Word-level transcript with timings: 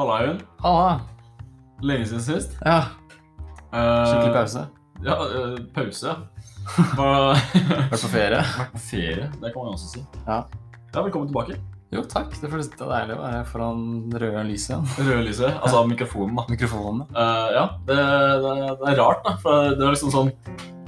Halla, 0.00 0.14
Eivind. 0.22 0.40
Halla. 0.64 1.00
Lenge 1.84 2.06
siden 2.08 2.22
sist. 2.24 2.56
Ja, 2.64 2.84
Eh, 3.72 4.06
skikkelig 4.06 4.32
pause. 4.34 4.62
Ja, 5.04 5.14
uh, 5.22 5.58
pause, 5.74 6.06
ja. 6.08 6.14
Vært 7.90 8.00
på 8.00 8.08
ferie. 8.10 8.40
Vært 8.40 8.72
på 8.72 8.80
ferie, 8.82 9.26
det 9.42 9.52
kan 9.52 9.60
man 9.60 9.74
også 9.76 9.90
si. 9.92 10.00
Ja. 10.24 10.38
Ja, 10.94 11.02
velkommen 11.04 11.28
tilbake. 11.28 11.58
Jo, 11.92 12.02
takk. 12.08 12.32
Det 12.40 12.48
føles 12.50 12.72
deilig 12.72 13.14
å 13.14 13.20
være 13.20 13.44
foran 13.52 13.84
røde 14.16 14.42
lyset. 14.48 14.72
igjen. 14.72 15.06
Røde 15.10 15.22
lyset, 15.28 15.52
altså 15.60 15.84
mikrofonen, 15.92 16.40
da. 16.40 16.46
Mikrofonen. 16.56 17.04
Uh, 17.12 17.48
ja, 17.58 17.64
det, 17.92 18.00
det, 18.00 18.56
det 18.80 18.90
er 18.94 18.98
rart, 19.04 19.20
da. 19.28 19.36
For 19.44 19.68
det 19.76 19.84
er 19.84 19.94
liksom 19.98 20.16
sånn 20.16 20.32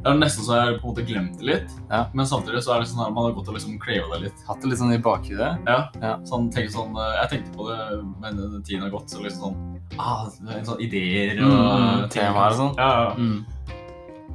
Det 0.02 0.10
er 0.10 0.16
nesten 0.18 0.42
så 0.42 0.56
jeg 0.58 0.78
på 0.80 0.88
en 0.88 0.90
måte 0.90 1.02
glemt 1.06 1.36
det 1.38 1.46
litt. 1.46 1.74
Ja. 1.86 2.00
Men 2.12 2.26
samtidig 2.26 2.62
så 2.66 2.72
er 2.74 2.82
det 2.82 2.88
sånn 2.90 3.04
at 3.04 3.12
man 3.14 3.28
har 3.28 3.34
gått 3.36 3.50
og 3.52 3.54
liksom 3.54 3.76
crava 3.82 4.16
det 4.16 4.24
litt. 4.24 4.40
Hatt 4.48 4.58
det 4.64 4.72
litt 4.72 4.80
sånn 4.80 4.94
i 4.96 4.98
bakhudet. 4.98 5.50
Ja. 5.68 5.76
Ja. 6.02 6.16
Sånn, 6.26 6.48
tenk 6.50 6.72
sånn, 6.74 6.96
eh, 6.98 7.12
jeg 7.20 7.30
tenkte 7.36 7.54
på 7.54 7.68
det, 7.70 7.78
men 8.24 8.40
tiden 8.66 8.82
har 8.82 8.90
gått. 8.90 9.12
Så 9.14 9.22
liksom 9.22 9.52
sånn 9.54 10.00
ah, 10.02 10.26
en 10.56 10.66
sånn 10.66 10.82
ideer 10.82 11.38
og 11.44 11.52
Mm, 11.52 12.08
temaer 12.10 12.50
og 12.50 12.58
sånn. 12.58 12.74
Ja, 12.82 12.90
ja. 13.04 13.14
Mm. 13.14 13.46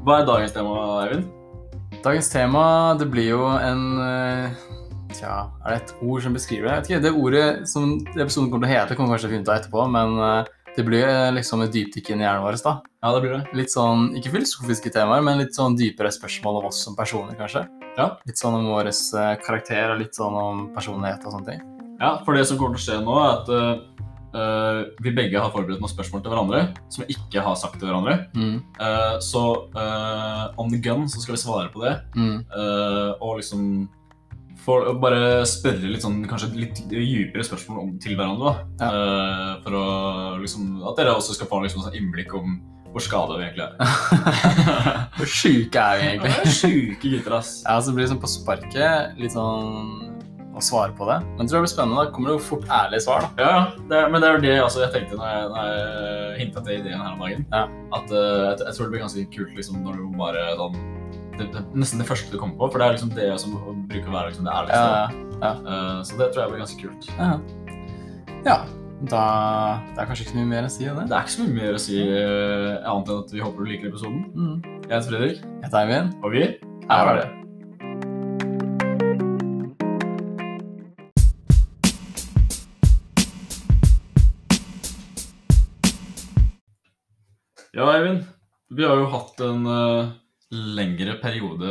Hva 0.07 0.21
er 0.21 0.29
dagens 0.29 0.55
tema, 0.55 0.77
Eivind? 1.03 1.27
Dagens 2.03 2.29
tema, 2.31 2.63
det 2.99 3.09
blir 3.11 3.31
jo 3.33 3.43
en 3.57 3.83
eh, 3.99 4.49
Tja, 5.17 5.47
er 5.65 5.71
det 5.73 5.77
et 5.81 5.93
ord 6.03 6.21
som 6.23 6.33
beskriver 6.35 6.67
det? 6.67 6.71
Jeg 6.71 6.79
vet 6.79 6.89
ikke, 6.91 7.01
Det 7.01 7.13
ordet 7.15 7.67
som 7.67 7.93
episoden 8.15 8.51
kommer 8.51 8.67
til 8.67 8.75
å 8.75 8.79
hete, 8.79 8.95
kommer 8.95 9.15
kanskje 9.15 9.31
finne 9.31 9.43
ut 9.47 9.51
av 9.51 9.59
etterpå, 9.59 9.85
men 9.91 10.19
eh, 10.19 10.53
det 10.77 10.85
blir 10.85 11.07
liksom 11.33 11.63
et 11.65 11.71
dypdykk 11.73 12.11
inn 12.13 12.21
i 12.21 12.27
hjernen 12.27 12.43
vår. 12.43 12.59
da. 12.63 12.73
Ja, 13.03 13.11
det 13.13 13.21
blir 13.21 13.33
det. 13.35 13.43
Litt 13.57 13.69
sånn, 13.73 14.07
ikke 14.17 14.31
filosofiske 14.33 14.89
temaer, 14.93 15.21
men 15.25 15.37
litt 15.41 15.53
sånn 15.57 15.75
dypere 15.77 16.09
spørsmål 16.13 16.61
om 16.61 16.69
oss 16.71 16.79
som 16.87 16.95
personer, 16.97 17.37
kanskje. 17.37 17.67
Ja. 17.97 18.15
Litt 18.25 18.41
sånn 18.41 18.57
om 18.57 18.69
vår 18.71 18.89
eh, 18.89 19.35
karakter 19.45 19.93
og 19.93 20.01
litt 20.01 20.17
sånn 20.17 20.37
om 20.37 20.63
personlighet 20.73 21.25
og 21.25 21.35
sånne 21.35 21.51
ting. 21.51 21.61
Ja, 22.01 22.15
for 22.25 22.37
det 22.37 22.47
som 22.49 22.57
kommer 22.57 22.77
til 22.77 22.81
å 22.81 22.87
skje 22.87 22.97
nå, 23.05 23.17
er 23.21 23.35
at 23.35 23.53
eh, 24.37 24.81
vi 25.05 25.13
begge 25.17 25.41
har 25.41 25.53
forberedt 25.53 25.81
noen 25.81 25.93
spørsmål 25.93 26.23
til 26.25 26.33
hverandre 26.33 26.63
som 26.93 27.03
vi 27.05 27.15
ikke 27.15 27.45
har 27.45 27.57
sagt 27.57 27.77
til 27.77 27.89
hverandre. 27.89 28.17
Mm. 28.37 28.57
Uh, 28.77 29.15
så 29.23 29.43
uh, 29.73 30.43
on 30.61 30.69
the 30.73 30.77
gun 30.83 31.07
så 31.09 31.21
skal 31.23 31.37
vi 31.37 31.41
svare 31.41 31.71
på 31.73 31.81
det, 31.85 31.95
Mm. 32.17 32.43
og 33.21 33.37
liksom 33.39 33.87
for 34.67 34.83
å 34.89 34.95
bare 34.99 35.45
spørre 35.47 35.87
litt 35.87 36.03
sånn, 36.03 36.23
kanskje 36.27 36.49
litt 36.57 36.81
dypere 36.91 37.45
spørsmål 37.45 37.77
om, 37.83 37.91
til 38.03 38.17
hverandre. 38.19 38.51
da. 38.81 38.87
Eh, 38.89 39.51
for 39.63 39.77
å 39.79 39.83
liksom, 40.41 40.81
at 40.89 40.97
dere 40.99 41.13
også 41.15 41.37
skal 41.37 41.47
få 41.51 41.61
liksom, 41.63 41.85
sånn 41.85 41.95
innblikk 41.95 42.33
om 42.35 42.57
hvor 42.97 43.05
skada 43.05 43.37
vi 43.37 43.45
egentlig 43.47 43.67
er. 43.67 43.77
Hvor 45.17 45.29
sjuke 45.29 45.81
er 45.81 45.97
vi 45.97 46.09
egentlig? 46.11 46.51
Sjuke 46.53 47.11
gutter, 47.15 47.37
ass. 47.39 47.51
Ja, 47.65 47.77
så 47.81 47.93
blir 47.93 48.05
det 48.05 48.11
sånn 48.11 48.21
på 48.21 48.29
sparket 48.29 49.17
litt 49.17 49.33
sånn 49.33 50.17
å 50.57 50.63
svare 50.65 50.93
på 50.97 51.05
det. 51.09 51.19
Men 51.35 51.45
jeg 51.45 51.51
tror 51.51 51.59
det 51.59 51.63
blir 51.67 51.71
spennende. 51.73 52.03
Da 52.03 52.13
kommer 52.13 52.31
det 52.31 52.35
jo 52.37 52.43
fort 52.47 52.67
ærlige 52.73 53.05
svar, 53.05 53.25
da. 53.25 53.29
Ja, 53.41 53.49
ja. 53.53 53.85
Det, 53.91 54.01
men 54.13 54.23
det 54.23 54.29
er 54.29 54.43
det 54.43 54.53
altså, 54.63 54.83
jeg 54.85 54.93
tenkte 54.95 55.19
når 55.19 55.33
jeg, 55.33 55.49
når 55.53 55.69
jeg 55.69 56.37
hinta 56.41 56.63
til 56.65 56.79
ideen 56.79 57.03
her 57.03 57.13
om 57.13 57.23
dagen. 57.25 57.45
Ja. 57.53 57.63
At 57.97 58.13
uh, 58.13 58.19
jeg, 58.19 58.57
jeg 58.63 58.77
tror 58.77 58.87
det 58.87 58.93
blir 58.95 59.05
ganske 59.05 59.25
kult 59.37 59.59
liksom, 59.61 59.83
når 59.85 60.01
du 60.01 60.17
bare 60.17 60.47
sånn 60.61 60.81
det, 61.37 61.51
det, 61.53 61.61
Nesten 61.77 62.01
det 62.01 62.09
første 62.09 62.33
du 62.33 62.39
kommer 62.41 62.57
på, 62.57 62.71
for 62.73 62.81
det 62.81 62.87
er 62.87 62.97
liksom 62.97 63.13
det 63.13 63.29
som 63.41 63.53
bruker 63.89 64.09
å 64.09 64.17
være 64.17 64.33
liksom, 64.33 64.49
det 64.49 64.57
ærligste. 64.57 64.81
Ja, 64.81 65.25
Eh, 65.37 66.01
så 66.01 66.17
det 66.17 66.31
tror 66.33 66.43
jeg 66.43 66.49
blir 66.49 66.63
ganske 66.63 66.81
kult. 66.81 67.09
ja. 67.19 67.33
ja. 68.47 68.59
Da 68.97 69.77
Det 69.93 70.01
er 70.01 70.05
kanskje 70.09 70.23
ikke 70.25 70.31
så 70.31 70.37
mye 70.39 70.49
mer 70.49 70.65
å 70.65 70.69
si 70.73 70.87
enn 70.89 70.97
det. 70.97 71.03
Det 71.11 71.17
er 71.17 71.25
ikke 71.27 71.35
så 71.35 71.43
mye 71.45 71.57
mer 71.59 71.75
å 71.77 71.81
si 71.81 71.99
uh, 72.01 72.89
annet 72.89 73.11
enn 73.13 73.19
at 73.21 73.33
vi 73.35 73.43
håper 73.45 73.61
du 73.61 73.69
liker 73.71 73.91
episoden. 73.91 74.23
Mm. 74.33 74.55
Jeg 74.87 74.93
heter 74.95 75.11
Fredrik, 75.11 75.43
Jeg 75.43 75.67
heter 75.67 75.83
Eivind. 75.83 76.15
og 76.23 76.33
vi 76.33 76.45
Er 76.47 77.11
ferdige. 77.11 77.33
Ja, 87.73 87.85
Eivind. 87.93 88.23
Vi 88.73 88.83
har 88.83 88.97
jo 88.97 89.07
hatt 89.11 89.41
en 89.45 89.65
eh, 89.69 90.07
lengre 90.53 91.17
periode 91.19 91.67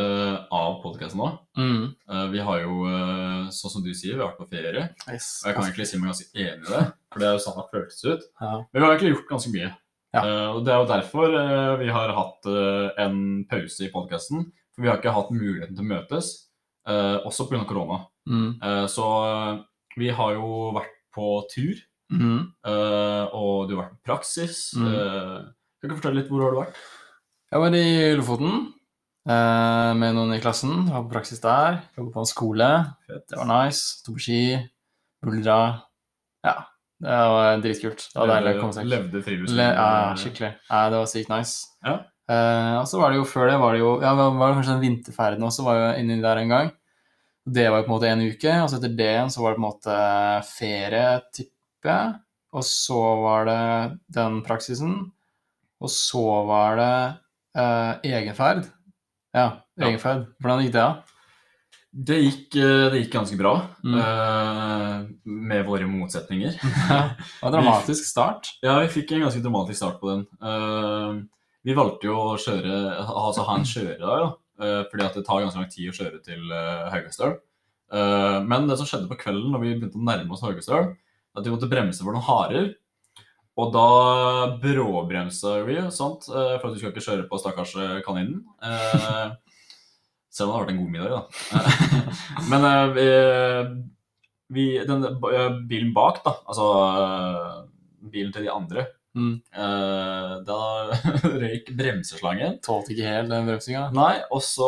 av 0.53 0.83
podkasten 0.83 1.21
nå. 1.23 1.29
Mm. 1.57 1.85
Uh, 2.11 2.27
vi 2.33 2.43
har 2.45 2.59
jo, 2.61 2.75
uh, 2.85 3.47
sånn 3.55 3.73
som 3.73 3.85
du 3.85 3.93
sier, 3.97 4.19
vi 4.19 4.21
har 4.21 4.35
vært 4.35 4.43
på 4.43 4.49
ferie. 4.51 4.83
Yes. 5.09 5.29
Og 5.43 5.49
jeg 5.49 5.57
kan 5.57 5.65
egentlig 5.65 5.87
si 5.89 6.01
meg 6.01 6.11
ganske 6.13 6.27
enig 6.37 6.67
i 6.67 6.73
det, 6.75 6.83
for 7.13 7.23
det 7.23 7.29
er 7.29 7.33
jo 7.39 7.43
sånn 7.47 7.57
det 7.57 7.65
føltes 7.73 8.03
ut. 8.05 8.27
Ja. 8.43 8.51
Men 8.61 8.77
vi 8.77 8.85
har 8.85 8.93
egentlig 8.93 9.13
gjort 9.15 9.31
ganske 9.33 9.53
mye. 9.55 9.71
Ja. 10.17 10.21
Uh, 10.27 10.49
og 10.57 10.61
det 10.67 10.75
er 10.75 10.83
jo 10.83 10.91
derfor 10.93 11.37
vi 11.81 11.89
har 11.97 12.13
hatt 12.17 12.51
en 13.07 13.19
pause 13.49 13.87
i 13.87 13.93
podkasten. 13.95 14.45
For 14.77 14.85
vi 14.85 14.91
har 14.93 15.01
ikke 15.01 15.17
hatt 15.17 15.33
muligheten 15.33 15.77
til 15.77 15.87
å 15.87 15.89
møtes, 15.95 16.31
også 16.87 17.47
pga. 17.49 17.63
korona. 17.67 18.03
Mm. 18.29 18.87
Så 18.93 19.05
vi 19.97 20.11
har 20.13 20.35
jo 20.37 20.73
vært 20.77 20.93
på 21.17 21.31
tur, 21.53 21.81
Mm. 22.13 22.53
og 22.63 23.67
du 23.67 23.73
har 23.75 23.81
vært 23.81 23.95
på 23.97 24.05
praksis. 24.13 24.61
Mm. 24.79 25.49
Kan 25.81 25.91
du 25.91 25.97
fortelle 25.97 26.21
litt 26.21 26.29
hvor 26.31 26.45
har 26.45 26.53
du 26.53 26.61
vært? 26.61 26.77
Jeg 27.57 27.63
var 27.63 27.73
i 27.73 28.09
Lofoten 28.13 28.51
eh, 29.33 29.93
med 29.97 30.11
noen 30.13 30.35
i 30.35 30.41
klassen. 30.45 30.91
Var 30.91 31.07
på 31.07 31.15
praksis 31.15 31.41
der. 31.41 31.79
Jobba 31.97 32.13
på 32.13 32.21
en 32.27 32.29
skole. 32.29 32.69
Det 33.09 33.39
var 33.39 33.49
nice. 33.49 34.03
Sto 34.03 34.13
på 34.13 34.21
ski. 34.21 34.41
Buldra. 35.25 35.55
Ja. 36.45 36.53
Det 37.01 37.17
var 37.33 37.65
dritkult. 37.65 38.05
Det 38.11 38.21
var 38.21 38.33
deilig 38.35 38.53
å 38.59 38.61
komme 38.61 38.77
seg 38.77 38.93
Levde 38.93 39.25
friluftslivet? 39.25 39.57
Le 39.63 39.71
ja, 39.73 40.13
skikkelig. 40.21 40.53
Ja, 40.69 40.83
det 40.93 41.01
var 41.01 41.11
sykt 41.15 41.33
nice. 41.33 41.57
Ja. 41.89 41.97
Eh, 42.29 42.77
og 42.83 42.93
så 42.93 43.01
var 43.01 43.17
det 43.17 43.23
jo 43.23 43.27
før 43.33 43.49
det 43.55 43.59
var 43.65 43.73
det 43.73 43.85
jo 43.87 43.97
Ja, 44.05 44.15
var 44.21 44.37
det 44.37 44.55
kanskje 44.61 44.75
den 44.75 44.85
vinterferden 44.85 45.49
også, 45.49 45.63
så 45.63 45.69
var 45.71 45.81
jo 45.81 45.91
inni 46.05 46.21
der 46.29 46.45
en 46.45 46.57
gang. 46.59 46.73
Det 47.57 47.69
var 47.73 47.81
jo 47.81 47.89
på 47.89 47.95
en 47.95 47.97
måte 47.97 48.13
en 48.13 48.29
uke, 48.29 48.61
og 48.61 48.69
så 48.69 48.83
etter 48.83 48.99
det 49.01 49.13
igjen 49.15 49.33
så 49.33 49.47
var 49.47 49.55
det 49.55 49.63
på 49.63 49.65
en 49.65 49.71
måte 49.71 50.01
ferie, 50.53 51.11
tipper 51.33 51.97
jeg. 51.97 52.17
Og 52.53 52.73
så 52.77 53.05
var 53.25 53.49
det 53.49 53.61
den 54.21 54.43
praksisen. 54.45 54.99
Og 55.81 55.93
så 55.93 56.29
var 56.53 56.85
det 56.85 56.97
eh, 57.57 57.93
egenferd. 58.21 58.67
Ja, 59.37 59.49
egenferd. 59.81 60.27
Hvordan 60.41 60.63
gikk 60.65 60.75
det, 60.77 60.83
da? 60.83 61.03
Det 61.97 62.17
gikk, 62.21 62.57
eh, 62.61 62.87
det 62.93 62.99
gikk 63.01 63.13
ganske 63.15 63.37
bra, 63.41 63.55
Mm. 63.85 63.95
uh, 63.97 65.07
med 65.25 65.65
våre 65.65 65.87
motsetninger. 65.89 66.53
Det 66.61 67.41
var 67.41 67.49
en 67.49 67.55
dramatisk 67.55 68.05
start. 68.05 68.51
Ja, 68.63 68.79
vi 68.85 68.91
fikk 68.93 69.13
en 69.17 69.25
ganske 69.25 69.41
dramatisk 69.45 69.81
start 69.81 70.01
på 70.03 70.11
den. 70.13 70.27
Uh, 70.43 71.23
vi 71.65 71.75
valgte 71.77 72.11
jo 72.11 72.17
å 72.21 72.37
kjøre, 72.37 72.75
altså 73.07 73.47
ha 73.49 73.57
en 73.57 73.65
kjøredag, 73.75 74.27
da, 74.27 74.69
fordi 74.91 75.05
at 75.07 75.17
det 75.17 75.25
tar 75.27 75.41
ganske 75.45 75.61
lang 75.61 75.71
tid 75.73 75.89
å 75.91 75.97
kjøre 75.97 76.21
til 76.25 76.53
uh, 76.53 76.87
Haugastøl. 76.93 77.37
Men 78.51 78.65
det 78.67 78.75
som 78.81 78.87
skjedde 78.89 79.07
på 79.07 79.19
kvelden 79.21 79.53
når 79.55 79.61
vi 79.63 79.75
begynte 79.77 79.99
å 80.01 80.07
nærme 80.09 80.33
oss 80.35 80.41
Haugastøl, 80.43 80.89
at 81.37 81.45
vi 81.47 81.53
måtte 81.53 81.69
bremse 81.71 82.03
for 82.03 82.11
noen 82.17 82.25
harer. 82.27 82.65
Og 83.57 83.71
da 83.73 83.85
bråbremsa 84.61 85.63
vi, 85.65 85.79
sant, 85.95 86.27
eh, 86.29 86.57
for 86.61 86.69
at 86.69 86.75
du 86.75 86.81
skal 86.81 86.91
ikke 86.93 87.05
kjøre 87.07 87.25
på 87.31 87.39
stakkars 87.41 87.73
eh, 87.81 87.95
kaninen. 88.05 88.43
Eh, 88.61 89.31
selv 90.29 90.51
om 90.51 90.53
det 90.53 90.57
har 90.59 90.67
vært 90.67 90.75
en 90.75 90.83
god 90.83 90.93
middag, 90.93 91.15
da. 91.15 91.23
Men 92.53 92.67
vi, 92.93 93.07
vi, 94.53 94.67
den 94.85 95.07
bilen 95.71 95.95
bak, 95.97 96.21
da, 96.27 96.35
altså 96.45 96.67
bilen 98.13 98.37
til 98.37 98.47
de 98.49 98.53
andre, 98.53 98.87
Mm. 99.17 99.39
da 100.45 100.57
røyk 101.41 101.71
bremseslangen. 101.79 102.59
Tålte 102.61 102.93
ikke 102.93 103.07
helt 103.09 103.31
den 103.31 103.47
bremsinga. 103.49 103.87
Nei, 103.97 104.19
og 104.29 104.43
så 104.45 104.67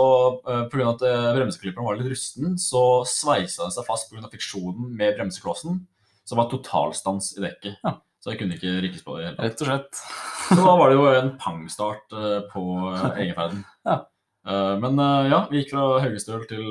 pga. 0.73 0.87
at 0.95 1.05
bremseklipperen 1.37 1.85
var 1.85 1.99
litt 2.01 2.09
rusten, 2.15 2.55
så 2.57 3.03
sveisa 3.05 3.67
den 3.67 3.75
seg 3.77 3.85
fast 3.85 4.09
pga. 4.09 4.25
friksjonen 4.33 4.89
med 4.97 5.19
bremseklossen. 5.19 5.83
som 6.25 6.41
var 6.41 6.49
totalstans 6.49 7.35
i 7.37 7.45
dekket. 7.45 7.77
Ja. 7.85 7.99
Så 8.19 8.33
jeg 8.33 8.41
kunne 8.41 8.57
ikke 8.59 8.79
rikkes 8.83 9.05
på 9.07 9.19
i 9.21 9.27
hele 9.27 9.37
tatt. 9.37 9.45
Rett 9.47 9.63
og 9.63 9.69
slett. 9.71 10.01
Så 10.49 10.59
da 10.59 10.75
var 10.81 10.91
det 10.91 10.97
jo 10.99 11.07
en 11.13 11.35
pangstart 11.41 12.17
eh, 12.17 12.41
på 12.51 12.65
eh, 12.91 13.05
egenferden. 13.23 13.63
Ja. 13.87 14.01
Eh, 14.49 14.75
men 14.83 15.03
ja, 15.31 15.45
vi 15.51 15.63
gikk 15.63 15.75
fra 15.77 15.87
Haugestøl 16.03 16.43
til 16.51 16.67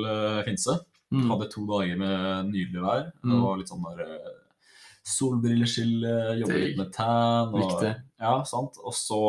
Finse. 0.48 0.76
Mm. 1.08 1.24
Hadde 1.30 1.48
to 1.52 1.64
dager 1.70 1.96
med 2.00 2.50
nydelig 2.50 2.84
vær. 2.84 3.08
Mm. 3.22 3.32
Det 3.32 3.40
var 3.46 3.60
litt 3.60 3.72
sånn 3.72 3.88
der 3.88 4.14
solbrilleskille, 5.08 6.14
jobbe 6.42 6.58
litt 6.60 6.76
med 6.76 6.90
tan. 6.92 7.54
Og, 7.54 7.62
Viktig. 7.62 7.94
ja, 8.20 8.34
sant. 8.44 8.76
Og 8.84 8.92
så 8.92 9.20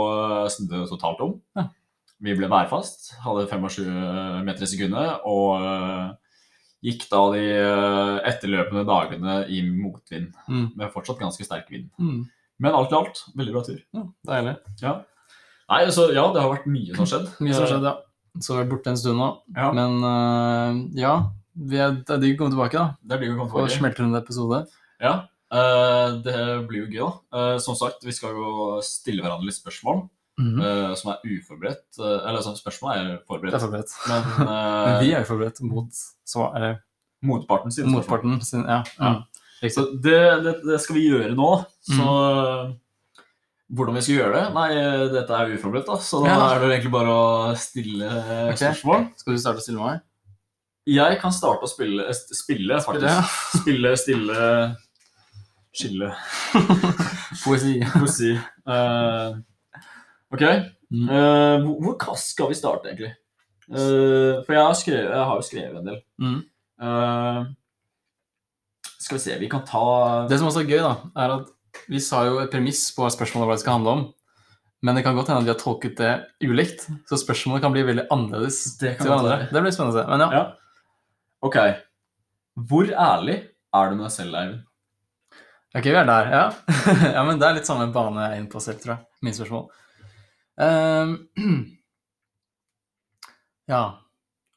snudde 0.51 0.81
det 0.81 0.89
totalt 0.91 1.21
om. 1.23 1.38
Ja. 1.55 1.69
Vi 2.19 2.33
ble 2.35 2.49
værfast, 2.51 3.13
hadde 3.23 3.45
25 3.47 4.44
meter 4.44 4.65
i 4.65 4.67
sekundet, 4.67 5.21
og 5.23 6.17
gikk 6.85 7.05
da 7.11 7.21
de 7.33 7.43
eh, 7.53 8.17
etterløpende 8.29 8.85
dagene 8.87 9.37
i 9.51 9.61
motvind. 9.67 10.29
Mm. 10.47 10.67
Med 10.79 10.93
fortsatt 10.93 11.19
ganske 11.21 11.45
sterk 11.45 11.71
vind. 11.73 11.89
Mm. 11.99 12.21
Men 12.59 12.75
alt 12.75 12.93
i 12.93 12.97
alt, 12.97 13.23
veldig 13.39 13.55
bra 13.55 13.63
tur. 13.67 13.79
Ja, 13.95 14.05
deilig. 14.27 14.55
Nei, 15.69 15.81
så 15.95 16.09
ja, 16.11 16.25
det 16.33 16.43
har 16.43 16.51
vært 16.51 16.69
mye 16.71 16.93
som 16.93 17.03
har 17.05 17.11
skjedd. 17.13 17.27
Mye 17.39 17.55
som 17.55 17.65
har 17.65 17.73
skjedd, 17.73 17.89
ja. 17.89 17.95
Så 18.39 18.55
vi 18.55 18.61
er 18.63 18.69
borte 18.69 18.91
en 18.91 18.99
stund 18.99 19.19
nå. 19.19 19.29
Ja, 19.57 19.71
Men 19.75 19.99
uh, 20.05 20.79
ja, 20.97 21.13
vi 21.55 21.79
er, 21.81 21.97
det 21.99 22.15
er 22.15 22.23
digg 22.23 22.37
å 22.37 22.43
komme 22.43 22.55
tilbake, 22.55 22.79
da. 22.79 22.97
det 23.03 23.15
er 23.15 23.23
digg 23.23 23.33
å 23.33 23.37
komme 23.39 23.49
Og 23.49 23.55
tilbake. 23.57 23.77
smelte 23.77 24.05
rundt 24.05 24.21
episode. 24.23 24.63
Ja, 25.03 25.17
Uh, 25.49 26.19
det 26.21 26.33
blir 26.69 26.83
jo 26.83 26.89
gøy, 26.93 26.99
da. 27.01 27.07
Uh, 27.33 27.55
som 27.57 27.73
sagt, 27.73 28.03
vi 28.05 28.13
skal 28.13 28.35
jo 28.37 28.75
stille 28.85 29.23
hverandre 29.23 29.47
litt 29.49 29.57
spørsmål 29.57 30.03
Mhm. 30.39 30.59
uh, 30.63 30.94
som 30.95 31.12
er 31.12 31.24
uforberedt. 31.27 31.86
Uh, 32.00 32.06
eller 32.24 32.39
altså, 32.39 32.56
spørsmål 32.56 32.94
er 32.95 33.03
Det 33.03 33.15
er 33.53 33.59
forberedt, 33.59 33.95
Men, 34.07 34.27
men 34.38 34.47
Men 34.88 35.00
vi 35.03 35.12
er 35.13 35.19
jo 35.19 35.30
forberedt 35.33 35.62
mot 35.68 36.03
svar, 36.25 36.56
eller 36.56 36.77
motparten 37.27 37.71
sin. 37.75 37.89
motparten 37.91 38.39
sin 38.41 38.63
Ja. 38.63 38.83
Ja. 39.00 39.15
Mm. 39.19 39.25
Så 39.69 39.89
det, 40.03 40.19
det, 40.45 40.53
det 40.63 40.77
skal 40.80 40.95
vi 40.95 41.09
gjøre 41.09 41.36
nå. 41.36 41.50
Så 41.83 42.06
hvordan 43.69 43.97
vi 44.00 44.01
skal 44.01 44.15
gjøre 44.15 44.38
det? 44.38 44.45
Nei, 44.56 44.69
dette 45.12 45.36
er 45.36 45.51
uforberedt, 45.53 45.89
da. 45.89 45.97
Så 46.01 46.24
da 46.24 46.30
Ja. 46.31 46.38
er 46.56 46.62
det 46.63 46.69
egentlig 46.77 46.94
bare 46.94 47.12
å 47.12 47.56
stille 47.59 48.07
okay. 48.07 48.56
spørsmål. 48.56 49.09
Skal 49.19 49.35
du 49.35 49.42
starte 49.44 49.62
å 49.62 49.65
stille 49.65 49.83
meg? 49.83 50.00
Jeg 50.89 51.19
kan 51.21 51.35
starte 51.35 51.68
å 51.68 51.69
spille, 51.69 52.07
spille 52.15 52.80
faktisk. 52.81 53.06
spille 53.06 53.12
ja. 53.12 53.27
Spille, 53.62 53.92
stille, 54.00 54.47
skille. 55.75 56.09
Poesi. 57.44 57.75
Poesi. 57.94 58.31
Eh, 58.65 59.38
ok. 60.33 60.45
Mm. 60.89 61.07
Uh, 61.09 61.65
hvor, 61.65 61.95
hvor 62.01 62.19
skal 62.21 62.51
vi 62.51 62.57
starte, 62.57 62.91
egentlig? 62.91 63.13
Uh, 63.69 64.41
for 64.45 64.55
jeg 64.55 64.65
har, 64.65 64.77
skrevet, 64.77 65.09
jeg 65.13 65.25
har 65.29 65.35
jo 65.37 65.45
skrevet 65.45 65.79
en 65.79 65.89
del. 65.91 65.99
Mm. 66.21 66.39
Uh, 66.81 67.41
skal 68.99 69.17
vi 69.17 69.23
se, 69.23 69.35
vi 69.41 69.49
kan 69.51 69.65
ta 69.67 69.83
Det 70.29 70.39
som 70.39 70.49
også 70.49 70.63
er 70.63 70.71
gøy, 70.71 70.79
da, 70.83 70.93
er 71.19 71.35
at 71.39 71.83
vi 71.89 72.01
sa 72.03 72.23
jo 72.27 72.39
et 72.41 72.51
premiss 72.51 72.87
på 72.95 73.07
spørsmålet 73.13 73.49
hva 73.49 73.57
det 73.57 73.63
skal 73.63 73.77
handle 73.77 73.97
om. 73.97 74.07
Men 74.85 74.95
det 74.95 75.03
kan 75.03 75.17
godt 75.17 75.27
hende 75.29 75.43
at 75.43 75.47
vi 75.47 75.51
har 75.51 75.59
tolket 75.59 75.99
det 75.99 76.13
ulikt, 76.47 76.85
så 77.09 77.19
spørsmålet 77.19 77.65
kan 77.65 77.73
bli 77.75 77.83
veldig 77.87 78.07
annerledes. 78.13 78.61
Det 78.79 78.95
kan 78.95 79.05
til 79.05 79.11
hverandre. 79.11 79.49
Det 79.51 79.63
blir 79.65 79.75
spennende. 79.75 80.05
Men 80.07 80.23
ja. 80.23 80.29
Ja. 80.39 80.43
Ok. 81.45 81.57
Hvor 82.69 82.87
ærlig 82.87 83.37
er 83.75 83.89
du 83.89 83.97
med 83.97 84.05
deg 84.07 84.13
selv, 84.15 84.37
Eivind? 84.39 84.63
Ok, 85.75 85.85
vi 85.85 85.97
er 85.99 86.07
der. 86.07 86.31
Ja. 86.33 86.45
ja, 87.17 87.25
men 87.27 87.41
det 87.41 87.47
er 87.49 87.59
litt 87.59 87.69
samme 87.69 87.89
bane 87.93 88.23
jeg 88.23 88.37
er 88.37 88.41
inne 88.41 88.51
på 88.51 88.61
selv, 88.63 88.79
tror 88.81 88.95
jeg. 88.95 89.05
Min 89.25 89.35
spørsmål. 89.35 89.67
Ehm, 90.59 91.15
ja. 93.73 93.83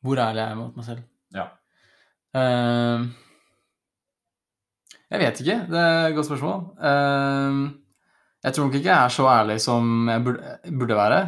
Hvor 0.02 0.18
ærlig 0.18 0.42
er 0.42 0.48
jeg 0.50 0.58
mot 0.58 0.78
meg 0.78 0.86
selv? 0.88 1.04
Ja. 1.34 1.46
Ehm, 2.38 3.12
jeg 5.12 5.22
vet 5.22 5.44
ikke. 5.44 5.60
Det 5.70 5.84
er 5.84 6.08
et 6.08 6.16
godt 6.16 6.30
spørsmål. 6.30 6.66
Ehm, 6.90 7.62
jeg 8.42 8.54
tror 8.56 8.66
nok 8.66 8.80
ikke 8.80 8.90
jeg 8.90 8.98
er 8.98 9.14
så 9.14 9.28
ærlig 9.30 9.60
som 9.62 10.10
jeg 10.10 10.24
burde, 10.26 10.58
burde 10.80 10.98
være. 10.98 11.22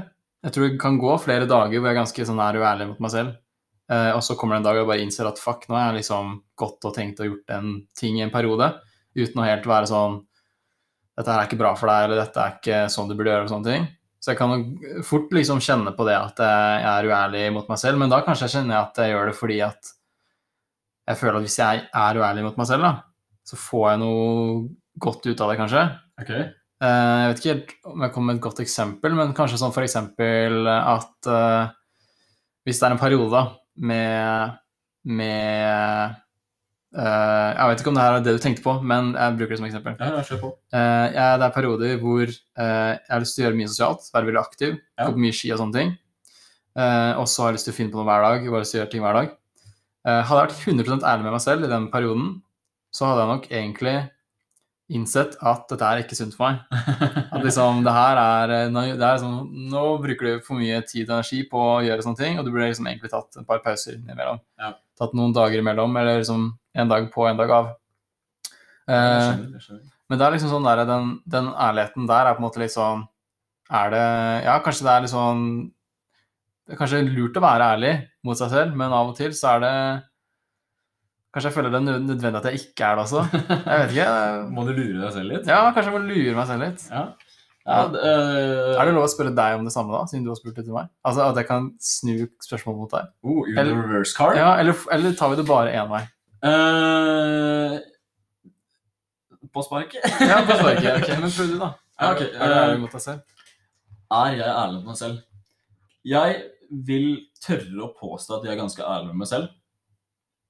Jeg 0.44 0.52
tror 0.52 0.66
det 0.66 0.80
kan 0.82 1.00
gå 1.00 1.16
flere 1.22 1.48
dager 1.48 1.78
hvor 1.78 1.88
jeg 1.88 1.94
er 1.94 2.02
ganske 2.02 2.26
sånn 2.28 2.42
er 2.42 2.58
uærlig 2.60 2.88
mot 2.90 3.00
meg 3.04 3.12
selv. 3.14 3.36
Uh, 3.84 4.16
og 4.16 4.22
så 4.24 4.32
kommer 4.40 4.56
det 4.56 4.62
en 4.62 4.64
dag 4.64 4.78
og 4.78 4.80
jeg 4.80 4.88
bare 4.88 5.04
innser 5.04 5.26
at 5.28 5.40
fuck, 5.40 5.66
nå 5.68 5.76
har 5.76 5.90
jeg 5.90 5.98
liksom 5.98 6.30
gått 6.56 6.86
og 6.88 6.94
tenkt 6.96 7.18
og 7.20 7.26
gjort 7.28 7.52
en 7.52 7.66
ting 7.92 8.16
i 8.16 8.22
en 8.24 8.32
periode 8.32 8.70
uten 9.12 9.42
å 9.42 9.44
helt 9.44 9.66
være 9.68 9.90
sånn 9.90 10.22
Dette 11.14 11.28
her 11.28 11.42
er 11.42 11.50
ikke 11.50 11.58
bra 11.60 11.74
for 11.78 11.92
deg, 11.92 12.06
eller 12.06 12.18
dette 12.18 12.40
er 12.42 12.54
ikke 12.56 12.78
sånn 12.90 13.10
du 13.10 13.14
burde 13.14 13.30
gjøre, 13.30 13.44
og 13.46 13.50
sånne 13.52 13.68
ting. 13.70 13.84
Så 14.24 14.32
jeg 14.32 14.38
kan 14.38 15.02
fort 15.04 15.34
liksom 15.36 15.58
kjenne 15.60 15.92
på 15.92 16.06
det 16.08 16.14
at 16.16 16.38
jeg 16.40 16.84
er 16.88 17.08
uærlig 17.10 17.42
mot 17.52 17.66
meg 17.68 17.76
selv, 17.82 17.98
men 18.00 18.08
da 18.08 18.22
kanskje 18.24 18.46
jeg 18.46 18.54
kjenner 18.54 18.78
at 18.80 18.96
jeg 19.02 19.12
gjør 19.12 19.28
det 19.28 19.34
fordi 19.36 19.58
at 19.66 19.90
jeg 21.10 21.20
føler 21.20 21.36
at 21.36 21.44
hvis 21.44 21.58
jeg 21.60 21.82
er 22.00 22.20
uærlig 22.22 22.46
mot 22.46 22.56
meg 22.56 22.68
selv, 22.70 22.86
da, 22.86 22.92
så 23.44 23.58
får 23.60 23.84
jeg 23.90 24.00
noe 24.00 24.62
godt 25.04 25.26
ut 25.28 25.42
av 25.44 25.50
det, 25.52 25.58
kanskje. 25.60 25.82
Ok. 26.22 26.30
Eh, 26.32 26.46
Jeg 26.88 27.28
vet 27.28 27.42
ikke 27.42 27.52
helt 27.52 27.74
om 27.92 28.06
jeg 28.06 28.14
kommer 28.14 28.30
med 28.32 28.38
et 28.40 28.46
godt 28.46 28.62
eksempel, 28.64 29.18
men 29.18 29.34
kanskje 29.36 29.60
sånn 29.60 29.74
for 29.76 29.84
eksempel 29.84 30.70
at 30.72 31.28
eh, 31.28 31.74
hvis 32.64 32.80
det 32.80 32.88
er 32.88 32.96
en 32.96 33.02
periode 33.04 33.42
med, 33.84 34.56
med 35.04 36.16
Jeg 36.94 37.68
vet 37.70 37.80
ikke 37.82 37.90
om 37.90 37.96
det 37.98 38.04
her 38.04 38.16
er 38.18 38.22
det 38.22 38.34
du 38.36 38.42
tenkte 38.44 38.62
på, 38.62 38.72
men 38.86 39.12
jeg 39.18 39.36
bruker 39.38 39.50
det 39.54 39.58
som 39.58 39.66
eksempel. 39.66 39.96
Ja, 39.98 40.22
jeg 40.22 40.40
på. 40.40 40.50
Eh, 40.74 41.06
jeg, 41.16 41.40
det 41.42 41.46
er 41.48 41.54
perioder 41.56 41.96
hvor 42.02 42.22
eh, 42.22 42.90
jeg 42.94 43.10
har 43.10 43.24
lyst 43.24 43.34
til 43.34 43.42
å 43.42 43.46
gjøre 43.48 43.58
mye 43.58 43.70
sosialt, 43.72 44.06
være 44.14 44.28
veldig 44.30 44.42
aktiv, 44.44 44.76
Ja. 44.98 45.08
gå 45.08 45.16
på 45.16 45.24
mye 45.24 45.34
ski 45.34 45.50
og 45.54 45.58
sånne 45.62 45.78
ting. 45.80 45.92
Eh, 46.78 47.12
og 47.18 47.26
så 47.30 47.42
har 47.44 47.50
jeg 47.52 47.58
lyst 47.58 47.68
til 47.70 47.74
å 47.74 47.78
finne 47.80 47.94
på 47.94 47.98
noe 48.00 48.06
hver 48.08 48.24
dag, 48.28 48.46
bare 48.50 48.62
lyst 48.62 48.74
til 48.74 48.80
å 48.80 48.82
gjøre 48.84 48.92
ting 48.94 49.04
hver 49.06 49.18
dag. 49.20 49.34
Eh, 50.06 50.22
hadde 50.28 50.40
jeg 50.40 50.48
vært 50.48 50.86
100% 50.86 51.06
ærlig 51.10 51.26
med 51.26 51.34
meg 51.38 51.44
selv 51.48 51.64
i 51.66 51.72
den 51.74 51.90
perioden, 51.90 52.32
så 52.94 53.08
hadde 53.10 53.22
jeg 53.24 53.32
nok 53.34 53.46
egentlig 53.50 53.96
innsett 54.94 55.38
at 55.40 55.62
dette 55.70 55.86
er 55.88 56.02
ikke 56.02 56.16
sunt 56.18 56.34
for 56.36 56.50
meg. 56.52 56.58
At 57.32 57.40
liksom, 57.42 57.78
det 57.86 57.94
her 57.96 58.18
er, 58.20 58.50
eh, 58.58 58.74
det 58.74 59.00
er 59.00 59.16
liksom, 59.16 59.38
Nå 59.72 59.84
bruker 60.02 60.28
du 60.28 60.42
for 60.44 60.60
mye 60.60 60.82
tid 60.86 61.08
og 61.08 61.16
energi 61.18 61.40
på 61.50 61.58
å 61.58 61.78
gjøre 61.86 62.04
sånne 62.04 62.20
ting, 62.20 62.38
og 62.38 62.44
du 62.46 62.50
burde 62.52 62.68
liksom 62.68 62.86
egentlig 62.90 63.10
tatt 63.14 63.38
et 63.40 63.46
par 63.48 63.62
pauser 63.64 63.96
innimellom. 63.96 64.38
Ja. 64.60 64.74
Tatt 65.00 65.14
noen 65.16 65.32
dager 65.34 65.58
imellom, 65.58 65.96
eller 65.98 66.20
liksom 66.20 66.52
en 66.74 66.90
dag 66.90 67.06
på, 67.14 67.26
en 67.28 67.38
dag 67.38 67.50
av. 67.54 67.72
Eh, 68.90 69.28
men 70.10 70.20
det 70.20 70.26
er 70.26 70.34
liksom 70.34 70.50
sånn 70.52 70.66
der, 70.66 70.82
den, 70.88 71.12
den 71.30 71.46
ærligheten 71.54 72.08
der 72.10 72.28
er 72.28 72.36
på 72.36 72.42
en 72.42 72.44
måte 72.44 72.60
litt 72.60 72.74
sånn 72.74 73.06
Er 73.72 73.94
det 73.94 74.02
Ja, 74.44 74.58
kanskje 74.60 74.84
det 74.84 74.90
er 74.92 75.04
litt 75.06 75.12
sånn 75.14 75.40
Det 76.68 76.74
er 76.74 76.80
kanskje 76.82 77.00
lurt 77.06 77.38
å 77.40 77.44
være 77.46 77.70
ærlig 77.78 77.92
mot 78.28 78.36
seg 78.36 78.52
selv, 78.52 78.74
men 78.76 78.92
av 78.92 79.14
og 79.14 79.16
til 79.16 79.32
så 79.32 79.54
er 79.54 79.62
det 79.64 79.72
Kanskje 81.32 81.48
jeg 81.48 81.56
føler 81.56 81.72
det 81.72 81.80
er 81.80 82.02
nødvendig 82.04 82.38
at 82.42 82.50
jeg 82.50 82.60
ikke 82.60 82.84
er 82.86 82.98
det 82.98 83.02
også. 83.08 83.22
Jeg 83.50 83.78
vet 83.80 83.94
ikke. 83.96 84.10
Må 84.54 84.62
du 84.68 84.70
lure 84.76 85.00
deg 85.00 85.14
selv 85.16 85.32
litt? 85.32 85.48
Ja, 85.50 85.62
kanskje 85.74 85.88
jeg 85.90 85.96
må 85.96 86.02
lure 86.04 86.34
meg 86.36 86.46
selv 86.46 86.62
litt. 86.62 86.84
Ja. 86.92 87.00
ja 87.64 87.78
det, 87.90 88.02
eh, 88.12 88.68
Er 88.76 88.86
det 88.86 88.94
lov 88.94 89.08
å 89.08 89.10
spørre 89.10 89.32
deg 89.34 89.56
om 89.58 89.64
det 89.66 89.72
samme, 89.74 89.96
da, 89.96 90.04
siden 90.12 90.28
du 90.28 90.30
har 90.30 90.38
spurt 90.38 90.60
det 90.60 90.68
til 90.68 90.76
meg? 90.76 90.92
Altså 91.02 91.24
At 91.26 91.40
jeg 91.40 91.48
kan 91.48 91.72
snu 91.82 92.12
spørsmålet 92.44 92.84
mot 92.84 92.94
deg? 92.94 93.10
oh, 93.26 93.40
Eller- 93.50 93.80
reverse 93.80 94.14
card? 94.14 94.38
Ja, 94.38 94.52
eller, 94.60 94.78
eller 94.94 95.16
tar 95.18 95.32
vi 95.32 95.40
det 95.40 95.48
bare 95.48 95.74
én 95.74 95.90
vei? 95.90 96.04
Eh, 96.44 97.78
på 99.54 99.62
sparket? 99.62 100.04
Ja, 100.30 100.42
på 100.46 100.56
sparket. 100.58 100.98
Ok, 100.98 101.08
men 101.20 101.30
prøv 101.30 101.52
du, 101.52 101.56
da. 101.60 101.70
Ja, 102.00 102.10
okay, 102.10 102.28
Er, 102.34 102.40
er 102.42 102.50
du 102.50 102.58
ærlig 102.58 102.80
mot 102.82 102.96
deg 102.96 103.04
selv? 103.04 103.20
Er 104.14 104.36
jeg 104.36 104.50
ærlig 104.50 104.80
mot 104.80 104.90
meg 104.90 104.98
selv? 105.00 105.20
Jeg 106.04 106.40
vil 106.84 107.08
tørre 107.44 107.84
å 107.86 107.92
påstå 107.96 108.38
at 108.38 108.46
jeg 108.46 108.54
er 108.54 108.60
ganske 108.60 108.86
ærlig 108.86 109.12
med 109.12 109.22
meg 109.22 109.30
selv. 109.30 109.52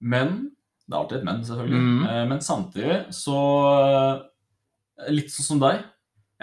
Men 0.01 0.37
Det 0.85 0.93
er 0.95 1.01
alltid 1.01 1.19
et 1.19 1.27
men, 1.29 1.45
selvfølgelig. 1.49 1.81
Mm 1.81 2.07
Eh, 2.11 2.25
Men 2.29 2.41
samtidig 2.45 2.97
så 3.17 3.39
eh, 3.81 5.11
Litt 5.15 5.33
sånn 5.33 5.47
som 5.49 5.61
deg. 5.63 5.81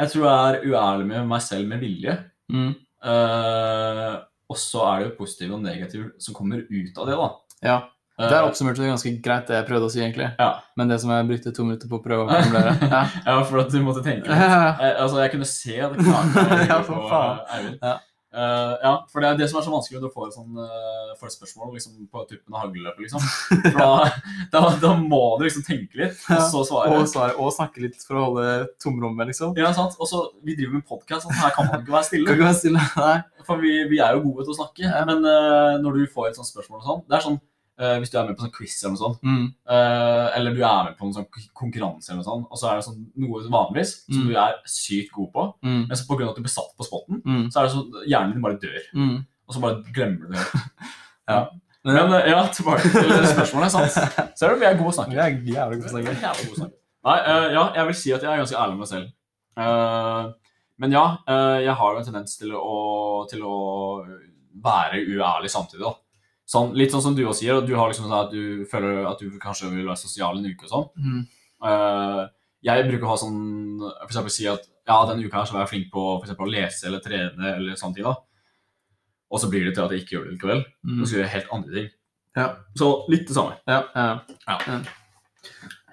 Jeg 0.01 0.11
tror 0.11 0.25
jeg 0.25 0.39
er 0.55 0.65
uærlig 0.71 1.05
med 1.07 1.27
meg 1.29 1.41
selv 1.45 1.67
med 1.69 1.79
vilje. 1.83 2.15
Mm. 2.51 2.71
Uh, 3.01 4.17
og 4.51 4.57
så 4.59 4.81
er 4.89 4.99
det 4.99 5.05
jo 5.07 5.13
positive 5.21 5.55
og 5.55 5.63
negative 5.63 6.09
som 6.21 6.35
kommer 6.35 6.65
ut 6.67 6.99
av 6.99 7.07
det, 7.07 7.15
da. 7.17 7.29
Ja. 7.63 7.77
Eh, 8.21 8.29
Der 8.35 8.45
oppsummerte 8.47 8.83
du 8.83 8.87
ganske 8.89 9.13
greit 9.25 9.49
det 9.49 9.57
jeg 9.59 9.67
prøvde 9.71 9.89
å 9.89 9.93
si, 9.93 9.99
egentlig. 10.03 10.29
Ja. 10.39 10.51
Men 10.77 10.93
det 10.93 10.99
som 11.01 11.11
jeg 11.15 11.27
brukte 11.31 11.55
to 11.57 11.65
minutter 11.67 11.89
på 11.91 11.99
å 11.99 12.05
prøve 12.05 12.27
å 12.27 12.29
formulere. 12.29 12.77
Ja. 12.91 13.01
ja, 13.25 13.39
for 13.49 13.63
at 13.65 13.73
du 13.73 13.81
måtte 13.85 14.05
tenke 14.05 14.29
litt. 14.29 14.37
Ja. 14.45 14.61
Eh, 14.77 14.95
altså, 15.01 15.19
jeg 15.23 15.33
kunne 15.35 15.49
se 15.49 15.75
det 15.81 16.05
klart 16.05 16.39
Ja, 16.71 16.79
for 16.85 17.09
faen. 17.09 17.43
eh, 17.43 17.59
Eivind. 17.59 17.83
Ja. 17.91 17.97
Uh, 18.31 18.77
ja, 18.79 18.91
for 19.11 19.19
det 19.19 19.27
er 19.27 19.39
det 19.41 19.47
som 19.51 19.57
er 19.59 19.63
så 19.65 19.71
vanskelig 19.73 19.97
når 19.99 20.05
du 20.07 20.13
får 20.15 20.29
sånn, 20.31 20.53
uh, 20.55 21.09
får 21.19 21.27
et 21.27 21.33
spørsmål 21.35 21.73
liksom, 21.75 21.97
på 22.07 22.21
tuppen 22.29 22.55
av 22.55 22.61
hagleløpet, 22.63 23.01
liksom. 23.03 23.25
Da, 23.75 23.87
da, 24.53 24.61
da 24.79 24.91
må 24.95 25.19
du 25.35 25.43
liksom 25.49 25.65
tenke 25.67 25.99
litt, 25.99 26.15
og 26.31 26.39
så 26.47 26.61
svare. 26.69 26.93
Og, 26.95 27.09
svare, 27.11 27.35
og 27.35 27.51
snakke 27.51 27.83
litt 27.83 27.99
for 28.07 28.15
å 28.21 28.23
holde 28.29 28.45
tomrommet, 28.79 29.33
liksom. 29.33 29.51
Ja, 29.59 29.73
sant? 29.75 29.99
Og 29.99 30.07
så, 30.07 30.21
Vi 30.47 30.55
driver 30.55 30.77
med 30.79 30.87
podkast, 30.87 31.27
sånn, 31.27 31.35
her 31.41 31.51
kan 31.57 31.67
man 31.73 31.83
ikke 31.83 31.91
være 31.91 32.05
Kan 32.05 32.07
stille. 32.07 32.37
ikke 32.37 32.47
være 32.47 32.59
stille. 32.61 32.87
Nei. 33.03 33.17
For 33.51 33.59
vi, 33.67 33.73
vi 33.91 33.99
er 33.99 34.15
jo 34.15 34.23
gode 34.29 34.47
til 34.47 34.55
å 34.55 34.59
snakke. 34.61 34.95
Men 35.11 35.27
uh, 35.27 35.75
når 35.83 35.99
du 35.99 36.07
får 36.15 36.31
et 36.31 36.39
sånt 36.39 36.47
spørsmål 36.53 36.79
og 36.79 36.87
sånn 36.87 37.03
Det 37.11 37.19
er 37.19 37.27
sånn 37.27 37.39
eh, 37.81 37.97
hvis 37.99 38.11
du 38.13 38.17
er 38.19 38.27
med 38.27 38.37
på 38.37 38.43
sånn 38.45 38.53
quiz 38.53 38.75
eller 38.83 38.93
noe 38.93 39.01
sånt, 39.01 39.21
Mm. 39.25 39.47
uh, 39.69 40.27
eller 40.37 40.53
du 40.55 40.61
er 40.63 40.83
med 40.85 40.97
på 40.99 41.05
en 41.07 41.13
sånn 41.17 41.27
konkurranse 41.57 42.09
eller 42.11 42.21
noe 42.21 42.29
sånt, 42.29 42.47
og 42.51 42.57
så 42.61 42.69
er 42.71 42.75
det 42.77 42.85
sånn 42.85 43.01
noe 43.17 43.41
vanligvis 43.49 43.93
som 44.05 44.21
Mm. 44.23 44.27
du 44.29 44.35
er 44.37 44.53
sykt 44.65 45.11
god 45.11 45.31
på, 45.33 45.47
Mm. 45.63 45.87
men 45.87 45.97
så 45.97 46.05
av 46.11 46.29
at 46.29 46.35
du 46.35 46.41
blir 46.45 46.55
satt 46.57 46.71
på 46.77 46.85
spotten, 46.85 47.21
Mm. 47.25 47.49
så 47.51 47.59
er 47.59 47.63
det 47.67 47.73
sånn 47.75 47.91
hjernen 48.07 48.33
din 48.33 48.41
bare 48.41 48.59
dør. 48.61 48.83
Mm. 48.95 49.25
Og 49.47 49.55
så 49.55 49.59
bare 49.61 49.83
glemmer 49.91 50.27
du 50.27 50.33
det. 50.33 50.45
Ja. 51.31 51.47
Men 51.83 52.13
eh, 52.13 52.29
ja, 52.29 52.43
tilbake 52.47 52.81
til 52.83 53.25
spørsmålet. 53.25 53.71
sant? 53.71 54.37
Ser 54.37 54.49
du, 54.53 54.59
vi 54.59 54.65
er 54.65 54.77
gode 54.77 54.93
snakke. 54.93 55.11
Vi 55.11 55.17
er 55.17 55.31
jævlig 55.31 55.79
gode 55.81 55.89
på 55.89 55.97
å 55.97 56.03
Vi 56.03 56.09
er 56.09 56.13
snakke. 56.13 56.27
jævlig 56.27 56.47
gode 56.49 56.59
snakke. 56.61 56.77
Nei, 57.05 57.17
uh, 57.25 57.47
ja, 57.53 57.63
jeg 57.73 57.85
vil 57.87 57.95
si 57.95 58.11
at 58.13 58.21
jeg 58.21 58.29
er 58.31 58.37
ganske 58.43 58.57
ærlig 58.61 58.77
med 58.77 58.83
meg 58.85 58.87
selv. 58.91 59.07
Men 60.81 60.91
ja, 60.91 61.05
jeg 61.61 61.73
har 61.77 61.93
jo 61.93 61.97
en 62.01 62.05
tendens 62.05 62.37
til 62.37 62.51
å, 62.57 63.27
til 63.29 63.41
å 63.45 63.55
være 64.63 65.01
uærlig 65.05 65.49
samtidig. 65.53 65.81
da. 65.85 65.93
Sånn, 66.51 66.73
litt 66.75 66.91
sånn 66.91 67.03
som 67.05 67.13
du 67.15 67.21
også 67.23 67.39
sier, 67.45 67.55
at 67.61 67.67
du 67.69 67.75
har 67.79 67.87
liksom 67.91 68.07
sånn 68.09 68.17
at 68.17 68.31
du 68.33 68.65
føler 68.67 69.05
at 69.07 69.19
du 69.21 69.27
kanskje 69.39 69.69
vil 69.71 69.85
være 69.87 70.01
sosial 70.01 70.33
en 70.39 70.49
uke 70.49 70.63
og 70.67 70.71
sånn. 70.73 70.87
Mm. 70.99 71.21
Uh, 71.63 72.21
jeg 72.65 72.87
bruker 72.89 73.05
å 73.05 73.11
ha 73.11 73.17
sånn 73.21 73.37
For 73.85 74.09
eksempel 74.09 74.31
si 74.33 74.45
at 74.49 74.63
ja, 74.89 74.97
denne 75.07 75.23
uka 75.25 75.37
her 75.39 75.45
så 75.47 75.53
var 75.55 75.61
jeg 75.63 75.71
flink 75.71 75.87
på 75.93 76.01
for 76.17 76.25
eksempel, 76.25 76.47
å 76.49 76.53
lese 76.55 76.81
eller 76.89 77.01
trene 77.05 77.45
eller 77.55 77.73
sånne 77.79 77.95
ting. 77.97 78.07
da. 78.09 78.15
Og 79.31 79.37
så 79.39 79.47
blir 79.51 79.63
det 79.67 79.73
til 79.77 79.85
at 79.85 79.91
jeg 79.95 80.01
ikke 80.03 80.13
gjør 80.17 80.25
det 80.27 80.33
likevel. 80.35 80.61
Mm. 80.83 80.97
Og 80.97 81.03
så 81.05 81.11
gjør 81.15 81.23
jeg 81.23 81.33
helt 81.37 81.53
andre 81.55 81.71
ting. 81.77 81.87
Ja. 82.35 82.47
Så 82.81 82.87
litt 83.11 83.25
det 83.29 83.35
samme. 83.37 83.53
Ja, 83.69 83.79
ja. 83.95 84.11
Ja. 84.47 84.55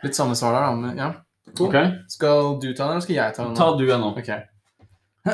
Litt 0.02 0.16
samme 0.18 0.34
svar 0.38 0.52
der, 0.56 0.62
da. 0.66 0.70
Men, 0.80 0.92
ja. 0.98 1.08
Cool. 1.54 1.68
Ok, 1.68 1.76
Skal 2.12 2.38
du 2.60 2.68
ta 2.72 2.82
den, 2.88 2.92
eller 2.96 3.04
skal 3.06 3.16
jeg 3.16 3.28
ta 3.36 3.40
den? 3.44 3.52
nå? 3.54 3.58
Ta 3.60 3.66
du 3.78 3.84
den 3.86 4.00
nå. 4.02 4.08
Ok. 4.18 4.30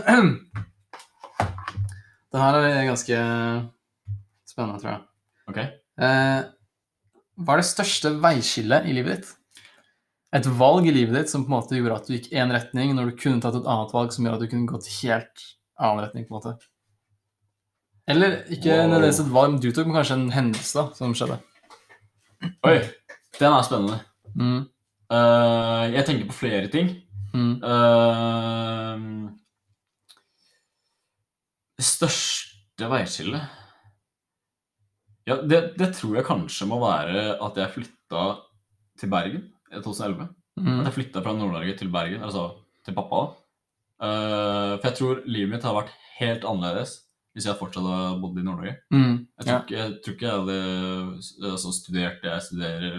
Det 2.35 2.40
her 2.43 2.54
er 2.59 2.88
ganske 2.88 3.16
spennende, 4.50 4.78
tror 4.83 4.90
jeg. 4.90 5.00
Ok. 5.50 5.58
Eh, 5.58 6.42
hva 7.34 7.56
er 7.56 7.60
det 7.62 7.68
største 7.68 8.14
veiskillet 8.22 8.86
i 8.88 8.94
livet 8.96 9.18
ditt? 9.18 9.32
Et 10.34 10.46
valg 10.58 10.86
i 10.88 10.94
livet 10.94 11.14
ditt 11.14 11.30
som 11.30 11.44
på 11.44 11.50
en 11.52 11.56
måte 11.60 11.78
gjorde 11.78 11.96
at 12.00 12.08
du 12.08 12.14
gikk 12.16 12.32
én 12.34 12.50
retning, 12.54 12.94
når 12.96 13.10
du 13.10 13.18
kunne 13.20 13.42
tatt 13.42 13.54
et 13.58 13.68
annet 13.70 13.92
valg 13.94 14.14
som 14.14 14.26
gjorde 14.26 14.40
at 14.40 14.46
du 14.46 14.50
kunne 14.50 14.70
gått 14.70 14.90
helt 15.00 15.44
annen 15.78 16.04
retning. 16.04 16.26
på 16.26 16.34
en 16.34 16.40
måte. 16.40 16.54
Eller 18.06 18.42
ikke 18.52 18.68
Wow. 18.70 18.88
nødvendigvis 18.90 19.20
et 19.20 19.32
valg 19.32 19.60
du 19.62 19.70
tok, 19.72 19.86
men 19.86 19.96
kanskje 19.96 20.18
en 20.18 20.30
hendelse 20.34 20.74
da, 20.74 20.84
som 20.94 21.14
skjedde. 21.14 21.38
Oi, 22.66 22.78
den 23.38 23.52
er 23.52 23.62
spennende. 23.64 24.00
Mm. 24.34 24.68
Uh, 25.12 25.84
jeg 25.94 26.04
tenker 26.06 26.26
på 26.28 26.36
flere 26.36 26.68
ting. 26.68 26.90
Mm. 27.34 27.62
Uh, 27.62 29.30
det 31.78 31.86
største 31.86 32.90
veiskillet 32.90 33.42
Ja, 35.28 35.38
det, 35.40 35.61
det 35.81 35.90
tror 35.97 36.19
jeg 36.19 36.26
kanskje 36.28 36.66
må 36.69 36.76
være 36.83 37.38
at 37.40 37.57
jeg 37.57 37.73
flytta 37.78 38.25
til 39.00 39.09
Bergen 39.12 39.47
i 39.73 39.81
2011. 39.81 40.28
Mm. 40.61 40.69
At 40.83 40.90
jeg 40.90 40.97
flytta 40.99 41.23
fra 41.25 41.33
Nord-Norge 41.38 41.76
til 41.81 41.88
Bergen, 41.95 42.23
altså 42.26 42.45
til 42.85 42.95
pappa. 42.95 43.23
Uh, 44.04 44.75
for 44.83 44.88
jeg 44.90 44.97
tror 44.99 45.23
livet 45.31 45.52
mitt 45.54 45.64
hadde 45.64 45.78
vært 45.78 45.95
helt 46.19 46.45
annerledes 46.50 46.99
hvis 47.35 47.47
jeg 47.49 47.57
fortsatt 47.59 47.83
hadde 47.88 48.21
bodd 48.23 48.37
i 48.38 48.45
Nord-Norge. 48.47 48.75
Mm. 48.95 49.14
Jeg, 49.40 49.47
Ja. 49.49 49.57
jeg 49.71 49.97
tror 50.04 50.14
ikke 50.14 50.28
jeg 50.28 50.38
hadde 50.38 50.59
altså, 51.50 51.73
studert 51.75 52.21
det 52.23 52.31
jeg 52.31 52.45
studerer. 52.47 52.99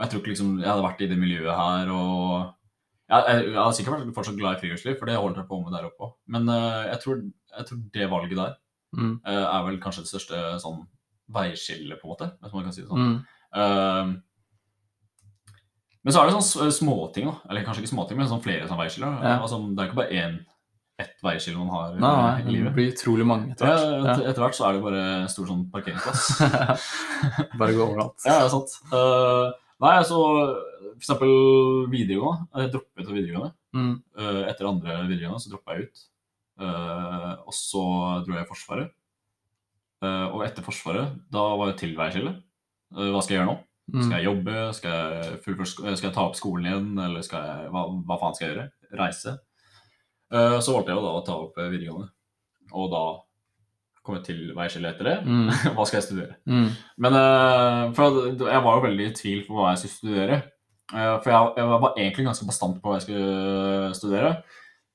Jeg 0.00 0.10
tror 0.10 0.20
ikke 0.22 0.32
liksom, 0.32 0.48
jeg 0.58 0.66
hadde 0.72 0.82
vært 0.88 1.04
i 1.04 1.10
det 1.12 1.18
miljøet 1.20 1.54
her. 1.54 1.92
og 1.94 2.54
Jeg, 3.06 3.20
jeg, 3.28 3.44
jeg 3.52 3.60
hadde 3.60 3.76
sikkert 3.78 3.94
vært 4.00 4.16
fortsatt 4.16 4.40
glad 4.40 4.56
i 4.56 4.60
friluftsliv, 4.64 4.96
for 4.98 5.06
det 5.06 5.20
holdt 5.20 5.38
jeg 5.38 5.46
på 5.52 5.60
med 5.62 5.76
der 5.76 5.86
oppe 5.86 6.08
òg. 6.08 6.16
Men 6.34 6.48
uh, 6.50 6.82
jeg, 6.88 6.98
tror, 7.04 7.20
jeg 7.58 7.68
tror 7.70 7.82
det 7.98 8.10
valget 8.16 8.38
der 8.42 8.60
Mm. 8.94 9.16
uh, 9.26 9.46
er 9.50 9.62
vel 9.66 9.80
kanskje 9.82 10.04
det 10.04 10.10
største 10.12 10.40
sånn 10.62 10.84
veiskillet, 11.32 12.00
på 12.00 12.06
en 12.08 12.12
måte. 12.14 12.30
Hvis 12.42 12.52
man 12.52 12.64
kan 12.66 12.72
si 12.76 12.82
det 12.82 12.88
sånn. 12.90 13.04
Mm. 13.04 13.18
Uh, 13.54 14.20
men 16.04 16.12
så 16.12 16.20
er 16.20 16.28
det 16.28 16.34
sånn 16.36 16.44
s- 16.68 16.78
småting, 16.82 17.30
da. 17.30 17.36
Eller 17.48 17.64
kanskje 17.64 17.84
ikke 17.84 17.94
småting, 17.94 18.18
men 18.20 18.28
sånn 18.28 18.42
flere 18.44 18.66
sånn 18.68 18.80
veiskiller. 18.80 19.14
Ja. 19.24 19.38
Altså, 19.40 19.56
det 19.72 19.80
er 19.80 19.88
ikke 19.88 20.00
bare 20.02 20.18
én, 20.20 20.34
ett 21.00 21.14
veiskille 21.24 21.58
man 21.58 21.70
har 21.72 21.94
Nei, 21.98 22.10
nei, 22.44 22.52
i 22.54 22.60
det 22.62 22.72
blir 22.76 22.92
utrolig 22.92 23.24
mange 23.26 23.50
etter 23.54 23.66
Ja, 23.66 23.78
hvert. 24.04 24.20
etter, 24.28 24.42
hvert 24.44 24.54
så 24.54 24.66
er 24.68 24.76
det 24.76 24.82
bare 24.84 25.00
en 25.24 25.28
stor 25.32 25.48
sånn 25.48 25.64
parkeringsplass. 25.72 26.28
Bare 27.58 27.74
gå 27.74 27.82
overalt. 27.88 28.20
Ja, 28.28 28.36
det 28.42 28.44
er 28.44 28.52
sant. 28.52 28.76
Uh, 28.92 29.48
nei, 29.82 29.94
altså 29.96 30.20
for 30.20 31.00
eksempel 31.00 31.32
videregående. 31.90 32.46
Jeg 32.60 32.70
droppet 32.76 33.08
av 33.08 33.16
videregående. 33.16 33.52
Mm. 33.74 33.94
Uh, 34.20 34.42
etter 34.52 34.68
andre 34.70 35.00
videregående 35.08 35.42
så 35.42 35.50
droppa 35.50 35.74
jeg 35.80 35.88
ut. 35.88 36.04
Uh, 36.62 37.32
og 37.48 37.56
så 37.56 37.82
dro 38.28 38.36
jeg 38.36 38.44
i 38.44 38.50
Forsvaret. 38.52 38.92
Eh, 40.04 40.26
og 40.30 40.44
etter 40.46 40.66
Forsvaret, 40.66 41.14
da 41.32 41.44
var 41.58 41.72
jeg 41.72 41.80
til 41.82 41.94
veiskille. 41.98 42.36
Eh, 42.94 43.10
hva 43.10 43.22
skal 43.24 43.36
jeg 43.36 43.40
gjøre 43.40 43.52
nå? 43.52 43.56
Mm. 43.92 44.00
Skal 44.00 44.14
jeg 44.16 44.28
jobbe? 44.28 44.60
Skal 44.78 44.94
jeg, 44.94 45.40
fullføre 45.44 45.96
skal 45.98 46.08
jeg 46.08 46.14
ta 46.16 46.24
opp 46.24 46.38
skolen 46.38 46.70
igjen? 46.70 46.90
Eller 47.04 47.26
skal 47.26 47.44
jeg, 47.48 47.72
hva, 47.74 47.84
hva 48.08 48.20
faen 48.20 48.36
skal 48.36 48.46
jeg 48.46 48.54
gjøre? 48.54 48.68
Reise? 49.00 49.36
Eh, 50.34 50.58
så 50.64 50.74
valgte 50.74 50.92
jeg 50.92 50.98
jo 50.98 51.04
da 51.04 51.12
å 51.18 51.22
ta 51.26 51.36
opp 51.46 51.60
eh, 51.60 51.70
videregående. 51.72 52.10
Og 52.74 52.90
da 52.92 53.04
kom 54.04 54.18
jeg 54.18 54.26
til 54.26 54.40
veiskillet 54.56 54.94
etter 54.94 55.10
det. 55.10 55.16
Mm. 55.28 55.52
hva 55.76 55.86
skal 55.88 56.00
jeg 56.00 56.08
studere? 56.08 56.38
Mm. 56.48 56.66
Men 57.06 57.20
eh, 57.20 57.84
for 57.96 58.20
jeg 58.32 58.66
var 58.66 58.80
jo 58.80 58.84
veldig 58.88 59.08
i 59.10 59.14
tvil 59.20 59.46
på 59.48 59.58
hva 59.58 59.72
jeg 59.72 59.84
skulle 59.84 60.00
studere. 60.00 60.42
Eh, 60.92 61.14
for 61.24 61.32
jeg, 61.32 61.54
jeg 61.60 61.70
var 61.86 61.96
egentlig 61.96 62.28
ganske 62.28 62.48
bastant 62.48 62.80
på 62.80 62.90
hva 62.90 62.98
jeg 63.00 63.06
skulle 63.08 63.94
studere. 64.00 64.36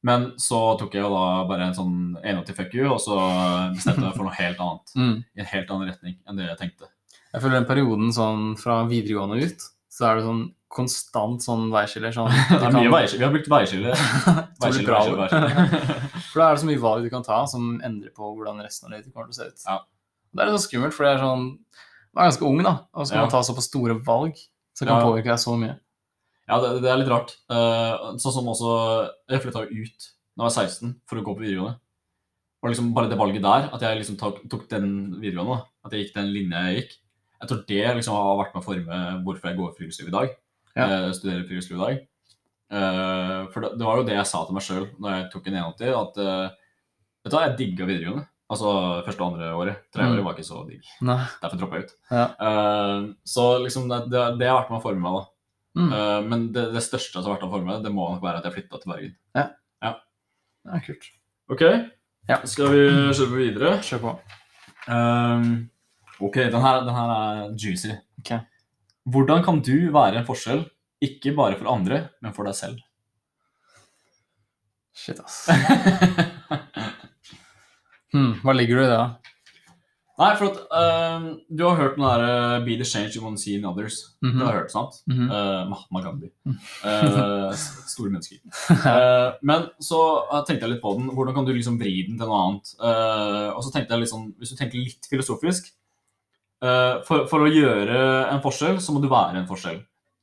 Men 0.03 0.29
så 0.39 0.77
tok 0.79 0.93
jeg 0.95 1.03
jo 1.03 1.09
da 1.11 1.43
bare 1.49 1.65
en 1.67 1.73
sånn 1.75 1.95
81 2.23 2.53
fuck 2.55 2.73
you, 2.77 2.85
og 2.93 3.01
så 3.03 3.17
bestemte 3.75 4.05
jeg 4.07 4.15
for 4.15 4.23
noe 4.29 4.37
helt 4.37 4.61
annet. 4.63 4.93
Mm. 4.99 5.17
I 5.35 5.41
en 5.43 5.49
helt 5.51 5.69
annen 5.71 5.89
retning 5.91 6.15
enn 6.27 6.37
det 6.39 6.45
jeg 6.47 6.57
tenkte. 6.61 6.87
Jeg 7.33 7.41
føler 7.43 7.59
den 7.59 7.67
perioden 7.69 8.13
sånn 8.15 8.55
fra 8.57 8.79
videregående 8.89 9.43
ut, 9.43 9.65
så 9.91 10.07
er 10.09 10.15
det 10.17 10.23
sånn 10.25 10.41
konstant 10.69 11.43
sånn 11.43 11.67
veiskiller. 11.73 12.13
Sånn, 12.15 12.29
Det 12.49 12.61
er 12.63 12.71
mye 12.73 12.87
kan- 12.87 12.95
veiskille. 12.95 13.19
Vi 13.19 13.25
har 13.27 13.33
brukt 13.35 13.51
veiskille. 13.51 13.91
veiskiller, 13.93 14.47
veiskiller, 14.63 14.89
bra 14.89 14.99
veiskille, 15.03 15.19
ord. 15.19 15.35
veiskille. 15.35 16.23
For 16.29 16.41
da 16.41 16.47
er 16.47 16.55
det 16.57 16.61
så 16.63 16.69
mye 16.71 16.83
valg 16.83 17.03
du 17.05 17.09
kan 17.13 17.25
ta 17.27 17.39
som 17.51 17.69
endrer 17.85 18.13
på 18.15 18.31
hvordan 18.37 18.63
resten 18.65 18.87
av 18.89 18.95
livet 18.95 19.11
kommer 19.13 19.29
til 19.29 19.35
å 19.35 19.39
se 19.41 19.49
ut. 19.51 19.65
Ja. 19.67 19.77
Det 20.29 20.43
er 20.43 20.49
litt 20.51 20.59
så 20.61 20.65
skummelt, 20.69 20.93
for 20.95 21.05
det 21.07 21.13
er 21.17 21.23
sånn 21.25 21.45
Man 22.13 22.23
er 22.25 22.29
ganske 22.31 22.45
ung, 22.49 22.59
da, 22.65 22.71
og 22.97 23.05
skal 23.05 23.19
Ja. 23.19 23.21
man 23.27 23.31
ta 23.33 23.39
såpass 23.45 23.67
store 23.69 23.95
valg 24.05 24.33
så 24.73 24.85
kan 24.87 24.95
Ja. 24.97 25.03
påvirke 25.05 25.29
deg 25.29 25.37
så 25.41 25.53
mye. 25.59 25.75
Ja, 26.49 26.57
det, 26.63 26.69
det 26.83 26.89
er 26.89 26.97
litt 27.01 27.11
rart. 27.11 27.35
Uh, 27.51 28.15
sånn 28.17 28.33
som 28.33 28.47
også 28.49 28.71
Jeg 29.29 29.43
flytta 29.43 29.67
jo 29.69 29.83
ut 29.85 30.07
da 30.39 30.47
jeg 30.47 30.47
var 30.47 30.53
16 30.55 30.91
for 31.09 31.19
å 31.19 31.23
gå 31.27 31.33
på 31.35 31.43
videregående. 31.43 31.75
Og 32.63 32.69
liksom 32.71 32.89
bare 32.95 33.09
det 33.11 33.17
valget 33.19 33.43
der, 33.43 33.65
at 33.75 33.81
jeg 33.83 33.97
liksom 33.99 34.15
tok, 34.19 34.37
tok 34.51 34.65
den 34.71 34.85
videregående, 35.19 35.57
da, 35.59 35.87
at 35.87 35.95
jeg 35.95 36.05
gikk 36.05 36.13
den 36.15 36.29
linja 36.31 36.61
jeg 36.69 36.77
gikk, 36.77 36.93
jeg 37.39 37.49
tror 37.49 37.59
det 37.67 37.81
liksom 37.97 38.15
har 38.15 38.37
vært 38.39 38.53
med 38.55 38.61
å 38.61 38.65
forme 38.65 38.99
hvorfor 39.25 39.49
jeg 39.49 39.57
går 39.59 39.73
friluftsliv 39.77 40.09
i 40.09 40.15
dag. 40.15 40.33
Ja. 40.79 40.85
Uh, 40.87 41.09
studerer 41.15 41.43
friluftsliv 41.47 41.75
i 41.79 41.83
dag. 41.83 42.01
Uh, 42.69 43.49
for 43.51 43.65
det, 43.65 43.71
det 43.79 43.87
var 43.87 43.99
jo 43.99 44.05
det 44.07 44.15
jeg 44.15 44.29
sa 44.31 44.43
til 44.47 44.55
meg 44.57 44.65
sjøl 44.65 44.85
når 44.95 45.15
jeg 45.15 45.27
tok 45.33 45.49
en 45.51 45.57
81, 45.59 45.95
at 45.99 46.19
vet 46.19 47.31
du 47.33 47.35
hva, 47.35 47.43
jeg 47.45 47.57
digga 47.59 47.87
videregående. 47.89 48.27
Altså 48.49 48.69
første 49.05 49.21
og 49.21 49.33
andre 49.33 49.49
året. 49.53 49.81
Tre 49.93 50.07
Mm. 50.07 50.23
var 50.25 50.33
ikke 50.33 50.47
så 50.47 50.63
digg. 50.65 50.87
Nei. 51.05 51.19
Derfor 51.43 51.59
droppa 51.61 51.77
jeg 51.81 51.85
ut. 51.85 51.91
Ja. 52.09 52.23
Så 53.27 53.43
liksom 53.61 53.91
det, 53.91 53.99
det, 54.09 54.23
det 54.39 54.47
har 54.49 54.63
vært 54.63 54.71
med 54.73 54.79
å 54.79 54.85
forme 54.87 55.03
meg, 55.03 55.19
da. 55.19 55.27
Mm. 55.77 55.91
Uh, 55.93 56.19
men 56.25 56.47
det, 56.55 56.63
det 56.73 56.81
største 56.83 57.19
som 57.21 57.27
har 57.29 57.35
vært 57.37 57.45
av 57.47 57.51
formue, 57.53 57.77
det 57.83 57.91
må 57.93 58.07
nok 58.13 58.23
være 58.25 58.39
at 58.41 58.47
jeg 58.49 58.55
flytta 58.57 58.79
til 58.81 58.91
Bergen. 58.93 59.15
Ja, 59.37 59.47
Det 60.65 60.75
er 60.75 60.85
kult. 60.85 61.05
Ok, 61.53 61.61
Ja. 62.29 62.39
skal 62.45 62.71
vi 62.73 62.81
kjøre 62.89 63.29
på 63.31 63.37
videre? 63.39 63.71
Kjør 63.85 64.01
på. 64.03 64.11
Um, 64.89 65.47
ok, 66.19 66.35
den 66.51 66.61
her, 66.65 66.81
den 66.85 66.95
her 66.97 67.13
er 67.15 67.39
juicy. 67.57 67.93
Okay. 68.21 68.39
Hvordan 69.09 69.43
kan 69.45 69.61
du 69.65 69.75
være 69.93 70.19
en 70.19 70.27
forskjell, 70.27 70.65
ikke 71.01 71.33
bare 71.37 71.57
for 71.57 71.69
andre, 71.71 72.01
men 72.21 72.33
for 72.35 72.45
deg 72.49 72.57
selv? 72.57 72.81
Shit, 74.93 75.21
ass. 75.23 75.45
Hmm, 78.09 78.39
hva 78.41 78.55
ligger 78.57 78.79
du 78.79 78.81
i 78.81 78.87
det, 78.89 78.95
da? 78.97 79.28
Nei, 80.19 80.33
for 80.35 80.49
at 80.51 80.57
uh, 80.75 81.27
du 81.47 81.61
har 81.63 81.77
hørt 81.79 81.95
den 81.95 82.03
der 82.03 82.21
uh, 82.27 82.65
Be 82.65 82.75
the 82.75 82.83
change 82.87 83.15
you 83.15 83.23
want 83.23 83.37
to 83.39 83.41
see 83.43 83.55
in 83.55 83.63
others. 83.65 84.01
Mhm. 84.21 84.39
Det 84.41 84.47
har 84.49 84.57
hørt, 84.57 84.71
sant? 84.73 84.97
Mhm. 85.07 85.29
Uh, 85.31 85.61
Mahatma 85.71 86.01
Gandhi. 86.03 86.31
Uh, 86.83 87.53
store 87.87 88.11
mennesker. 88.11 88.41
Men 89.49 89.69
så 89.79 89.99
tenkte 90.47 90.65
jeg 90.65 90.73
litt 90.73 90.81
på 90.83 90.91
den. 90.97 91.07
Hvordan 91.15 91.37
kan 91.37 91.47
du 91.47 91.53
liksom 91.55 91.77
vri 91.79 91.93
den 92.07 92.17
til 92.19 92.27
noe 92.27 92.39
annet? 92.45 92.73
Og 93.55 93.61
så 93.63 93.71
tenkte 93.71 93.95
jeg 93.95 94.03
liksom, 94.03 94.25
Hvis 94.39 94.51
du 94.51 94.57
tenker 94.59 94.81
litt 94.83 95.07
filosofisk 95.09 95.71
for, 97.07 97.23
for 97.31 97.45
å 97.45 97.47
gjøre 97.47 97.99
en 98.33 98.41
forskjell, 98.43 98.81
så 98.83 98.91
må 98.91 98.99
du 98.99 99.07
være 99.11 99.39
en 99.39 99.47
forskjell. 99.47 99.77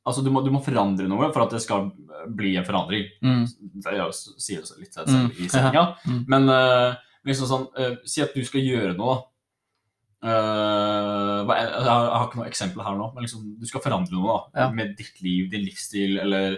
Altså 0.07 0.21
Du 0.21 0.29
må, 0.29 0.43
du 0.45 0.51
må 0.53 0.61
forandre 0.61 1.07
noe 1.09 1.31
for 1.33 1.47
at 1.47 1.55
det 1.55 1.63
skal 1.63 1.89
bli 2.37 2.53
en 2.59 2.67
forandring. 2.67 3.07
Mm. 3.25 3.47
Det 3.81 3.95
er 3.95 4.13
sier 4.13 4.61
det 4.61 4.77
litt 4.83 4.93
selv 4.93 5.09
Mm, 5.09 5.31
i 5.33 5.49
setninga. 5.49 5.87
Mm. 6.11 6.21
Men 6.29 6.53
liksom 7.25 7.49
sånn 7.49 7.65
Si 8.05 8.21
at 8.21 8.37
du 8.37 8.45
skal 8.45 8.61
gjøre 8.61 8.93
noe, 8.93 9.15
da. 9.17 9.25
Uh, 10.23 11.43
jeg, 11.45 11.67
har, 11.77 11.83
jeg 11.85 12.15
har 12.17 12.25
ikke 12.27 12.39
noe 12.39 12.47
eksempel 12.49 12.81
her 12.83 12.95
nå, 12.97 13.11
men 13.13 13.23
liksom, 13.27 13.43
du 13.59 13.67
skal 13.69 13.83
forandre 13.83 14.15
noe 14.17 14.25
da, 14.31 14.63
Ja. 14.63 14.69
med 14.73 14.95
ditt 14.97 15.21
liv, 15.21 15.49
din 15.51 15.65
livsstil, 15.67 16.17
eller 16.23 16.57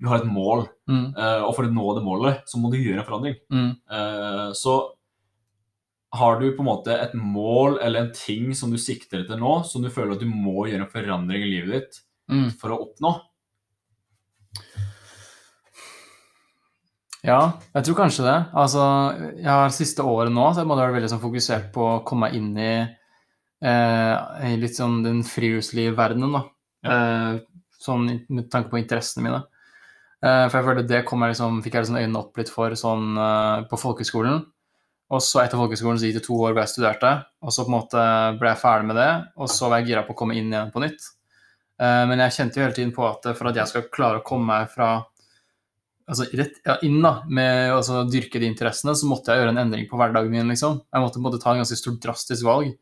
du 0.00 0.06
har 0.08 0.20
et 0.22 0.30
mål. 0.30 0.62
Mm. 0.88 1.10
uh, 1.18 1.42
og 1.48 1.54
for 1.56 1.66
å 1.66 1.72
nå 1.74 1.88
det 1.98 2.04
målet, 2.06 2.42
så 2.48 2.60
må 2.62 2.70
du 2.72 2.78
gjøre 2.78 3.02
en 3.02 3.08
forandring. 3.08 3.36
Mm. 3.52 3.72
Uh, 3.90 4.52
så 4.56 4.76
har 6.20 6.40
du 6.40 6.46
på 6.56 6.62
en 6.64 6.70
måte 6.70 6.94
et 6.94 7.12
mål 7.14 7.76
eller 7.82 8.06
en 8.06 8.12
ting 8.14 8.54
som 8.58 8.70
du 8.72 8.78
sikter 8.82 9.22
etter 9.24 9.38
nå, 9.38 9.60
som 9.68 9.82
du 9.82 9.90
føler 9.94 10.16
at 10.16 10.22
du 10.22 10.30
må 10.30 10.64
gjøre 10.70 10.86
en 10.86 10.94
forandring 10.94 11.44
i 11.46 11.50
livet 11.56 11.74
ditt 11.80 12.00
Mm. 12.30 12.46
for 12.60 12.70
å 12.70 12.76
oppnå. 12.84 13.10
Ja, 17.26 17.40
jeg 17.74 17.84
tror 17.84 17.96
kanskje 17.98 18.24
det. 18.24 18.36
Altså, 18.56 18.84
jeg 19.36 19.50
har 19.50 19.72
siste 19.74 20.04
året 20.06 20.32
nå 20.32 20.46
så 20.54 20.62
jeg 20.62 20.70
måtte 20.70 20.84
være 20.86 20.94
veldig 20.96 21.10
sånn 21.12 21.20
fokusert 21.24 21.66
på 21.74 21.82
å 21.84 21.98
komme 22.06 22.28
meg 22.30 22.38
inn 22.38 22.52
i, 22.56 22.70
eh, 23.64 24.56
litt 24.60 24.76
sånn 24.78 25.00
den 25.04 25.22
friluftslige 25.26 25.94
verdenen, 25.98 26.36
da. 26.36 26.42
Eh, 26.90 27.40
sånn 27.80 28.08
med 28.28 28.48
tanke 28.52 28.72
på 28.72 28.80
interessene 28.80 29.26
mine. 29.26 29.42
Eh, 30.20 30.46
for 30.50 30.58
jeg 30.58 30.66
følte 30.66 30.88
det 30.88 31.04
kom 31.08 31.22
jeg 31.24 31.32
liksom, 31.32 31.60
fikk 31.64 31.76
jeg 31.76 31.86
liksom 31.86 32.00
øynene 32.00 32.20
opp 32.20 32.40
litt 32.40 32.50
for 32.52 32.74
sånn 32.76 33.12
eh, 33.16 33.68
på 33.70 33.78
folkehøgskolen. 33.80 34.42
Og 35.10 35.22
så 35.26 35.42
etter 35.42 35.58
folkehøgskolen 35.58 35.98
så 35.98 36.06
gikk 36.06 36.20
det 36.20 36.26
to 36.26 36.36
år 36.36 36.52
hvor 36.52 36.62
jeg 36.62 36.72
studerte, 36.74 37.14
og 37.42 37.54
så 37.54 37.64
på 37.64 37.72
en 37.72 37.78
måte 37.78 38.02
ble 38.38 38.52
jeg 38.52 38.60
ferdig 38.60 38.90
med 38.92 39.00
det, 39.00 39.10
og 39.40 39.50
så 39.50 39.70
var 39.70 39.80
jeg 39.80 39.90
gira 39.90 40.04
på 40.06 40.14
å 40.14 40.18
komme 40.20 40.36
inn 40.38 40.52
igjen 40.52 40.70
på 40.74 40.82
nytt. 40.84 41.08
Eh, 41.80 42.02
men 42.10 42.22
jeg 42.26 42.36
kjente 42.36 42.60
jo 42.60 42.66
hele 42.66 42.76
tiden 42.76 42.92
på 42.94 43.06
at 43.08 43.32
for 43.32 43.50
at 43.50 43.58
jeg 43.58 43.72
skal 43.72 43.88
klare 43.90 44.20
å 44.20 44.26
komme 44.26 44.52
meg 44.52 44.70
fra 44.70 44.92
altså 46.10 46.26
rett 46.36 46.60
ja, 46.66 46.76
inn 46.86 46.98
da, 47.02 47.20
med 47.30 47.70
å 47.70 47.80
altså, 47.80 48.04
dyrke 48.10 48.42
de 48.42 48.48
interessene, 48.50 48.94
så 48.98 49.08
måtte 49.08 49.32
jeg 49.32 49.42
gjøre 49.42 49.54
en 49.54 49.62
endring 49.64 49.86
på 49.90 49.98
hverdagen 49.98 50.32
min, 50.32 50.50
liksom. 50.50 50.80
Jeg 50.90 51.04
måtte 51.04 51.18
på 51.18 51.22
en 51.22 51.28
måte 51.28 51.42
ta 51.42 51.54
en 51.54 51.62
ganske 51.62 51.78
stort 51.78 52.00
drastisk 52.02 52.46
valg. 52.46 52.72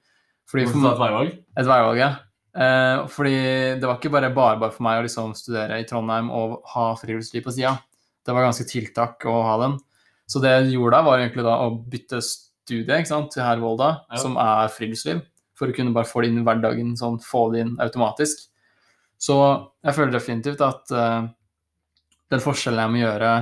Fordi 0.49 0.65
for, 0.71 0.87
et 0.93 1.01
veivalg? 1.03 1.35
et 1.61 1.69
veivalg, 1.69 1.99
ja. 2.01 2.11
Eh, 2.59 3.03
fordi 3.13 3.35
det 3.79 3.85
var 3.87 3.99
ikke 3.99 4.11
bare 4.15 4.31
bare, 4.35 4.59
bare 4.59 4.73
for 4.75 4.83
meg 4.87 5.01
å 5.01 5.05
liksom 5.05 5.35
studere 5.37 5.77
i 5.81 5.85
Trondheim 5.87 6.31
og 6.35 6.63
ha 6.73 6.87
friluftsliv 6.99 7.45
på 7.45 7.53
sida. 7.55 7.75
Det 8.25 8.35
var 8.35 8.47
ganske 8.49 8.67
tiltak 8.69 9.25
å 9.29 9.37
ha 9.45 9.57
den. 9.63 9.77
Så 10.29 10.41
det 10.45 10.51
jeg 10.55 10.75
gjorde 10.77 10.97
da, 10.99 11.03
var 11.07 11.21
egentlig 11.23 11.45
da 11.47 11.55
å 11.65 11.71
bytte 11.89 12.21
studie 12.25 12.99
ikke 13.01 13.09
sant, 13.13 13.31
til 13.33 13.45
her 13.45 13.61
Volda, 13.63 14.05
Ja. 14.11 14.17
som 14.21 14.37
er 14.41 14.69
friluftsliv, 14.73 15.23
for 15.57 15.69
å 15.69 15.77
kunne 15.77 15.95
bare 15.95 16.09
få 16.09 16.23
det 16.23 16.29
inn 16.33 16.41
i 16.41 16.45
hverdagen, 16.45 16.97
sånn, 16.97 17.21
få 17.25 17.47
det 17.53 17.61
inn 17.65 17.77
automatisk. 17.81 18.49
Så 19.19 19.37
jeg 19.85 19.95
føler 19.97 20.13
definitivt 20.13 20.61
at 20.61 20.93
eh, 20.93 21.29
den 22.31 22.41
forskjellen 22.45 22.83
jeg 22.85 22.93
må 22.93 23.01
gjøre 23.05 23.33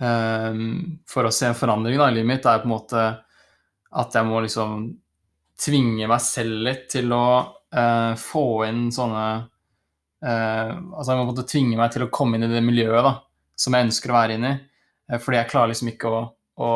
eh, 0.00 0.62
for 1.10 1.28
å 1.28 1.32
se 1.34 1.46
en 1.50 1.58
forandring 1.58 1.98
da, 2.00 2.08
i 2.08 2.16
livet 2.16 2.30
mitt, 2.32 2.46
er 2.48 2.62
på 2.62 2.68
en 2.70 2.74
måte 2.76 3.04
at 3.94 4.16
jeg 4.16 4.26
må 4.26 4.40
liksom 4.42 4.88
tvinge 5.60 6.08
meg 6.10 6.20
selv 6.24 6.62
litt 6.66 6.88
til 6.90 7.12
å 7.14 7.24
uh, 7.74 8.12
få 8.18 8.44
inn 8.68 8.88
sånne 8.94 9.24
uh, 10.24 10.72
Altså 10.98 11.12
en 11.14 11.26
måtte 11.28 11.46
tvinge 11.48 11.76
meg 11.78 11.92
til 11.94 12.06
å 12.06 12.10
komme 12.12 12.36
inn 12.38 12.46
i 12.48 12.52
det 12.52 12.62
miljøet 12.64 13.04
da, 13.06 13.12
som 13.56 13.76
jeg 13.76 13.86
ønsker 13.88 14.10
å 14.12 14.16
være 14.18 14.38
inn 14.38 14.46
i. 14.50 14.54
Uh, 15.12 15.18
fordi 15.22 15.38
jeg 15.40 15.50
klarer 15.52 15.70
liksom 15.72 15.90
ikke 15.92 16.10
å, 16.10 16.20
å, 16.58 16.70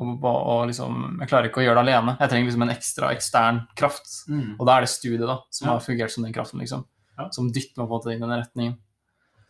å, 0.00 0.08
å 0.32 0.56
liksom, 0.70 1.18
Jeg 1.22 1.30
klarer 1.32 1.50
ikke 1.50 1.60
å 1.62 1.66
gjøre 1.66 1.82
det 1.82 1.86
alene. 1.86 2.16
Jeg 2.20 2.32
trenger 2.32 2.50
liksom 2.50 2.66
en 2.68 2.74
ekstra 2.76 3.12
ekstern 3.16 3.62
kraft. 3.78 4.10
Og 4.58 4.64
da 4.68 4.76
er 4.78 4.86
det 4.86 4.92
studiet 4.94 5.26
da, 5.28 5.40
som 5.50 5.68
Ja. 5.68 5.74
har 5.76 5.84
fungert 5.84 6.14
som 6.14 6.24
den 6.26 6.34
kraften, 6.36 6.60
liksom. 6.64 6.84
Ja. 7.16 7.28
Som 7.32 7.48
dytter 7.52 7.80
meg 7.80 7.88
på 7.88 7.90
en 7.90 7.96
måte 7.96 8.12
inn 8.12 8.22
i 8.22 8.26
den 8.28 8.36
retningen. 8.42 8.76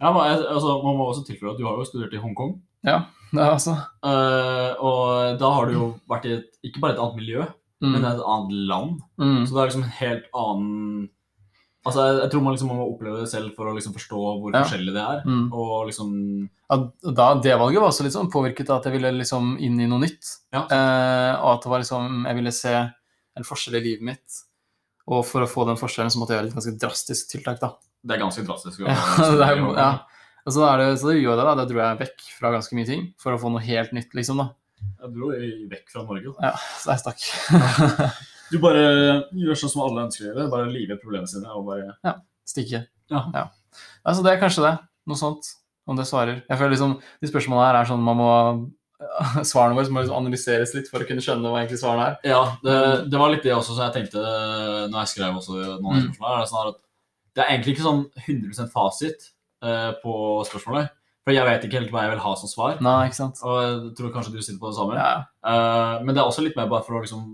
Ja, 0.00 0.10
men, 0.12 0.22
jeg- 0.28 0.46
altså, 0.52 0.82
Man 0.84 0.96
må 0.98 1.06
også 1.10 1.24
tilføye 1.26 1.54
at 1.54 1.58
du 1.58 1.64
har 1.66 1.78
jo 1.78 1.84
studert 1.88 2.12
i 2.14 2.20
Hongkong. 2.20 2.58
Ja, 2.84 3.06
det 3.32 3.40
er 3.42 3.50
altså 3.50 3.72
også. 3.74 4.76
og 4.86 5.38
da 5.40 5.48
har 5.54 5.66
du 5.66 5.72
jo 5.72 5.86
vært 6.08 6.26
i 6.28 6.34
et, 6.36 6.50
ikke 6.68 6.82
bare 6.82 6.92
et 6.94 7.00
annet 7.02 7.16
miljø, 7.18 7.46
mm. 7.82 7.92
men 7.92 8.04
et 8.04 8.24
annet 8.34 8.56
land. 8.70 8.96
Mm. 9.20 9.44
Så 9.44 9.54
det 9.54 9.60
er 9.60 9.70
liksom 9.70 9.86
en 9.86 10.00
helt 10.00 10.32
annen 10.34 11.06
Altså, 11.86 12.02
jeg, 12.02 12.14
jeg 12.18 12.30
tror 12.32 12.42
man 12.42 12.54
liksom 12.56 12.70
må 12.74 12.82
oppleve 12.82 13.20
det 13.22 13.28
selv 13.30 13.52
for 13.54 13.70
å 13.70 13.72
liksom 13.76 13.92
forstå 13.94 14.20
hvor 14.42 14.50
Ja. 14.50 14.64
forskjellig 14.64 14.90
det 14.96 15.02
er. 15.04 15.20
Mm. 15.22 15.44
Og 15.54 15.86
liksom 15.86 16.08
Ja, 16.66 16.78
da, 17.14 17.26
det 17.38 17.52
valget 17.60 17.78
var 17.78 17.92
også 17.92 18.02
litt 18.02 18.16
sånn 18.16 18.30
påvirket 18.32 18.72
av 18.72 18.80
at 18.80 18.88
jeg 18.88 18.96
ville 18.96 19.12
liksom 19.14 19.52
inn 19.62 19.78
i 19.78 19.86
noe 19.86 20.02
nytt. 20.02 20.32
Ja. 20.50 20.64
Eh, 20.66 21.32
og 21.38 21.52
at 21.52 21.62
det 21.62 21.70
var 21.70 21.84
liksom, 21.84 22.26
jeg 22.26 22.38
ville 22.40 22.54
se 22.56 22.74
en 22.74 23.46
forskjell 23.46 23.78
i 23.78 23.84
livet 23.84 24.02
mitt. 24.02 24.40
Og 25.06 25.22
for 25.28 25.46
å 25.46 25.50
få 25.50 25.68
den 25.68 25.78
forskjellen 25.78 26.10
så 26.10 26.18
måtte 26.18 26.34
jeg 26.34 26.42
gjøre 26.42 26.50
et 26.50 26.58
ganske 26.58 26.74
drastisk 26.82 27.30
tiltak. 27.30 27.62
da. 27.62 27.76
Det 28.02 28.16
er 28.16 28.24
ganske 28.24 28.42
drastisk. 28.48 28.82
Ja, 28.82 28.98
det 29.38 29.46
er, 29.46 29.62
ja. 29.78 29.90
Og 30.46 30.54
så, 30.54 30.66
er 30.66 30.82
det, 30.82 30.90
så 30.98 31.12
det 31.12 31.20
gjorde 31.20 31.38
jeg 31.42 31.48
da, 31.48 31.54
da 31.58 31.70
dro 31.70 31.80
jeg 31.82 32.00
vekk 32.02 32.26
fra 32.40 32.52
ganske 32.54 32.78
mye 32.78 32.88
ting 32.90 33.06
for 33.22 33.34
å 33.34 33.38
få 33.38 33.50
noe 33.54 33.62
helt 33.62 33.94
nytt. 33.94 34.10
liksom 34.14 34.42
da. 34.42 34.50
Jeg 34.80 35.12
dro 35.14 35.30
i- 35.32 35.66
vekk 35.70 35.90
fra 35.92 36.02
Norge. 36.06 36.32
Da. 36.40 36.50
Ja, 36.50 36.54
så 36.82 36.94
jeg 36.94 37.04
stakk. 37.04 37.20
Du 38.52 38.60
bare 38.62 38.82
gjør 39.34 39.58
sånn 39.58 39.70
som 39.72 39.82
alle 39.82 40.04
ønsker 40.06 40.22
å 40.22 40.28
gjøre. 40.30 40.44
Bare 40.52 40.70
live 40.70 40.96
problemene 41.02 41.26
sine 41.26 41.50
og 41.50 41.64
bare 41.66 42.14
Stikke. 42.46 42.84
Ja. 43.10 43.24
Altså, 44.06 44.22
det 44.22 44.32
er 44.36 44.38
kanskje 44.44 44.62
det. 44.68 44.74
Noe 45.10 45.18
sånt. 45.18 45.48
Om 45.86 45.98
det 45.98 46.06
svarer. 46.06 46.42
Jeg 46.48 46.58
føler 46.58 46.72
liksom, 46.74 46.92
De 47.22 47.28
spørsmålene 47.30 47.66
her 47.66 47.76
er 47.80 47.88
sånn 47.90 48.02
man 48.06 48.16
må 48.18 48.28
Svarene 49.50 49.76
våre 49.76 49.90
må 49.92 50.00
liksom 50.02 50.16
analyseres 50.16 50.72
litt 50.74 50.86
for 50.90 51.02
å 51.02 51.06
kunne 51.08 51.20
skjønne 51.22 51.50
hva 51.52 51.60
egentlig 51.60 51.78
svarene 51.82 52.06
er. 52.12 52.14
Ja, 52.30 52.38
det, 52.64 52.76
det 53.12 53.18
var 53.20 53.30
litt 53.34 53.42
det 53.44 53.52
også 53.54 53.74
som 53.76 53.84
jeg 53.84 53.96
tenkte 53.98 54.22
når 54.22 54.98
jeg 55.02 55.10
skrev 55.12 55.36
også 55.42 55.58
noen 55.82 55.90
av 55.90 55.98
Mm. 55.98 56.06
spørsmålene. 56.06 56.42
er 56.46 56.50
sånn 56.52 56.70
at 56.70 56.78
Det 57.36 57.42
er 57.44 57.50
egentlig 57.52 57.74
ikke 57.76 57.84
sånn 57.84 58.00
100 58.24 58.70
fasit 58.72 59.26
eh, 59.66 59.90
på 60.02 60.14
spørsmålet. 60.48 60.94
For 61.26 61.34
jeg 61.34 61.42
vet 61.42 61.64
ikke 61.66 61.80
helt 61.80 61.88
hva 61.90 62.04
jeg 62.04 62.12
vil 62.12 62.20
ha 62.22 62.32
som 62.38 62.46
svar. 62.46 62.76
Nei, 62.86 63.08
ikke 63.08 63.18
sant? 63.18 63.40
Og 63.42 63.56
jeg 63.58 63.78
tror 63.98 64.12
kanskje 64.14 64.30
du 64.30 64.38
sitter 64.38 64.60
på 64.62 64.70
det 64.70 64.76
samme. 64.76 64.94
Ja. 64.94 65.24
Uh, 65.42 66.04
men 66.06 66.14
det 66.14 66.20
er 66.22 66.28
også 66.30 66.44
litt 66.44 66.54
mer 66.54 66.68
bare 66.70 66.86
for 66.86 66.94
å 66.94 67.00
liksom 67.02 67.24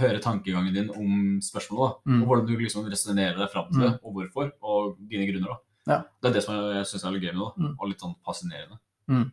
høre 0.00 0.18
tankegangen 0.18 0.74
din 0.74 0.88
om 0.90 1.36
spørsmålet. 1.38 1.92
da. 1.94 2.10
Mm. 2.10 2.24
Og 2.24 2.26
hvordan 2.26 2.48
du 2.48 2.56
liksom 2.58 2.88
resonnerer 2.90 3.38
deg 3.38 3.52
fram 3.54 3.70
til 3.70 3.84
det, 3.84 3.92
og 4.02 4.18
hvorfor, 4.18 4.50
og 4.66 4.98
dine 4.98 5.30
grunner. 5.30 5.54
da. 5.54 5.92
Ja. 5.92 6.00
Det 6.18 6.32
er 6.32 6.34
det 6.34 6.42
som 6.42 6.58
jeg, 6.58 6.74
jeg 6.80 6.90
syns 6.90 7.06
er 7.06 7.14
litt 7.14 7.22
gøy 7.22 7.34
med 7.36 7.44
det. 7.44 7.52
Mm. 7.62 7.72
og 7.78 7.92
litt 7.92 8.02
sånn 8.02 8.18
fascinerende. 8.26 8.82
Mm. 9.14 9.26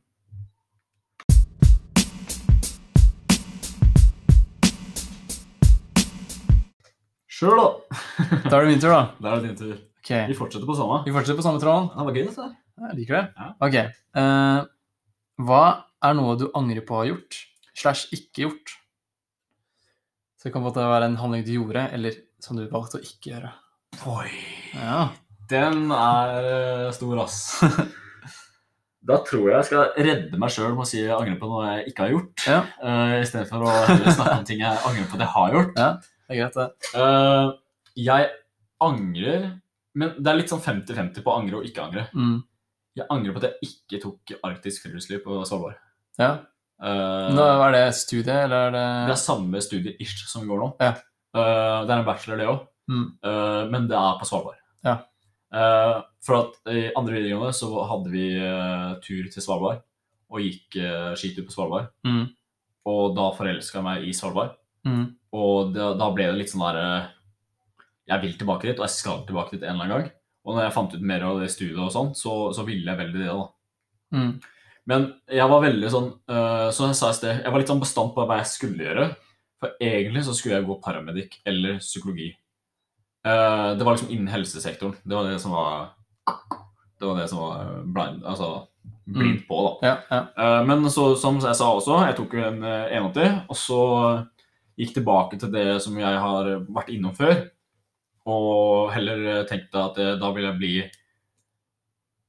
Sjøl, 7.33 7.57
da. 7.57 7.97
Da 8.51 8.59
er 8.59 8.61
det 8.61 8.75
min 8.75 8.85
tur, 8.85 8.93
da. 8.93 9.05
Da 9.25 9.33
er 9.33 9.41
det 9.41 9.55
din 9.55 9.61
tur. 9.65 9.77
Okay. 10.03 10.27
Vi 10.29 10.37
fortsetter 10.37 10.69
på 10.69 10.77
samme. 10.77 11.01
Vi 11.07 11.15
fortsetter 11.15 11.41
på 11.41 11.49
samme 11.49 11.57
tråden. 11.63 11.89
Det 11.97 12.05
var 12.11 12.13
gøy, 12.13 12.27
dette 12.29 12.45
her. 12.45 12.59
Jeg 12.81 12.97
liker 12.97 13.19
det. 13.19 13.47
Ok. 13.61 13.75
eh, 13.77 14.61
hva 15.43 15.63
er 16.03 16.15
noe 16.17 16.37
du 16.39 16.47
angrer 16.57 16.85
på 16.85 16.95
å 16.95 17.01
ha 17.03 17.09
gjort, 17.09 17.39
slash 17.77 18.13
ikke 18.15 18.47
gjort? 18.47 18.77
Så 20.37 20.49
det 20.49 20.53
kan 20.55 20.65
både 20.65 20.85
være 20.89 21.07
en 21.11 21.19
handling 21.21 21.45
du 21.45 21.53
gjorde, 21.55 21.85
eller 21.95 22.17
som 22.43 22.57
du 22.59 22.65
valgte 22.71 22.99
å 22.99 23.03
ikke 23.05 23.31
gjøre. 23.31 23.51
Oi. 24.09 24.31
Ja. 24.75 25.03
Den 25.49 25.91
er 25.93 26.47
eh, 26.53 26.93
stor, 26.95 27.19
ass. 27.23 27.43
Da 29.03 29.17
tror 29.27 29.49
jeg 29.49 29.57
jeg 29.57 29.67
skal 29.67 29.97
redde 30.07 30.37
meg 30.39 30.51
sjøl 30.55 30.77
med 30.77 30.85
å 30.85 30.87
si 30.87 31.01
jeg 31.01 31.11
angrer 31.11 31.35
på 31.35 31.47
noe 31.51 31.63
jeg 31.67 31.89
ikke 31.91 32.05
har 32.05 32.13
gjort. 32.13 32.43
Ja. 32.47 32.59
Uh, 32.79 33.15
I 33.19 33.25
stedet 33.27 33.49
for 33.49 33.65
å 33.67 33.73
heller 33.73 34.15
snakke 34.15 34.37
om 34.37 34.45
ting 34.47 34.61
jeg 34.63 34.79
angrer 34.79 35.09
på 35.11 35.17
at 35.17 35.23
jeg 35.25 35.33
har 35.33 35.57
gjort. 35.57 35.73
ja. 35.75 35.89
Det 36.23 36.31
er 36.31 36.39
greit, 36.39 36.55
det. 36.55 36.91
Uh, 36.95 37.49
jeg 37.99 38.29
angrer 38.79 39.49
Men 39.99 40.13
det 40.15 40.31
er 40.31 40.37
litt 40.39 40.53
sånn 40.53 40.63
50-50 40.63 41.19
på 41.19 41.33
å 41.33 41.35
angre 41.41 41.59
og 41.59 41.67
ikke 41.67 41.83
angre. 41.83 42.05
Mm. 42.15 42.37
Jeg 42.95 43.07
angrer 43.09 43.33
på 43.33 43.41
at 43.41 43.47
jeg 43.49 43.69
ikke 43.69 44.01
tok 44.03 44.33
arktisk 44.45 44.83
friluftsliv 44.85 45.23
på 45.25 45.39
Svalbard. 45.49 45.79
Ja. 46.21 46.31
Uh, 46.83 47.31
Nå, 47.33 47.45
er 47.65 47.71
det 47.73 47.85
studie, 47.95 48.35
eller 48.45 48.67
er 48.67 48.75
det 48.75 48.85
det 49.07 49.15
er 49.15 49.21
samme 49.21 49.61
studie-ish 49.63 50.27
som 50.29 50.45
går 50.49 50.59
nå. 50.61 50.69
Ja. 50.83 50.93
Uh, 51.33 51.85
det 51.87 51.93
er 51.93 51.97
en 51.99 52.05
bachelor, 52.07 52.37
det 52.41 52.51
òg, 52.51 52.61
Mm. 52.83 53.05
men 53.71 53.85
det 53.87 53.95
er 53.95 54.17
på 54.19 54.25
Svalbard. 54.27 54.57
Ja. 54.83 54.97
Eh, 55.53 55.97
for 56.25 56.39
at 56.39 56.71
i 56.73 56.87
andre 56.97 57.13
videregående 57.19 57.53
så 57.55 57.69
hadde 57.89 58.11
vi 58.13 58.25
eh, 58.41 58.89
tur 59.05 59.27
til 59.29 59.43
Svalbard, 59.45 59.83
og 60.33 60.41
gikk 60.41 60.79
uh, 60.81 61.11
skitur 61.19 61.45
på 61.45 61.53
Svalbard. 61.53 61.91
Mm. 62.07 62.23
Og 62.89 63.13
da 63.13 63.27
forelska 63.37 63.77
jeg 63.77 63.85
meg 63.85 64.07
i 64.09 64.13
Svalbard. 64.17 64.55
Mm. 64.87 65.03
Og 65.37 65.75
det, 65.75 65.91
da 65.99 66.07
ble 66.15 66.25
det 66.31 66.39
litt 66.39 66.49
sånn 66.51 66.63
der 66.65 66.79
eh, 66.81 67.11
Jeg 68.09 68.23
vil 68.23 68.33
tilbake 68.39 68.67
dit, 68.67 68.79
og 68.81 68.87
jeg 68.87 68.95
skal 68.97 69.21
tilbake 69.27 69.53
dit 69.55 69.61
en 69.63 69.75
eller 69.77 69.85
annen 69.85 69.93
gang. 70.01 70.09
Og 70.43 70.55
når 70.55 70.65
jeg 70.65 70.75
fant 70.75 70.95
ut 70.95 71.05
mer 71.13 71.23
av 71.27 71.39
det 71.39 71.51
studiet, 71.53 71.79
og 71.79 71.93
sånt, 71.93 72.17
så, 72.19 72.51
så 72.55 72.65
ville 72.67 72.89
jeg 72.89 72.99
veldig 72.99 73.21
det. 73.21 73.29
da. 73.31 74.17
Mm. 74.17 74.33
Men 74.91 75.05
jeg 75.31 75.47
var 75.49 75.63
veldig 75.63 75.89
sånn 75.89 76.09
uh, 76.27 76.67
Som 76.75 76.89
jeg 76.89 76.97
sa 76.99 77.07
i 77.09 77.15
sted, 77.15 77.37
jeg 77.39 77.53
var 77.53 77.61
litt 77.61 77.69
sånn 77.71 77.81
bestand 77.81 78.11
på 78.13 78.25
hva 78.27 78.41
jeg 78.41 78.49
skulle 78.51 78.87
gjøre. 78.87 79.07
For 79.63 79.77
egentlig 79.79 80.25
så 80.27 80.35
skulle 80.35 80.59
jeg 80.59 80.67
gå 80.67 80.75
paramedic 80.83 81.39
eller 81.47 81.79
psykologi. 81.79 82.33
Uh, 83.23 83.79
det 83.79 83.87
var 83.87 83.95
liksom 83.95 84.11
innen 84.11 84.31
helsesektoren. 84.33 84.97
Det 85.03 85.15
var 85.15 85.31
det 85.31 85.39
som 85.39 85.55
var 85.55 85.93
Det 86.99 87.07
var 87.07 87.19
det 87.21 87.29
som 87.31 87.39
var 87.39 87.71
blind, 87.95 88.23
altså 88.27 88.67
blindt 89.03 89.47
på, 89.47 89.57
da. 89.81 89.87
Ja, 89.87 89.95
ja. 90.09 90.19
Eh, 90.37 90.65
men 90.67 90.85
så, 90.91 91.09
som 91.19 91.39
jeg 91.43 91.55
sa 91.59 91.67
også, 91.75 91.97
jeg 92.07 92.15
tok 92.15 92.35
en 92.39 92.61
uh, 92.63 92.87
81, 92.87 93.41
og 93.51 93.57
så 93.59 93.79
gikk 94.79 94.93
tilbake 94.95 95.39
til 95.41 95.51
det 95.51 95.65
som 95.83 95.97
jeg 95.99 96.21
har 96.23 96.49
vært 96.63 96.93
innom 96.93 97.15
før. 97.17 97.35
Og 98.29 98.91
heller 98.93 99.25
eh, 99.27 99.45
tenkte 99.49 99.81
at 99.89 99.99
eh, 99.99 100.15
da 100.19 100.31
vil 100.35 100.47
jeg 100.47 100.59
bli 100.59 100.75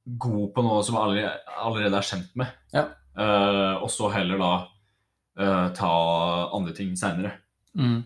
god 0.04 0.48
på 0.54 0.64
noe 0.64 0.82
som 0.84 0.98
jeg 0.98 1.06
allerede, 1.06 1.54
allerede 1.64 2.00
er 2.00 2.08
kjent 2.08 2.34
med. 2.38 2.56
Ja. 2.74 2.88
Uh, 3.14 3.78
og 3.78 3.88
så 3.94 4.08
heller 4.10 4.40
da 4.42 4.50
uh, 5.38 5.68
ta 5.76 5.92
andre 6.56 6.74
ting 6.76 6.90
seinere. 6.98 7.30
Mm. 7.78 8.02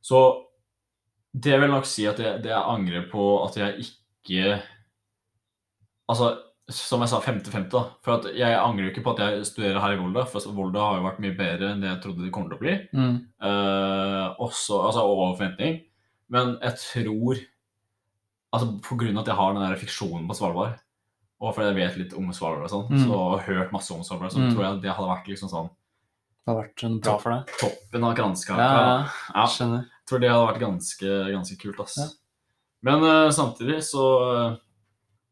Så 0.00 0.20
det 1.32 1.58
vil 1.60 1.72
nok 1.72 1.88
si 1.88 2.06
at 2.08 2.20
jeg, 2.22 2.40
det 2.44 2.52
jeg 2.52 2.70
angrer 2.76 3.08
på 3.10 3.34
at 3.46 3.58
jeg 3.58 3.88
ikke 3.88 4.60
Altså, 6.12 6.26
som 6.68 7.00
jeg 7.00 7.08
sa, 7.08 7.18
50-50, 7.24 7.68
da. 7.72 7.80
For 8.04 8.18
at 8.18 8.26
jeg 8.36 8.56
angrer 8.58 8.84
jo 8.84 8.90
ikke 8.90 9.04
på 9.06 9.14
at 9.14 9.20
jeg 9.22 9.46
studerer 9.48 9.80
her 9.80 9.94
i 9.94 10.00
Volda, 10.00 10.26
for 10.28 10.44
Volda 10.52 10.82
har 10.82 10.98
jo 10.98 11.04
vært 11.06 11.22
mye 11.24 11.36
bedre 11.38 11.70
enn 11.72 11.80
det 11.80 11.88
jeg 11.88 12.00
trodde 12.02 12.26
det 12.26 12.32
kommer 12.34 12.52
til 12.52 12.58
å 12.58 12.62
bli. 12.62 12.74
Mm. 12.92 13.14
Uh, 13.40 14.26
også, 14.44 14.82
altså 14.90 15.06
over 15.06 15.32
forventning. 15.38 15.78
Men 16.32 16.54
jeg 16.62 16.78
tror 16.80 17.42
Altså 18.52 18.66
av 19.16 19.22
at 19.22 19.28
jeg 19.30 19.36
har 19.38 19.54
den 19.56 19.62
der 19.64 19.78
fiksjonen 19.80 20.26
på 20.28 20.34
Svalbard, 20.36 20.74
og 21.40 21.54
fordi 21.56 21.70
jeg 21.70 21.76
vet 21.78 21.94
litt 22.02 22.12
om 22.18 22.26
Svalbard 22.36 22.66
og 22.66 22.70
sånn, 22.70 22.90
Mm. 22.90 22.98
så 23.06 23.20
har 23.30 23.46
hørt 23.46 23.70
masse 23.72 23.90
om 23.94 24.02
Svalbard, 24.04 24.30
så 24.30 24.42
Mm. 24.42 24.50
tror 24.52 24.64
jeg 24.66 24.82
det 24.82 24.92
hadde 24.92 25.08
vært 25.08 25.26
liksom 25.32 25.48
sånn 25.48 25.70
Det 26.44 26.52
hadde 26.52 26.60
vært 26.66 26.84
en 26.84 26.98
bra 27.00 27.16
for 27.18 27.30
deg. 27.32 27.46
toppen 27.58 28.04
av 28.04 28.14
kransekaka. 28.14 28.58
Ja, 28.58 29.08
ja, 29.34 29.46
skjønner. 29.46 29.86
Jeg 29.88 30.06
tror 30.06 30.20
det 30.20 30.30
hadde 30.30 30.48
vært 30.52 30.60
ganske, 30.60 31.32
ganske 31.32 31.56
kult, 31.62 31.80
ass. 31.80 31.96
Ja. 31.96 32.08
Men 32.82 33.02
uh, 33.04 33.30
samtidig 33.30 33.78
så 33.80 34.04
uh, 34.52 34.56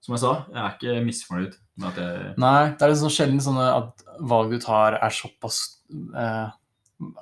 Som 0.01 0.15
jeg 0.15 0.21
sa, 0.21 0.47
jeg 0.49 0.57
er 0.57 0.77
ikke 0.79 1.05
misfornøyd 1.05 1.57
med 1.77 1.89
at 1.91 1.97
jeg 1.97 2.35
Nei, 2.39 2.71
det 2.71 2.81
er 2.83 2.89
liksom 2.95 3.11
sjelden 3.13 3.41
sånne 3.45 3.67
at 3.77 4.03
valg 4.23 4.49
du 4.51 4.59
tar, 4.59 4.95
er 4.95 5.11
såpass 5.11 5.77
er 6.17 6.53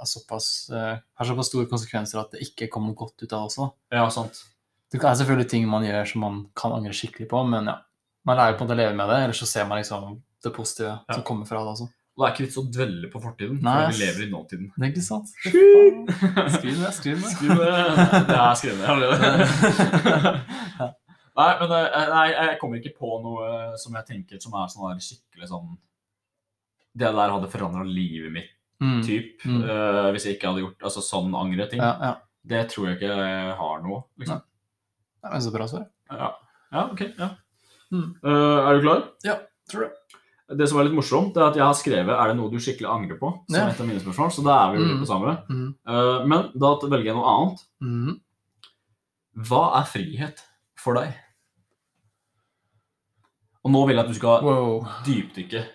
såpass, 0.09 0.71
eh, 0.75 0.97
har 1.19 1.29
såpass 1.29 1.51
store 1.53 1.69
konsekvenser 1.71 2.21
at 2.21 2.33
det 2.35 2.45
ikke 2.47 2.69
kommer 2.73 2.93
noe 2.93 2.99
godt 2.99 3.23
ut 3.23 3.33
av 3.33 3.45
det 3.45 3.51
også. 3.53 3.69
Ja, 3.95 4.07
sant. 4.15 4.41
Det 4.93 5.03
er 5.05 5.15
selvfølgelig 5.21 5.51
ting 5.53 5.69
man 5.69 5.85
gjør 5.85 6.07
som 6.09 6.21
man 6.25 6.41
kan 6.57 6.73
angre 6.73 6.95
skikkelig 6.97 7.29
på, 7.29 7.43
men 7.49 7.67
ja, 7.69 7.77
man 8.25 8.37
lærer 8.41 8.57
på 8.59 8.65
å 8.65 8.75
leve 8.79 8.95
med 8.97 9.09
det, 9.13 9.19
eller 9.27 9.37
så 9.37 9.47
ser 9.49 9.69
man 9.69 9.79
liksom 9.83 10.17
det 10.45 10.53
positive 10.55 10.95
Ja. 11.09 11.15
som 11.15 11.23
kommer 11.29 11.47
fra 11.49 11.61
det 11.65 11.75
også. 11.75 11.89
Og 12.19 12.25
det 12.25 12.27
er 12.27 12.33
ikke 12.35 12.47
vits 12.49 12.59
å 12.59 12.65
dvelle 12.73 13.09
på 13.13 13.21
fortiden, 13.23 13.61
Nei, 13.63 13.75
for 13.85 13.93
vi 13.95 13.99
lever 14.05 14.25
i 14.27 14.31
nåtiden. 14.33 14.73
Det 14.75 14.87
er 14.87 14.91
ikke 14.91 15.05
sant? 15.07 15.29
Skriv 16.57 16.81
det, 16.83 16.93
skriv 16.97 17.21
det. 17.23 17.31
Skriv 17.37 17.53
det. 17.61 17.69
Det 18.27 18.39
er 18.43 18.55
skrevet 18.59 18.89
allerede. 18.91 19.29
Nei, 21.39 21.51
men 21.61 21.71
eh, 21.77 22.09
nei, 22.11 22.25
jeg 22.35 22.57
kommer 22.59 22.81
ikke 22.81 22.97
på 22.99 23.21
noe 23.23 23.77
som 23.79 23.95
jeg 23.95 24.09
tenker 24.09 24.41
som 24.43 24.57
er 24.59 24.67
sånn 24.73 24.99
skikkelig 24.99 25.47
sånn 25.53 25.69
Det 26.99 27.13
der 27.15 27.31
hadde 27.31 27.51
forandra 27.53 27.85
livet 27.87 28.33
mitt, 28.35 28.51
Mm. 28.81 29.03
typ. 29.03 29.43
Mm. 29.45 29.63
Uh, 29.65 30.11
hvis 30.15 30.25
jeg 30.29 30.37
ikke 30.37 30.49
hadde 30.53 30.63
gjort 30.63 30.85
altså, 30.87 31.01
sånn 31.03 31.33
angre-ting. 31.35 31.81
Ja, 31.83 31.97
ja. 32.01 32.15
Det 32.49 32.61
tror 32.71 32.87
jeg 32.89 32.97
ikke 33.01 33.09
jeg 33.11 33.57
har 33.59 33.81
noe, 33.83 34.05
liksom. 34.19 34.41
Nei, 35.25 35.31
men 35.33 35.43
så 35.43 35.51
bra 35.53 35.67
svar. 35.67 35.89
Ja. 36.11 36.29
ja, 36.73 36.85
ok. 36.93 37.03
Ja. 37.19 37.31
Mm. 37.93 38.15
Uh, 38.23 38.69
er 38.69 38.79
du 38.79 38.85
klar? 38.87 39.03
Ja, 39.27 39.35
tror 39.69 39.89
det. 39.89 39.91
Det 40.57 40.69
som 40.71 40.79
er 40.81 40.87
litt 40.87 40.95
morsomt, 40.97 41.35
det 41.35 41.43
er 41.43 41.51
at 41.51 41.57
jeg 41.59 41.65
har 41.67 41.75
skrevet 41.77 42.15
'Er 42.17 42.29
det 42.29 42.37
noe 42.39 42.49
du 42.51 42.57
skikkelig 42.57 42.89
angrer 42.89 43.19
på?' 43.21 43.33
som 43.51 43.57
Ja. 43.59 43.69
et 43.69 43.81
av 43.81 43.87
mine 43.87 44.01
spørsmål. 44.01 44.31
Så 44.33 44.43
da 44.45 44.55
er 44.65 44.73
vi 44.73 44.79
jo 44.79 44.85
litt 44.87 44.97
Mm. 44.97 45.03
på 45.05 45.11
samme. 45.11 45.33
Mm. 45.51 45.75
Eh, 45.87 46.25
men 46.27 46.53
da 46.57 46.71
velger 46.89 47.05
jeg 47.05 47.15
noe 47.17 47.29
annet. 47.35 47.65
Mm. 47.83 48.21
Hva 49.45 49.81
er 49.81 49.85
frihet 49.85 50.41
for 50.75 50.95
deg? 50.95 51.13
Og 53.65 53.71
nå 53.73 53.87
vil 53.87 53.97
jeg 53.97 54.05
at 54.05 54.09
du 54.09 54.15
skal 54.15 54.43
Wow. 54.43 54.87
dypdykke. 55.05 55.67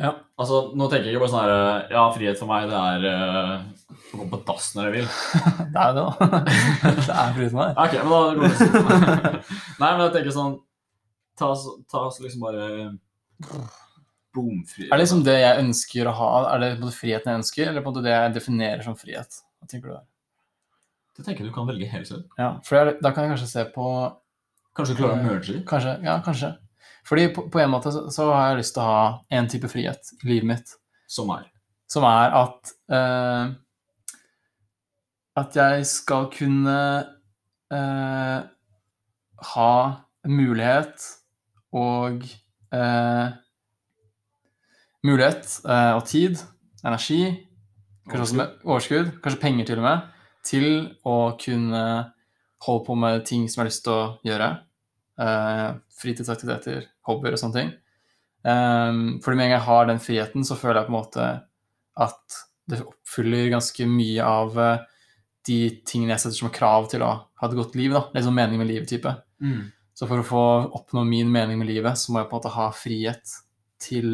Ja. 0.00 0.14
Altså, 0.40 0.58
nå 0.78 0.86
tenker 0.88 1.10
jeg 1.10 1.16
ikke 1.16 1.26
bare 1.26 1.32
sånn 1.34 1.42
her 1.44 1.90
Ja, 1.92 2.02
frihet 2.14 2.38
for 2.40 2.48
meg, 2.48 2.70
det 2.70 2.78
er 2.80 3.02
uh, 3.12 3.64
å 4.12 4.20
gå 4.22 4.28
på 4.30 4.38
dass 4.48 4.70
når 4.76 4.88
jeg 4.88 4.94
vil. 4.94 5.10
Det 5.74 5.82
er 5.82 5.92
jo 5.92 5.98
det, 5.98 6.04
da. 6.06 6.38
Det 6.96 7.16
er 7.18 7.34
frihet 7.36 7.52
for 7.52 7.60
meg. 7.60 7.80
Ok, 7.84 7.96
men 8.00 8.12
da 8.12 8.20
går 8.38 8.42
det. 8.42 9.32
Nei, 9.82 9.90
men 9.90 10.04
jeg 10.06 10.14
tenker 10.16 10.36
sånn 10.36 10.60
Ta 11.40 11.48
oss, 11.54 11.62
ta 11.88 12.02
oss 12.10 12.18
liksom 12.20 12.42
bare 12.44 12.66
bomfri. 14.36 14.84
Er 14.88 14.96
det 14.96 15.04
liksom 15.06 15.22
det 15.24 15.36
jeg 15.40 15.62
ønsker 15.62 16.08
å 16.10 16.12
ha? 16.18 16.32
Er 16.52 16.60
det 16.60 16.68
på 16.80 16.88
en 16.88 16.94
friheten 16.94 17.32
jeg 17.32 17.40
ønsker, 17.40 17.70
eller 17.70 17.84
på 17.84 17.88
en 17.88 17.94
måte 17.94 18.04
det 18.04 18.12
jeg 18.12 18.34
definerer 18.36 18.84
som 18.84 18.98
frihet? 19.00 19.38
Hva 19.60 19.70
tenker 19.70 19.88
du 19.88 19.94
der? 19.94 20.04
Det 21.16 21.24
tenker 21.24 21.44
jeg 21.44 21.52
du 21.52 21.56
kan 21.56 21.68
velge 21.68 21.88
helt 21.88 22.08
selv. 22.08 22.26
Ja, 22.40 22.50
for 22.68 22.92
da 23.00 23.12
kan 23.12 23.26
jeg 23.26 23.34
kanskje 23.34 23.48
se 23.50 23.64
på 23.74 23.86
Kanskje 24.76 24.94
du 24.94 25.02
klarer 25.02 25.20
å 25.20 25.24
merge 25.26 25.52
de? 25.52 25.58
Kanskje, 25.68 25.98
ja, 26.04 26.14
kanskje. 26.24 26.54
Fordi 27.08 27.28
på, 27.34 27.46
på 27.50 27.60
en 27.60 27.72
måte 27.72 27.92
så, 27.92 28.04
så 28.10 28.28
har 28.30 28.52
jeg 28.52 28.62
lyst 28.62 28.76
til 28.76 28.84
å 28.84 28.92
ha 28.92 29.02
en 29.34 29.48
type 29.50 29.70
frihet 29.70 30.12
i 30.22 30.28
livet 30.30 30.48
mitt, 30.52 30.76
Som 31.10 31.30
er. 31.34 31.48
som 31.90 32.06
er 32.08 32.36
at 32.38 32.72
uh, 32.92 33.52
At 35.36 35.56
jeg 35.56 35.86
skal 35.86 36.30
kunne 36.32 36.78
uh, 37.72 38.40
ha 39.54 39.74
mulighet 40.28 41.08
og 41.72 42.22
uh, 42.74 43.28
Mulighet 45.02 45.48
og 45.66 46.04
tid, 46.06 46.38
energi, 46.86 47.24
kanskje 48.06 48.22
også 48.22 48.36
med 48.38 48.60
overskudd, 48.62 49.08
kanskje 49.18 49.40
penger 49.42 49.66
til 49.66 49.80
og 49.80 49.82
med, 49.82 50.04
til 50.46 50.66
å 51.02 51.16
kunne 51.42 51.80
holde 52.62 52.84
på 52.86 52.94
med 52.94 53.24
ting 53.26 53.48
som 53.50 53.58
jeg 53.58 53.64
har 53.64 53.70
lyst 53.72 53.82
til 53.82 53.96
å 53.96 54.04
gjøre. 54.22 54.48
Eh, 55.20 55.68
fritidsaktiviteter, 56.00 56.86
hobbyer 57.08 57.36
og 57.36 57.40
sånne 57.40 57.58
ting. 57.58 57.72
Um, 58.42 59.20
fordi 59.22 59.36
med 59.38 59.44
en 59.44 59.50
gang 59.52 59.58
jeg 59.58 59.66
har 59.68 59.84
den 59.86 60.00
friheten, 60.02 60.46
så 60.46 60.56
føler 60.58 60.80
jeg 60.80 60.88
på 60.88 60.92
en 60.92 60.96
måte 60.96 61.26
at 62.02 62.38
det 62.72 62.80
oppfyller 62.82 63.52
ganske 63.52 63.86
mye 63.86 64.24
av 64.24 64.56
eh, 64.58 64.86
de 65.46 65.58
tingene 65.86 66.14
jeg 66.14 66.24
setter 66.24 66.38
som 66.40 66.54
krav 66.54 66.88
til 66.90 67.04
å 67.04 67.12
ha 67.12 67.48
et 67.48 67.58
godt 67.58 67.76
liv. 67.78 67.92
da, 67.94 68.06
Litt 68.14 68.26
sånn 68.26 68.38
mening 68.38 68.62
med 68.62 68.70
livet-type. 68.70 69.12
Så 69.98 70.08
for 70.08 70.22
å 70.22 70.26
få 70.26 70.44
oppnå 70.78 71.04
min 71.06 71.30
mening 71.30 71.60
med 71.60 71.68
livet, 71.68 71.98
så 71.98 72.14
må 72.14 72.22
jeg 72.22 72.30
på 72.30 72.38
en 72.38 72.40
måte 72.40 72.54
ha 72.54 72.70
frihet 72.74 73.36
til 73.82 74.08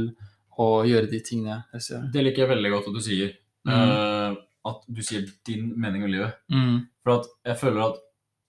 å 0.59 0.69
gjøre 0.89 1.11
de 1.13 1.21
tingene 1.25 1.61
jeg 1.77 1.85
gjøre. 1.93 2.11
Det 2.13 2.25
liker 2.25 2.45
jeg 2.45 2.53
veldig 2.57 2.73
godt 2.75 2.91
at 2.91 2.97
du 2.97 3.03
sier. 3.05 3.35
Eh, 3.69 4.39
at 4.69 4.85
du 4.89 5.01
sier 5.07 5.29
din 5.47 5.71
mening 5.79 6.05
med 6.05 6.15
livet. 6.17 6.41
Mm. 6.51 6.81
For 7.05 7.21
at 7.21 7.31
jeg 7.53 7.61
føler 7.63 7.85
at 7.87 8.01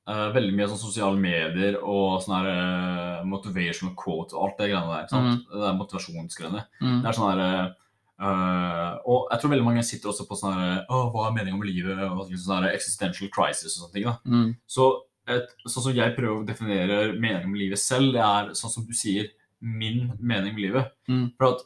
eh, 0.07 0.29
veldig 0.35 0.53
mye 0.55 0.67
sånn 0.71 0.79
sosiale 0.81 1.17
medier 1.19 1.79
og 1.81 2.21
sånn 2.23 2.37
her 2.39 2.47
uh, 2.53 3.25
motivational 3.27 3.95
quote 3.99 4.33
og 4.37 4.45
alt 4.47 4.57
det 4.61 4.69
greiene 4.71 4.95
der, 4.95 5.07
sant? 5.11 5.43
det 5.51 5.67
er 5.67 5.77
motivasjonsgreiene, 5.81 6.63
Mm. 6.81 7.01
det 7.03 7.09
er 7.09 7.17
sånn 7.17 7.31
her 7.33 7.43
eh, 8.19 8.95
Og 9.07 9.27
jeg 9.31 9.39
tror 9.39 9.51
veldig 9.53 9.65
mange 9.65 9.83
sitter 9.87 10.09
også 10.11 10.25
på 10.27 10.35
sånn 10.39 10.57
her 10.57 10.81
Å, 10.91 10.97
hva 11.13 11.27
er 11.29 11.35
meningen 11.37 11.59
med 11.59 11.69
livet? 11.71 11.99
Og 12.11 12.25
liksom 12.29 12.45
sånn 12.49 12.63
her 12.65 12.73
existential 12.75 13.29
crisis 13.31 13.77
og 13.77 13.85
sånne 13.85 13.93
ting. 13.93 14.03
da. 14.09 14.15
Mm. 14.27 14.49
Så 14.67 14.89
et, 15.29 15.53
sånn 15.67 15.83
som 15.85 15.93
jeg 15.95 16.15
prøver 16.17 16.41
å 16.41 16.47
definere 16.47 16.97
meningen 17.13 17.51
med 17.51 17.61
livet 17.61 17.79
selv, 17.79 18.11
det 18.15 18.23
er 18.25 18.49
sånn 18.57 18.71
som 18.73 18.85
du 18.87 18.93
sier, 18.97 19.29
min 19.61 20.11
mening 20.19 20.55
med 20.55 20.63
livet. 20.63 20.91
Mm. 21.07 21.25
For 21.37 21.53
at 21.53 21.63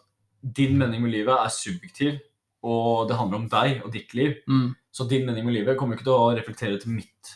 din 0.60 0.78
mening 0.78 1.02
med 1.06 1.13
livet 1.13 1.34
er 1.38 1.54
subjektiv, 1.54 2.17
og 2.63 3.08
det 3.10 3.15
handler 3.19 3.39
om 3.39 3.48
deg 3.52 3.82
og 3.86 3.91
ditt 3.93 4.13
liv. 4.17 4.36
Mm. 4.50 4.74
Så 4.91 5.08
din 5.10 5.26
mening 5.26 5.46
med 5.48 5.56
livet 5.56 5.78
kommer 5.80 5.96
ikke 5.96 6.08
til 6.10 6.15
å 6.17 6.34
reflektere 6.36 6.80
til 6.82 6.91
mitt, 6.98 7.34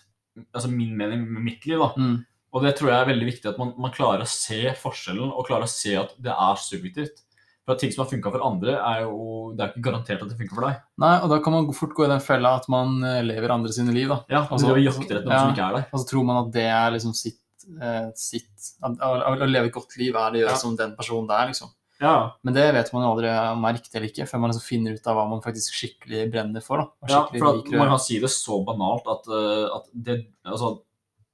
altså 0.52 0.72
min 0.72 0.96
mening 0.98 1.24
med 1.28 1.46
mitt 1.46 1.66
liv. 1.70 1.80
da. 1.82 1.94
Mm. 1.98 2.18
Og 2.56 2.64
det 2.64 2.74
tror 2.78 2.92
jeg 2.92 3.04
er 3.04 3.10
veldig 3.12 3.28
viktig 3.28 3.50
at 3.52 3.58
man, 3.62 3.74
man 3.78 3.94
klarer 3.94 4.24
å 4.24 4.30
se 4.32 4.62
forskjellen, 4.82 5.32
og 5.32 5.48
klarer 5.50 5.68
å 5.68 5.72
se 5.72 5.94
at 6.00 6.14
det 6.24 6.34
er 6.34 6.62
subjektivt. 6.64 7.24
For 7.68 7.76
at 7.76 7.82
ting 7.84 7.92
som 7.92 8.06
har 8.06 8.12
funka 8.14 8.32
for 8.32 8.44
andre, 8.48 8.78
er 8.80 9.02
jo 9.04 9.50
det 9.58 9.66
er 9.66 9.74
ikke 9.74 9.84
garantert 9.90 10.22
at 10.24 10.30
det 10.32 10.38
funker 10.40 10.56
for 10.56 10.68
deg. 10.70 10.78
Nei, 11.04 11.16
og 11.20 11.34
da 11.34 11.40
kan 11.44 11.56
man 11.58 11.68
fort 11.76 11.96
gå 11.98 12.06
i 12.06 12.12
den 12.14 12.24
fella 12.24 12.54
at 12.62 12.70
man 12.72 13.02
eh, 13.04 13.20
lever 13.28 13.52
andre 13.58 13.74
sine 13.76 13.92
liv, 13.92 14.08
da. 14.14 14.22
Ja, 14.32 14.46
Altså, 14.46 14.72
etter 14.72 15.20
noe 15.26 15.42
ja. 15.52 15.68
der. 15.76 15.90
Og 15.92 16.00
så 16.00 16.08
tror 16.08 16.24
man 16.30 16.40
at 16.46 16.54
det 16.56 16.64
er 16.72 16.94
liksom 16.96 17.12
sitt, 17.18 17.42
eh, 17.76 18.08
sitt 18.16 18.70
at, 18.80 18.96
å, 19.04 19.36
leve 19.44 19.68
et 19.68 19.76
godt 19.76 19.98
liv 20.00 20.16
er 20.16 20.32
det 20.32 20.40
å 20.40 20.44
gjøre 20.46 20.56
Ja. 20.56 20.62
som 20.64 20.80
den 20.80 20.96
personen 20.96 21.28
det 21.28 21.42
er, 21.42 21.52
liksom. 21.52 21.74
Ja, 22.02 22.38
Men 22.46 22.54
det 22.54 22.66
vet 22.76 22.92
man 22.94 23.06
jo 23.06 23.12
aldri 23.16 23.32
om 23.32 23.66
er 23.66 23.78
riktig 23.78 23.96
eller 23.98 24.12
ikke, 24.12 24.28
før 24.30 24.42
man 24.44 24.52
liksom 24.52 24.66
finner 24.68 24.98
ut 24.98 25.10
av 25.10 25.18
hva 25.18 25.26
man 25.32 25.42
faktisk 25.42 25.78
skikkelig 25.80 26.28
brenner 26.34 26.64
for. 26.66 26.84
da. 26.84 27.14
Ja 27.14 27.24
for 27.32 27.74
man 27.74 27.92
kan 27.94 28.04
si 28.04 28.20
det 28.22 28.30
så 28.34 28.60
banalt 28.68 29.10
at, 29.10 29.26
eh, 29.34 29.66
at 29.80 29.90
det 29.94 30.18
altså, 30.46 30.76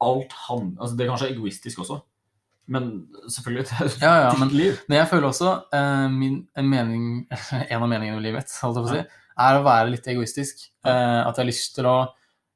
alt 0.04 0.36
han, 0.48 0.74
altså 0.80 0.98
Det 0.98 1.06
er 1.06 1.12
kanskje 1.12 1.32
egoistisk 1.34 1.84
også, 1.84 2.00
men 2.72 2.90
selvfølgelig 3.28 3.68
det 3.70 3.76
er 3.76 3.92
Ja, 4.06 4.14
ja, 4.24 4.32
ditt 4.32 4.40
men, 4.40 4.56
liv. 4.56 4.80
men 4.88 5.00
jeg 5.02 5.10
føler 5.12 5.28
også 5.30 5.52
uh, 5.74 6.08
min, 6.12 6.42
en, 6.56 6.70
mening, 6.70 7.06
en 7.72 7.82
av 7.82 7.88
meningene 7.90 8.20
med 8.20 8.28
livet 8.30 8.58
å 8.64 8.88
si, 8.88 9.04
er 9.04 9.58
å 9.60 9.66
være 9.66 9.92
litt 9.92 10.08
egoistisk. 10.08 10.70
Uh, 10.86 11.26
at 11.26 11.34
jeg 11.34 11.42
har 11.42 11.50
lyst 11.50 11.76
til 11.76 11.88
å 11.90 11.98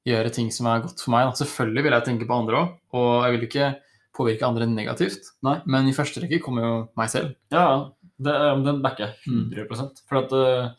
gjøre 0.08 0.32
ting 0.32 0.52
som 0.54 0.70
er 0.72 0.84
godt 0.86 1.02
for 1.04 1.12
meg. 1.16 1.28
Da. 1.28 1.40
Selvfølgelig 1.42 1.84
vil 1.84 1.96
jeg 1.98 2.08
tenke 2.08 2.28
på 2.30 2.38
andre 2.38 2.62
òg, 2.62 2.74
og 2.96 3.10
jeg 3.26 3.36
vil 3.36 3.48
ikke 3.48 3.70
påvirke 4.18 4.48
andre 4.48 4.68
negativt. 4.70 5.32
Nei. 5.46 5.60
Men 5.70 5.90
i 5.90 5.96
første 5.96 6.24
rekke 6.24 6.42
kommer 6.44 6.66
jo 6.66 6.74
meg 6.98 7.12
selv. 7.14 7.36
Ja, 7.54 7.64
ja. 7.64 7.80
Det, 8.20 8.34
den 8.66 8.82
backer 8.82 9.06
jeg 9.06 9.16
100 9.28 10.02
For 10.10 10.18
at 10.24 10.32
eh, 10.34 10.70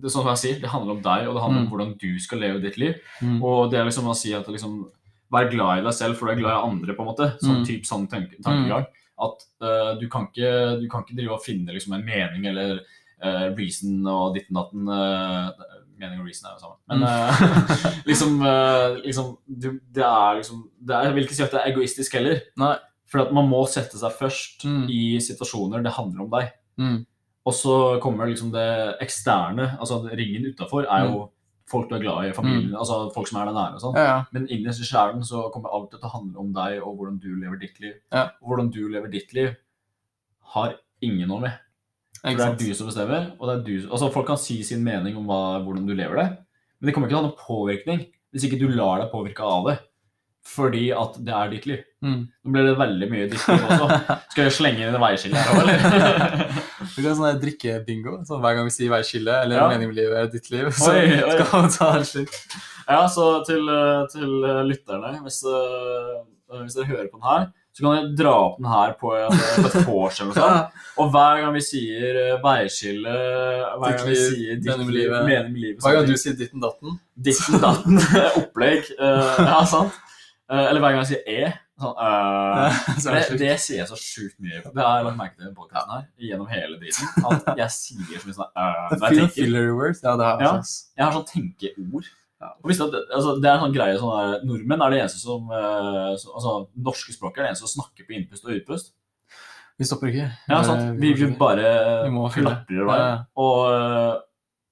det 0.00 0.10
sånn 0.12 0.22
som 0.22 0.28
jeg 0.30 0.38
sier, 0.44 0.60
det 0.62 0.70
handler 0.70 0.94
om 0.94 1.02
deg, 1.02 1.26
og 1.28 1.34
det 1.34 1.42
handler 1.42 1.60
Mm. 1.60 1.66
om 1.66 1.70
hvordan 1.72 1.98
du 1.98 2.18
skal 2.22 2.38
leve 2.38 2.60
ditt 2.62 2.76
liv. 2.78 2.94
Mm. 3.20 3.42
Og 3.42 3.70
det 3.70 3.80
er 3.80 3.84
liksom 3.88 4.06
å 4.06 4.14
si 4.16 4.32
at 4.34 4.46
liksom, 4.48 4.84
Vær 5.30 5.46
glad 5.50 5.78
i 5.78 5.82
deg 5.86 5.94
selv, 5.94 6.16
for 6.18 6.26
du 6.26 6.32
er 6.32 6.40
glad 6.40 6.56
i 6.58 6.68
andre, 6.70 6.94
på 6.94 7.02
en 7.04 7.06
måte. 7.12 7.26
Sånn 7.38 7.60
Mm. 7.60 7.66
typ 7.66 7.84
sånn 7.86 8.08
tanke, 8.10 8.34
tankegang. 8.42 8.86
At 9.20 9.44
uh, 9.62 9.94
du, 10.00 10.08
kan 10.08 10.26
ikke, 10.26 10.80
du 10.80 10.88
kan 10.90 11.04
ikke 11.04 11.14
drive 11.14 11.32
og 11.36 11.42
finne 11.44 11.70
liksom, 11.70 11.92
en 11.94 12.04
mening 12.04 12.46
eller 12.50 12.80
uh, 13.22 13.54
reason 13.54 14.06
og 14.10 14.34
ditten 14.34 14.54
datten. 14.58 14.88
eh, 14.88 15.50
mening 16.00 16.18
og 16.20 16.26
reason 16.26 16.48
er 16.48 16.56
jo 16.56 16.62
sammen. 16.64 16.78
Men 16.88 16.98
Mm. 16.98 17.12
eh, 17.12 18.00
liksom, 18.10 18.40
uh, 18.42 18.96
liksom 19.04 19.36
du, 19.46 19.68
Det 19.92 20.02
er 20.02 20.34
liksom 20.40 20.64
det 20.80 20.96
er, 20.96 21.02
Jeg 21.04 21.14
vil 21.14 21.24
ikke 21.28 21.34
si 21.38 21.42
at 21.44 21.50
det 21.52 21.60
er 21.60 21.72
egoistisk 21.74 22.12
heller. 22.18 22.40
Nei. 22.56 22.76
For 23.10 23.24
at 23.24 23.32
man 23.34 23.48
må 23.50 23.64
sette 23.68 23.98
seg 23.98 24.12
først 24.14 24.64
Mm. 24.64 24.84
i 24.88 25.18
situasjoner 25.18 25.82
det 25.82 25.92
handler 25.96 26.22
om 26.22 26.30
deg. 26.30 26.52
Mm. 26.78 27.06
Og 27.46 27.54
så 27.56 27.74
kommer 28.00 28.28
liksom 28.28 28.52
det 28.52 28.96
eksterne, 29.02 29.76
altså 29.80 30.02
ringen 30.12 30.46
utafor, 30.52 30.84
er 30.86 31.08
jo 31.08 31.30
folk 31.70 31.88
du 31.88 31.94
er 31.96 32.00
glad 32.02 32.26
i, 32.28 32.32
familien, 32.34 32.74
altså 32.74 33.12
folk 33.14 33.28
som 33.28 33.40
er 33.40 33.46
deg 33.46 33.54
nære 33.54 33.74
og 33.78 33.80
sånn. 33.80 33.96
Ja, 33.96 34.04
ja. 34.04 34.24
Men 34.34 34.46
innerst 34.50 34.82
i 34.82 34.86
sjelen 34.86 35.22
så 35.26 35.50
kommer 35.54 35.70
alt 35.72 35.90
til 35.90 36.02
å 36.02 36.10
handle 36.12 36.38
om 36.42 36.52
deg 36.52 36.80
og 36.82 36.96
hvordan 36.98 37.18
du 37.22 37.28
lever 37.38 37.58
ditt 37.62 37.80
liv. 37.80 37.94
Ja. 38.12 38.24
Og 38.42 38.48
hvordan 38.52 38.70
du 38.74 38.88
lever 38.88 39.08
ditt 39.10 39.32
liv, 39.34 39.54
har 40.54 40.74
ingen 41.00 41.28
noe 41.30 41.40
med. 41.40 41.58
For 42.20 42.36
det 42.36 42.46
er 42.46 42.56
du 42.58 42.74
som 42.74 42.86
bestemmer. 42.90 43.32
og 43.40 43.46
det 43.48 43.54
er 43.56 43.62
du, 43.64 43.88
altså 43.90 44.12
Folk 44.12 44.26
kan 44.26 44.36
si 44.36 44.62
sin 44.62 44.82
mening 44.84 45.16
om 45.16 45.26
hva, 45.26 45.62
hvordan 45.64 45.86
du 45.86 45.94
lever 45.94 46.16
det, 46.20 46.28
men 46.80 46.86
det 46.86 46.94
kommer 46.94 47.08
ikke 47.08 47.14
til 47.16 47.20
å 47.20 47.22
ha 47.22 47.28
noen 47.30 47.44
påvirkning 47.46 48.06
hvis 48.32 48.44
ikke 48.46 48.58
du 48.60 48.68
lar 48.68 49.00
deg 49.00 49.10
påvirke 49.10 49.40
av 49.42 49.64
det. 49.70 49.78
Fordi 50.46 50.90
at 50.92 51.16
det 51.24 51.34
er 51.34 51.50
ditt 51.50 51.66
liv. 51.66 51.80
Mm. 52.00 52.20
Nå 52.32 52.52
ble 52.54 52.62
det 52.64 52.74
veldig 52.80 53.06
mye 53.12 53.26
liv 53.28 53.42
også. 53.68 54.16
Skal 54.32 54.46
jeg 54.46 54.54
slenge 54.56 54.80
inn 54.86 54.94
et 54.94 55.02
veiskille 55.02 55.36
her 55.36 55.50
òg, 55.52 55.60
eller? 55.68 56.56
Vi 56.96 57.04
kan 57.04 57.16
sånn 57.18 57.40
drikkebingo. 57.42 58.14
Sånn 58.28 58.40
hver 58.40 58.56
gang 58.56 58.66
vi 58.70 58.72
sier 58.74 58.90
veiskille 58.94 59.34
eller 59.44 59.60
Ja. 59.60 59.66
mening 59.68 59.90
med 59.92 59.98
livet 60.00 60.16
eller 60.16 60.32
ditt 60.32 60.48
liv, 60.50 60.70
så 60.74 60.94
Oi, 60.94 61.04
oi. 61.20 61.36
skal 61.36 61.50
man 61.60 61.70
ta 61.76 61.90
en 61.98 62.06
slik. 62.08 62.32
Ja, 62.88 63.04
så 63.12 63.26
til, 63.46 63.68
eh, 63.68 64.00
til 64.10 64.32
eh, 64.48 64.62
lytterne, 64.66 65.12
hvis, 65.26 65.42
eh, 65.46 66.58
hvis 66.64 66.74
dere 66.80 66.88
hører 66.88 67.10
på 67.12 67.20
den 67.20 67.28
her, 67.28 67.44
så 67.76 67.84
kan 67.84 67.92
dere 68.00 68.16
dra 68.18 68.32
opp 68.48 68.56
den 68.58 68.66
her 68.72 68.96
på, 68.98 69.12
en, 69.20 69.36
på 69.60 69.68
et 69.70 69.78
vors 69.92 70.18
eller 70.24 70.32
noe 70.32 70.40
sånt. 70.40 70.82
Og 71.04 71.12
hver 71.14 71.44
gang 71.44 71.54
vi 71.54 71.62
sier 71.68 72.18
veiskille, 72.42 73.12
hver 73.76 73.96
gang 74.00 74.08
vi 74.08 74.16
sier 74.24 74.56
ditt 74.58 74.66
mening 74.72 74.88
med 74.88 74.96
liv, 74.96 75.04
livet. 75.06 75.26
mening 75.28 75.52
med 75.54 75.64
livet 75.68 75.84
Hver 75.86 76.00
gang 76.00 76.08
du 76.10 76.16
sier 76.24 76.34
ditten 76.40 76.64
datten. 76.64 76.96
Ditten 77.28 77.60
datten, 77.62 78.00
opplegg. 78.40 78.88
ja, 78.98 79.60
sant? 79.70 80.00
Eller 80.50 80.80
hver 80.82 80.96
gang 80.96 81.04
jeg 81.04 81.12
sier 81.14 81.44
e. 81.46 81.52
Sånn, 81.80 81.96
er 83.14 83.16
det, 83.16 83.40
det 83.40 83.50
sier 83.62 83.80
jeg 83.80 83.88
så 83.88 83.96
sjukt 83.96 84.36
mye 84.42 84.60
på. 84.60 84.72
Det 84.76 84.84
har 84.84 84.98
jeg 85.00 85.06
lagt 85.08 85.20
merke 85.20 85.38
til 85.38 85.48
i 85.48 85.56
podkasten 85.56 85.94
her, 85.94 86.06
gjennom 86.28 86.48
hele 86.50 86.78
driten. 86.80 87.10
At 87.30 87.50
jeg 87.62 87.74
sier 87.76 88.20
så 88.20 88.28
mye 88.28 88.36
sånn 88.36 88.48
eh, 88.50 88.96
når 88.96 89.06
jeg 89.06 89.28
tenker. 89.34 89.68
words. 89.78 90.02
Ja, 90.04 90.16
det 90.20 90.28
har 90.28 90.44
Ja. 90.44 90.54
Jeg 90.60 91.06
har 91.06 91.14
sånn 91.16 91.28
tenkeord. 91.30 92.10
Og 92.40 92.70
visste 92.70 92.86
at, 92.88 92.96
altså, 93.12 93.34
det 93.40 93.48
er 93.48 93.58
en 93.58 93.64
sånn 93.66 93.74
greie 93.74 93.96
sånn 94.00 94.12
der, 94.16 94.44
Nordmenn 94.48 94.80
er 94.84 94.92
det 94.94 95.00
eneste 95.02 95.20
som 95.20 95.50
eh, 95.52 96.14
så, 96.20 96.32
Altså, 96.38 96.54
norske 96.88 97.12
språket 97.12 97.42
er 97.42 97.46
det 97.46 97.50
eneste 97.52 97.68
som 97.68 97.82
snakker 97.82 98.08
på 98.08 98.16
innpust 98.16 98.48
og 98.48 98.56
utpust. 98.56 98.94
Vi 99.80 99.88
stopper 99.88 100.10
ikke. 100.12 100.28
Ja, 100.48 100.60
sant? 100.64 101.00
Vi, 101.00 101.12
vi 101.16 101.28
bare 101.40 101.68
Vi 102.06 102.12
må 102.12 102.26
klapper 102.32 102.80
det 102.80 102.88
bare. 102.88 103.10
Og 103.40 103.60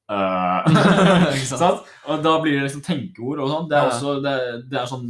øh, 0.16 1.42
sant? 1.48 1.88
Og 2.08 2.24
da 2.24 2.36
blir 2.40 2.56
det 2.56 2.68
liksom 2.68 2.84
tenkeord 2.84 3.44
og 3.44 3.52
sånn. 3.52 3.68
Det 3.68 3.76
er 3.76 3.90
også 3.90 4.16
det, 4.24 4.36
det 4.72 4.80
er 4.80 4.88
sånn 4.88 5.08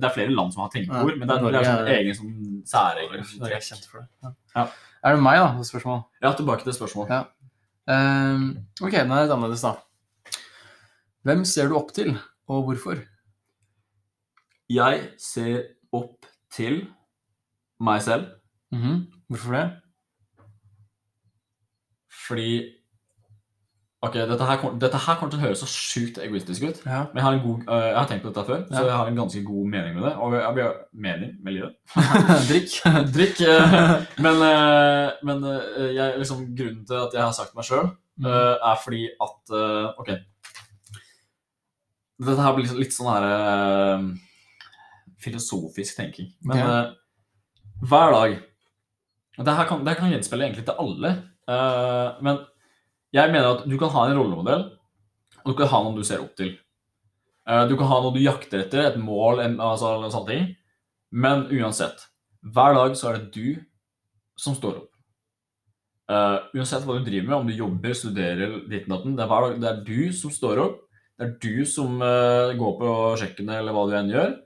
det 0.00 0.08
er 0.08 0.14
flere 0.14 0.34
land 0.34 0.52
som 0.54 0.62
har 0.64 0.70
tenkeord, 0.72 1.10
Ja, 1.10 1.16
men 1.20 1.28
det 1.28 1.36
er, 1.36 1.46
det 1.52 1.60
er 1.60 1.66
sånn 1.70 1.90
egen 1.94 2.16
sånn 2.18 2.36
særegen 2.68 3.24
Norge 3.40 3.56
er 3.58 3.64
kjent 3.66 3.88
for 3.90 4.02
det. 4.02 4.08
Ja. 4.26 4.32
Ja. 4.56 4.64
Er 5.06 5.16
det 5.16 5.22
meg, 5.22 5.38
da? 5.40 5.48
det 5.58 5.66
Spørsmål. 5.68 6.00
Ja, 6.22 6.32
tilbake 6.38 6.64
til 6.66 6.74
spørsmålet. 6.76 7.10
Ja. 7.14 7.24
Um, 7.86 8.46
ok, 8.82 8.92
den 8.96 9.12
er 9.14 9.26
litt 9.26 9.34
annerledes, 9.36 9.62
da. 9.62 9.74
Hvem 11.26 11.44
ser 11.46 11.68
du 11.70 11.76
opp 11.78 11.92
til, 11.94 12.14
og 12.50 12.64
hvorfor? 12.68 13.02
Jeg 14.70 15.02
ser 15.22 15.60
opp 15.94 16.26
til 16.54 16.86
meg 17.80 18.02
selv 18.02 18.32
Mhm. 18.74 19.04
Hvorfor 19.30 19.52
det? 19.54 19.66
Fordi 22.26 22.48
Ok, 24.04 24.12
dette 24.28 24.44
her, 24.44 24.64
dette 24.76 24.98
her 25.00 25.16
kommer 25.16 25.32
til 25.32 25.40
å 25.40 25.46
høres 25.46 25.62
så 25.64 25.66
sjukt 25.70 26.18
egoistisk 26.20 26.66
ut. 26.66 26.80
Ja. 26.84 27.06
Men 27.14 27.16
jeg 27.16 27.24
har, 27.24 27.36
en 27.38 27.44
god, 27.46 27.62
uh, 27.64 27.84
jeg 27.86 27.96
har 27.96 28.08
tenkt 28.10 28.24
på 28.26 28.32
dette 28.32 28.44
før, 28.44 28.64
så 28.68 28.82
jeg 28.84 28.92
har 28.92 29.08
en 29.08 29.20
ganske 29.22 29.40
god 29.46 29.70
mening 29.72 29.94
med 29.96 30.04
det. 30.04 30.10
Og 30.20 30.34
jeg 30.36 30.56
blir 30.58 30.74
mening 31.06 31.30
med 31.46 31.56
livet. 31.56 31.94
Drikk. 32.50 32.74
Drikk. 33.16 33.40
Uh, 33.40 33.94
men 34.20 34.42
uh, 34.44 35.16
men 35.24 35.46
jeg, 35.96 36.18
liksom, 36.20 36.42
grunnen 36.58 36.82
til 36.88 36.98
at 37.06 37.16
jeg 37.16 37.24
har 37.24 37.36
sagt 37.36 37.56
meg 37.56 37.68
sjøl, 37.68 37.94
Mm. 38.16 38.24
er 38.32 38.78
fordi 38.80 39.02
at 39.20 39.50
Ok. 40.00 40.06
Dette 42.16 42.40
her 42.40 42.54
blir 42.56 42.64
litt, 42.64 42.78
litt 42.80 42.94
sånn 42.96 43.10
her 43.12 43.26
filosofisk 45.20 45.98
tenking. 45.98 46.30
Men 46.40 46.62
okay. 46.62 46.94
hver 47.90 48.14
dag 48.16 48.38
og 49.36 49.44
Det 49.44 49.56
her 49.58 49.68
kan, 49.68 49.84
det 49.84 49.92
her 49.92 50.00
kan 50.00 50.14
gjenspeile 50.14 50.46
egentlig 50.48 50.64
til 50.64 50.80
alle. 50.80 51.10
men 52.24 52.40
jeg 53.16 53.32
mener 53.32 53.54
at 53.54 53.66
du 53.68 53.76
kan 53.80 53.92
ha 53.94 54.06
en 54.06 54.18
rollemodell, 54.18 54.66
og 55.44 55.52
du 55.52 55.56
kan 55.58 55.70
ha 55.72 55.82
noen 55.84 55.96
du 55.98 56.04
ser 56.06 56.22
opp 56.24 56.34
til. 56.38 56.54
Eh, 57.46 57.64
Du 57.70 57.76
kan 57.78 57.88
ha 57.90 58.00
noe 58.02 58.14
du 58.14 58.20
jakter 58.22 58.64
etter, 58.64 58.84
et 58.90 58.98
mål, 58.98 59.40
en, 59.44 59.56
altså 59.62 59.94
alle 59.94 60.10
sånne 60.12 60.32
ting. 60.32 60.48
Men 61.12 61.46
uansett, 61.54 62.08
hver 62.42 62.74
dag 62.74 62.96
så 62.98 63.12
er 63.12 63.20
det 63.20 63.30
du 63.36 63.62
som 64.38 64.56
står 64.58 64.82
opp. 64.82 64.90
Uh, 66.06 66.38
uansett 66.54 66.84
hva 66.86 67.00
du 67.00 67.06
driver 67.06 67.26
med, 67.26 67.36
om 67.40 67.48
du 67.48 67.54
jobber, 67.56 67.94
studerer, 67.98 68.60
ditt 68.70 68.84
natten, 68.90 69.16
det 69.18 69.24
er 69.24 69.30
hver 69.30 69.46
dag 69.46 69.56
det 69.62 69.70
er 69.70 69.80
du 69.86 70.12
som 70.14 70.30
står 70.30 70.60
opp. 70.62 70.82
Det 71.18 71.26
er 71.26 71.32
du 71.42 71.64
som 71.66 71.96
uh, 71.98 72.52
går 72.58 72.74
på 72.78 72.90
kjøkkenet 73.22 73.58
eller 73.58 73.74
hva 73.74 73.86
du 73.88 73.94
enn 73.98 74.12
gjør. 74.12 74.36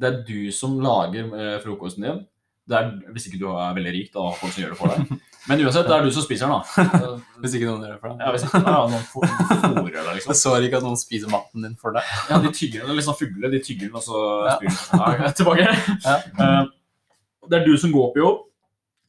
Det 0.00 0.08
er 0.08 0.20
du 0.28 0.38
som 0.54 0.78
lager 0.80 1.28
uh, 1.34 1.58
frokosten 1.64 2.06
din. 2.06 2.22
Det 2.70 2.78
er, 2.78 2.92
hvis 3.12 3.28
ikke 3.28 3.40
du 3.42 3.50
er 3.50 3.76
veldig 3.76 3.92
rik, 3.96 4.12
da 4.14 4.30
folk 4.38 4.54
som 4.54 4.62
gjør 4.62 4.72
det 4.76 4.80
for 4.80 4.94
deg. 4.94 5.20
Men 5.48 5.62
uansett, 5.64 5.86
det 5.88 5.94
er 5.96 6.04
du 6.04 6.10
som 6.12 6.24
spiser 6.24 6.50
den, 6.50 6.58
da. 6.58 6.88
Hvis 7.42 7.54
ikke 7.56 7.68
noen 7.70 7.86
gjør 7.86 7.94
det 7.94 8.00
for 8.02 8.12
deg. 8.12 8.20
Ja, 8.20 8.32
hvis 8.34 8.42
ikke, 8.44 8.60
ja, 8.66 8.80
noen 8.92 9.06
fôrer 9.08 9.94
deg, 9.94 10.10
liksom. 10.18 10.32
Jeg 10.34 10.40
så 10.42 10.52
ikke 10.66 10.80
at 10.80 10.84
noen 10.84 11.00
spiser 11.00 11.32
maten 11.32 11.64
din 11.64 11.76
for 11.80 11.96
deg. 11.96 12.10
Ja, 12.28 12.40
de 12.44 12.50
tygger 12.56 12.84
den. 12.84 12.98
Litt 12.98 13.06
sånn 13.06 13.16
fugle. 13.16 13.52
De 13.54 13.62
tygger 13.64 13.88
den, 13.88 13.96
og 13.96 14.04
så 14.04 14.20
Ja. 14.50 14.58
spyr 14.58 14.74
den 14.92 15.24
ja, 15.24 15.32
tilbake. 15.38 15.64
Ja. 16.04 16.18
Uh, 16.36 17.48
det 17.48 17.60
er 17.60 17.64
du 17.64 17.72
som 17.80 17.94
går 17.94 18.12
på 18.12 18.20
jobb. 18.20 18.44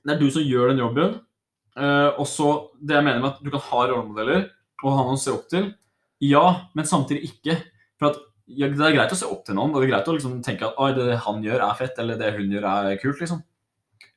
Det 0.08 0.16
er 0.16 0.24
du 0.24 0.32
som 0.32 0.48
gjør 0.48 0.72
den 0.72 0.82
jobben. 0.86 1.20
Uh, 1.76 2.10
og 2.20 2.26
så 2.28 2.48
det 2.80 2.96
jeg 2.98 3.06
mener 3.10 3.22
med 3.24 3.34
at 3.34 3.44
du 3.44 3.52
kan 3.54 3.64
ha 3.68 3.84
rollemodeller 3.92 4.48
og 4.82 4.96
ha 4.96 5.04
noen 5.04 5.20
å 5.20 5.22
se 5.22 5.36
opp 5.36 5.46
til. 5.52 5.70
Ja, 6.24 6.46
men 6.78 6.88
samtidig 6.88 7.28
ikke. 7.34 7.60
For 8.00 8.14
at 8.14 8.24
ja, 8.52 8.68
Det 8.68 8.82
er 8.84 8.96
greit 8.96 9.14
å 9.14 9.20
se 9.20 9.28
opp 9.30 9.46
til 9.48 9.56
noen, 9.56 9.72
og 9.72 9.80
det 9.80 9.88
er 9.88 9.94
greit 9.94 10.10
å 10.12 10.16
liksom 10.16 10.40
tenke 10.44 10.68
at 10.68 10.80
Oi, 10.82 10.90
det 10.98 11.20
han 11.28 11.44
gjør, 11.46 11.62
er 11.68 11.78
fett, 11.80 12.00
eller 12.02 12.18
det 12.20 12.34
hun 12.36 12.52
gjør, 12.52 12.66
er 12.72 12.98
kult. 13.00 13.20
liksom. 13.22 13.44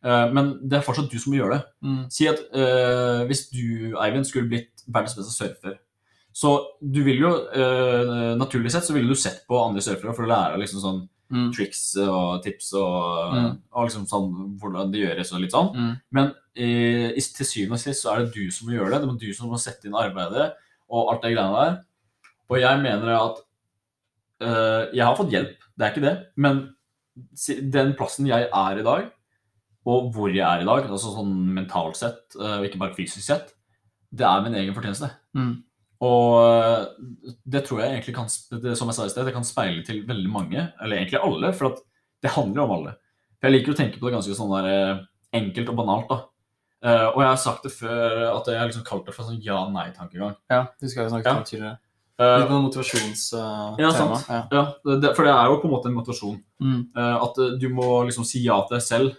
Eh, 0.04 0.26
men 0.36 0.50
det 0.68 0.76
er 0.78 0.84
fortsatt 0.84 1.10
du 1.10 1.16
som 1.18 1.32
må 1.32 1.38
gjøre 1.40 1.56
det. 1.58 1.64
Mm. 1.82 2.02
Si 2.12 2.26
at 2.28 2.40
uh, 2.52 3.24
hvis 3.28 3.46
du, 3.50 3.94
Eivind, 3.96 4.26
skulle 4.28 4.50
blitt 4.50 4.84
verdens 4.86 5.14
beste 5.16 5.32
surfer, 5.32 5.78
så 6.34 6.50
du 6.82 6.98
vil 7.06 7.20
jo 7.22 7.30
uh, 7.30 8.34
Naturlig 8.36 8.72
sett 8.74 8.84
så 8.84 8.92
ville 8.96 9.08
du 9.08 9.14
sett 9.16 9.44
på 9.48 9.56
andre 9.62 9.80
surfere 9.80 10.12
for 10.16 10.26
å 10.26 10.32
lære 10.34 10.60
liksom 10.62 10.80
sånn 10.84 11.02
Mm. 11.32 11.46
triks 11.56 11.96
og 12.04 12.42
tips 12.44 12.74
og, 12.76 13.32
Mm. 13.34 13.52
og 13.72 13.86
liksom 13.88 14.02
sånn 14.06 14.58
hvordan 14.60 14.90
det 14.92 15.00
gjøres 15.00 15.32
og 15.32 15.40
litt 15.40 15.54
sånn. 15.54 15.70
Mm. 15.74 15.94
Men 16.12 16.28
i- 16.54 17.14
til 17.16 17.46
syvende 17.48 17.72
og 17.72 17.80
sist 17.80 18.04
så 18.04 18.12
er 18.12 18.18
det 18.26 18.34
du 18.34 18.50
som 18.52 18.68
må 18.68 18.74
gjøre 18.76 18.90
det. 18.92 19.00
Det 19.00 19.08
er 19.08 19.32
du 19.32 19.32
som 19.32 19.48
må 19.48 19.58
sette 19.58 19.86
inn 19.88 19.94
arbeidet 19.96 20.52
og 20.90 21.08
alt 21.10 21.22
det 21.22 21.32
greiene 21.34 21.56
der. 21.64 21.80
Og 22.50 22.60
jeg 22.60 22.82
mener 22.82 23.08
at 23.16 23.36
Jeg 24.94 25.04
har 25.04 25.16
fått 25.16 25.30
hjelp, 25.32 25.56
det 25.78 25.82
er 25.86 25.90
ikke 25.94 26.04
det. 26.04 26.26
Men 26.36 26.74
den 27.72 27.94
plassen 27.94 28.26
jeg 28.28 28.48
er 28.52 28.78
i 28.78 28.82
dag, 28.82 29.10
og 29.84 30.10
hvor 30.14 30.32
jeg 30.32 30.40
er 30.44 30.62
i 30.62 30.66
dag, 30.68 30.86
altså 30.88 31.12
sånn 31.12 31.32
mentalt 31.56 31.98
sett, 32.00 32.22
eh, 32.40 32.58
og 32.60 32.66
ikke 32.68 32.80
bare 32.80 32.96
fysisk 32.96 33.26
sett, 33.26 33.52
det 34.14 34.24
er 34.24 34.42
min 34.44 34.54
egen 34.60 34.74
fortjeneste. 34.76 35.10
Mm. 35.36 35.54
Og 36.04 36.36
eh, 36.40 37.32
det 37.54 37.64
tror 37.66 37.82
jeg 37.82 37.92
egentlig 37.98 38.14
kan, 38.16 38.28
som 38.30 38.90
jeg 38.90 38.96
sa 38.96 39.04
i 39.08 39.12
sted, 39.12 39.26
det 39.28 39.34
kan 39.36 39.44
speile 39.46 39.84
til 39.86 40.04
veldig 40.08 40.30
mange, 40.32 40.68
eller 40.80 40.96
egentlig 41.02 41.20
alle, 41.20 41.52
for 41.56 41.72
at 41.72 41.82
det 42.24 42.32
handler 42.36 42.64
om 42.64 42.76
alle. 42.78 42.94
For 43.36 43.50
jeg 43.50 43.58
liker 43.58 43.74
å 43.74 43.78
tenke 43.82 44.00
på 44.00 44.08
det 44.08 44.16
ganske 44.16 44.36
sånn 44.38 44.54
der 44.56 44.70
eh, 44.72 45.02
enkelt 45.40 45.72
og 45.74 45.82
banalt, 45.82 46.08
da. 46.12 46.22
Og 46.84 47.16
jeg 47.22 47.28
har 47.30 47.38
sagt 47.40 47.62
det 47.64 47.70
før, 47.72 48.10
at 48.28 48.48
jeg 48.50 48.58
har 48.60 48.66
liksom 48.68 48.82
kalt 48.84 49.06
det 49.06 49.14
for 49.14 49.24
en 49.24 49.30
sånn 49.30 49.40
ja-nei-tankegang. 49.40 50.34
Ja, 50.52 50.66
det 50.76 50.90
skal 50.92 51.06
vi 51.06 51.12
snakke 51.14 51.30
Ja. 51.30 51.38
om 51.40 51.46
tidligere. 51.48 51.78
Litt 52.20 52.50
sånn 52.50 52.66
motivasjonstema. 52.66 53.78
Ja, 53.80 53.92
sant. 53.96 54.26
Ja. 54.28 54.40
ja, 54.52 54.64
det, 55.00 55.14
for 55.16 55.24
det 55.24 55.32
er 55.32 55.48
jo 55.48 55.56
på 55.62 55.70
en 55.70 55.72
måte 55.72 55.88
en 55.88 55.96
motivasjon. 55.96 56.36
Mm. 56.60 56.82
At 57.24 57.40
du 57.62 57.64
må 57.72 57.88
liksom 58.04 58.26
si 58.28 58.42
ja 58.44 58.58
til 58.68 58.76
deg 58.76 58.84
selv, 58.84 59.16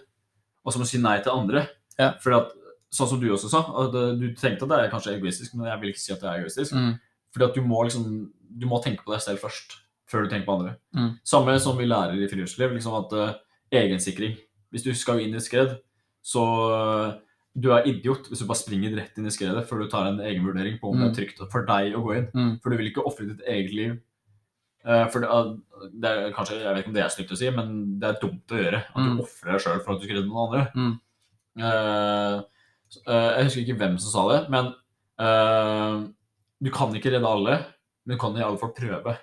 og 0.66 0.72
så 0.74 0.80
må 0.80 0.84
du 0.86 0.90
si 0.90 0.98
nei 0.98 1.16
til 1.22 1.30
andre. 1.32 1.62
Ja. 1.96 2.10
For 2.22 2.34
at, 2.36 2.50
sånn 2.92 3.08
som 3.12 3.20
du 3.22 3.28
også 3.30 3.48
sa, 3.52 3.62
at 3.86 3.94
eh, 3.94 4.12
du 4.18 4.26
tenkte 4.34 4.66
at 4.66 4.72
det 4.72 4.78
er 4.82 4.92
kanskje 4.92 5.14
egoistisk, 5.16 5.54
men 5.54 5.70
jeg 5.70 5.80
vil 5.80 5.92
ikke 5.92 6.02
si 6.02 6.12
at 6.14 6.22
det 6.24 6.28
er 6.32 6.42
egoistisk. 6.42 6.74
Mm. 6.76 6.94
Fordi 7.36 7.46
at 7.48 7.54
du 7.56 7.62
må 7.62 7.82
liksom, 7.86 8.06
du 8.60 8.66
må 8.66 8.80
tenke 8.84 9.06
på 9.06 9.14
deg 9.14 9.22
selv 9.22 9.42
først, 9.46 9.78
før 10.10 10.24
du 10.26 10.30
tenker 10.32 10.46
på 10.48 10.56
andre. 10.58 10.74
Mm. 10.96 11.12
Samme 11.26 11.54
som 11.62 11.78
vi 11.78 11.86
lærer 11.88 12.18
i 12.18 12.28
friluftsliv, 12.30 12.74
liksom 12.76 12.94
at 12.98 13.14
uh, 13.16 13.32
egensikring. 13.74 14.36
Hvis 14.74 14.84
du 14.86 14.92
skal 14.98 15.20
inn 15.22 15.34
i 15.34 15.38
et 15.40 15.46
skred, 15.46 15.76
så 16.26 16.42
eh, 16.74 17.14
du 17.56 17.70
er 17.72 17.86
idiot 17.88 18.26
hvis 18.28 18.42
du 18.42 18.46
bare 18.48 18.58
springer 18.60 18.96
rett 18.98 19.16
inn 19.18 19.28
i 19.28 19.32
skredet 19.32 19.62
før 19.68 19.84
du 19.84 19.90
tar 19.92 20.08
en 20.10 20.18
egenvurdering 20.20 20.80
på 20.82 20.90
om 20.90 20.98
det 20.98 21.06
Mm. 21.06 21.10
er 21.12 21.16
trygt 21.16 21.38
for 21.52 21.64
deg 21.68 21.94
å 21.96 22.02
gå 22.04 22.16
inn. 22.18 22.26
Mm. 22.34 22.50
For 22.60 22.70
du 22.70 22.76
vil 22.80 22.90
ikke 22.90 23.04
ofre 23.06 23.28
ditt 23.30 23.44
eget 23.46 23.72
liv. 23.74 23.94
Eh, 24.86 25.06
for 25.10 25.20
det, 25.20 25.28
er- 25.28 25.90
det 26.00 26.10
er 26.10 26.32
kanskje, 26.36 26.60
Jeg 26.62 26.74
vet 26.74 26.82
ikke 26.84 26.88
om 26.92 26.94
det 26.94 27.02
er 27.04 27.08
stygt 27.14 27.32
å 27.34 27.36
si, 27.40 27.50
men 27.50 27.98
det 28.00 28.08
er 28.08 28.20
dumt 28.22 28.52
å 28.54 28.60
gjøre. 28.60 28.80
At 28.86 28.96
Mm. 29.02 29.16
du 29.16 29.22
ofrer 29.24 29.52
deg 29.52 29.60
sjøl 29.64 29.80
for 29.84 29.94
at 29.94 30.00
du 30.00 30.06
skal 30.06 30.16
redde 30.20 30.28
noen 30.30 30.44
andre. 30.46 30.70
Mm. 30.76 31.00
Uh, 31.56 32.42
eh, 33.08 33.30
jeg 33.38 33.44
husker 33.48 33.62
ikke 33.64 33.78
hvem 33.80 33.98
som 33.98 34.10
sa 34.12 34.24
det, 34.32 34.50
men 34.52 34.68
uh, 35.18 36.06
du 36.62 36.70
kan 36.70 36.94
ikke 36.94 37.10
redde 37.16 37.26
alle, 37.28 37.56
men 38.06 38.16
du 38.16 38.20
kan 38.20 38.36
i 38.36 38.42
alle 38.44 38.58
fall 38.60 38.72
prøve. 38.76 39.16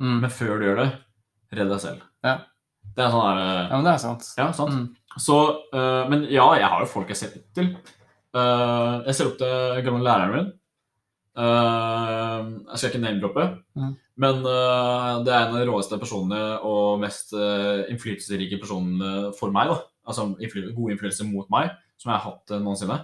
Mm. 0.00 0.20
Men 0.22 0.30
før 0.30 0.58
du 0.58 0.64
gjør 0.68 0.80
det, 0.82 0.88
redd 1.54 1.68
deg 1.74 1.80
selv. 1.84 2.00
Ja. 2.24 2.38
Det 2.94 3.02
er 3.04 3.10
sånn 3.10 3.38
eh, 3.40 3.68
ja, 3.70 3.76
men 3.76 3.84
det 3.86 3.92
er 3.94 3.98
sant. 4.02 4.26
Ja, 4.38 4.48
sant. 4.52 4.70
Mm. 4.74 4.96
Så, 5.18 5.36
eh, 5.74 6.08
men 6.10 6.24
ja, 6.30 6.46
jeg 6.58 6.68
har 6.68 6.80
jo 6.82 6.86
folk 6.90 7.08
jeg 7.08 7.16
ser 7.16 7.32
opp 7.38 7.46
til. 7.56 7.70
Eh, 8.34 8.94
jeg 9.08 9.14
ser 9.14 9.30
opp 9.30 9.38
til 9.38 9.82
gamle 9.86 10.04
læreren 10.04 10.34
min. 10.34 10.52
Eh, 11.36 12.40
jeg 12.70 12.78
skal 12.78 12.90
ikke 12.90 13.02
name-droppe, 13.04 13.46
Mm. 13.76 13.94
Men 14.20 14.44
uh, 14.46 15.22
det 15.26 15.32
er 15.32 15.40
en 15.40 15.56
av 15.56 15.58
de 15.58 15.66
råeste 15.66 15.98
personene 15.98 16.40
og 16.66 17.00
mest 17.02 17.32
uh, 17.34 17.82
innflytelsesrike 17.90 18.60
personene 18.62 19.32
for 19.38 19.54
meg. 19.54 19.72
da. 19.72 19.80
Altså 20.06 20.28
innfly 20.36 20.68
god 20.76 20.94
innflytelse 20.94 21.26
mot 21.26 21.50
meg, 21.52 21.72
som 21.98 22.12
jeg 22.12 22.20
har 22.20 22.26
hatt 22.28 22.54
uh, 22.54 22.60
noensinne. 22.62 23.00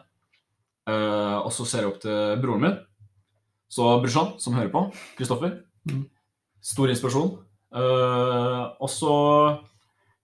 Uh, 0.88 1.38
og 1.42 1.50
så 1.54 1.66
ser 1.68 1.84
jeg 1.84 1.92
opp 1.92 2.00
til 2.02 2.40
broren 2.42 2.64
min. 2.66 2.78
Så 3.70 3.86
brorsan, 4.02 4.34
som 4.42 4.56
hører 4.58 4.72
på, 4.72 4.84
Kristoffer. 5.18 5.60
Mm. 5.90 6.04
Stor 6.62 6.92
inspirasjon. 6.92 7.36
Uh, 7.70 8.74
og 8.82 8.90
så 8.90 9.14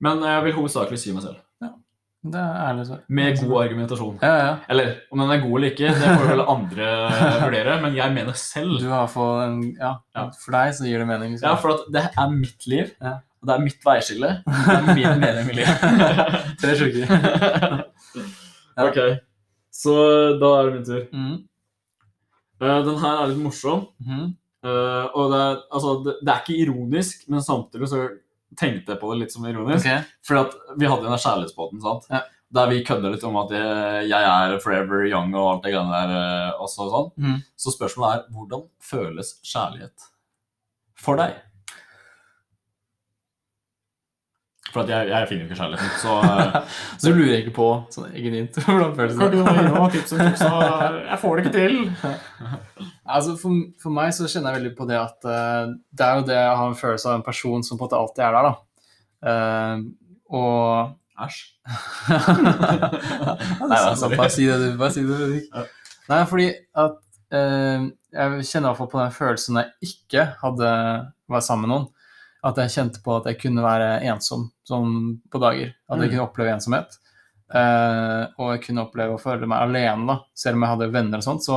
Men 0.02 0.20
jeg 0.20 0.42
vil 0.44 0.56
hovedsakelig 0.58 0.98
si 1.00 1.12
meg 1.16 1.24
selv. 1.24 1.38
Det 2.32 2.40
er 2.40 2.56
ærlig 2.66 2.86
svar. 2.88 3.00
Med 3.18 3.38
god 3.42 3.54
argumentasjon. 3.62 4.16
Ja, 4.22 4.32
ja. 4.40 4.52
Eller 4.72 4.92
om 5.12 5.20
den 5.22 5.30
er 5.34 5.42
god 5.44 5.54
eller 5.58 5.70
ikke, 5.70 5.90
det 5.94 6.10
får 6.18 6.30
vel 6.32 6.42
andre 6.54 6.88
vurdere, 7.44 7.76
men 7.82 7.96
jeg 7.98 8.14
mener 8.16 8.32
selv. 8.40 8.78
Du 8.82 8.88
har 8.90 9.06
fått 9.12 9.42
en 9.46 9.58
Ja, 9.80 9.92
for 10.42 10.56
deg 10.56 10.74
så 10.78 10.88
gir 10.88 10.98
det 11.02 11.08
mening. 11.10 11.34
liksom. 11.36 11.48
Ja, 11.48 11.54
for 11.60 11.84
det 11.92 12.04
er 12.12 12.30
mitt 12.34 12.66
liv, 12.70 12.90
Ja. 13.00 13.14
og 13.42 13.50
det 13.50 13.54
er 13.56 13.64
mitt 13.66 13.84
veiskille. 13.86 14.32
Det 14.46 14.76
er 14.76 14.88
min 14.94 15.20
mening 15.26 15.46
med 15.46 15.60
livet. 15.60 15.76
Tre 16.62 16.74
sjuker. 16.80 17.84
Ok, 18.86 18.98
så 19.72 19.94
da 20.40 20.50
er 20.60 20.66
det 20.70 20.74
min 20.78 20.88
tur. 20.88 21.04
Mm. 21.12 21.36
Uh, 22.60 22.80
den 22.86 22.98
her 23.02 23.22
er 23.22 23.30
litt 23.30 23.42
morsom. 23.44 23.86
Mm. 24.00 24.34
Uh, 24.66 25.04
og 25.14 25.30
det 25.32 25.40
er, 25.42 25.58
altså, 25.76 25.90
det, 26.06 26.14
det 26.24 26.32
er 26.32 26.40
ikke 26.42 26.60
ironisk, 26.64 27.26
men 27.30 27.44
samtidig 27.44 27.88
så 27.92 28.06
tenkte 28.58 28.94
jeg 28.94 29.00
på 29.00 29.12
det 29.12 29.20
litt 29.24 29.34
som 29.34 29.46
ironisk. 29.48 29.84
Okay. 29.84 30.04
For 30.26 30.40
at 30.44 30.56
vi 30.78 30.88
hadde 30.88 31.06
den 31.06 31.14
der 31.14 31.22
kjærlighetsbåten, 31.24 31.82
sant? 31.84 32.06
Ja. 32.12 32.22
der 32.56 32.68
vi 32.70 32.84
kødder 32.86 33.10
litt 33.10 33.24
om 33.26 33.36
at 33.40 33.50
jeg, 33.50 34.06
jeg 34.12 34.28
er 34.30 34.58
forever 34.62 35.02
young 35.08 35.34
og 35.34 35.48
alt 35.50 35.64
det 35.66 35.72
greiene 35.74 35.98
der 35.98 36.14
eh, 36.20 36.62
også 36.62 36.86
og 36.86 36.92
sånn. 36.94 37.10
Mm. 37.24 37.40
Så 37.58 37.74
spørsmålet 37.74 38.14
er 38.14 38.36
hvordan 38.36 38.62
føles 38.78 39.34
kjærlighet 39.42 40.06
for 40.96 41.18
deg? 41.20 41.34
For 44.72 44.82
at 44.84 44.90
jeg, 44.92 45.08
jeg 45.08 45.28
finner 45.30 45.44
jo 45.44 45.48
ikke 45.48 45.58
kjærligheten, 45.60 45.92
så 46.02 46.14
eh, 46.22 46.76
Så 47.00 47.10
du 47.10 47.18
lurer 47.20 47.38
ikke 47.40 47.54
på 47.56 47.68
sånn 47.94 48.12
genuint 48.14 48.58
hvordan 48.64 48.94
føles 48.98 49.16
det? 49.16 49.22
Kan 49.22 49.32
du 49.32 49.38
gi 49.40 49.72
meg 49.72 49.96
tips 49.96 50.14
og 50.16 50.22
triks? 50.22 50.44
da? 50.46 50.92
Jeg 51.06 51.18
får 51.22 51.36
det 51.36 51.44
ikke 51.46 51.56
til. 51.58 51.76
Altså 53.08 53.36
for, 53.38 53.52
for 53.82 53.90
meg 53.94 54.12
så 54.16 54.26
kjenner 54.28 54.50
jeg 54.54 54.60
veldig 54.62 54.74
på 54.78 54.86
det 54.90 54.98
at 54.98 55.18
uh, 55.28 55.64
det 55.94 56.04
er 56.06 56.14
jo 56.20 56.26
det 56.28 56.38
å 56.42 56.56
ha 56.60 56.64
en 56.70 56.78
følelse 56.78 57.08
av 57.10 57.14
en 57.20 57.26
person 57.26 57.62
som 57.66 57.78
på 57.78 57.84
en 57.84 57.86
måte 57.86 58.00
alltid 58.00 58.22
er 58.26 58.32
der, 58.36 58.44
da. 58.48 58.54
Uh, 59.26 59.76
og 60.36 60.52
Æsj. 61.16 61.38
Nei, 63.70 63.78
altså, 63.80 64.10
bare 64.12 64.28
si 64.32 64.44
det, 64.48 64.56
du. 64.60 64.66
Bare 64.80 64.92
si 64.92 65.02
det, 65.06 65.16
du 65.16 65.36
Ja. 65.40 65.62
Nei, 66.10 66.18
fordi 66.30 66.48
at 66.78 66.98
uh, 67.34 67.80
Jeg 68.12 68.26
kjenner 68.50 68.66
i 68.66 68.68
hvert 68.70 68.80
fall 68.82 68.90
på 68.92 69.00
den 69.00 69.14
følelsen 69.16 69.56
når 69.56 69.62
jeg 69.70 69.94
ikke 69.94 70.22
hadde 70.42 70.68
vært 71.32 71.46
sammen 71.46 71.64
med 71.66 71.72
noen. 71.74 71.86
At 72.46 72.56
jeg 72.62 72.74
kjente 72.76 73.00
på 73.02 73.10
at 73.16 73.26
jeg 73.30 73.40
kunne 73.42 73.64
være 73.64 73.88
ensom 74.12 74.42
sånn 74.68 74.90
på 75.32 75.36
dager. 75.42 75.68
At 75.90 75.98
jeg 75.98 76.06
Mm. 76.10 76.12
kunne 76.14 76.26
oppleve 76.28 76.52
ensomhet. 76.54 76.90
og 78.38 78.46
jeg 78.52 78.60
kunne 78.66 78.84
oppleve 78.86 79.12
å 79.16 79.22
føle 79.22 79.46
meg 79.46 79.58
alene, 79.62 80.06
da, 80.06 80.16
selv 80.34 80.56
om 80.58 80.62
jeg 80.66 80.72
hadde 80.74 80.92
venner 80.94 81.18
og 81.22 81.26
sånt, 81.26 81.42
så 81.46 81.56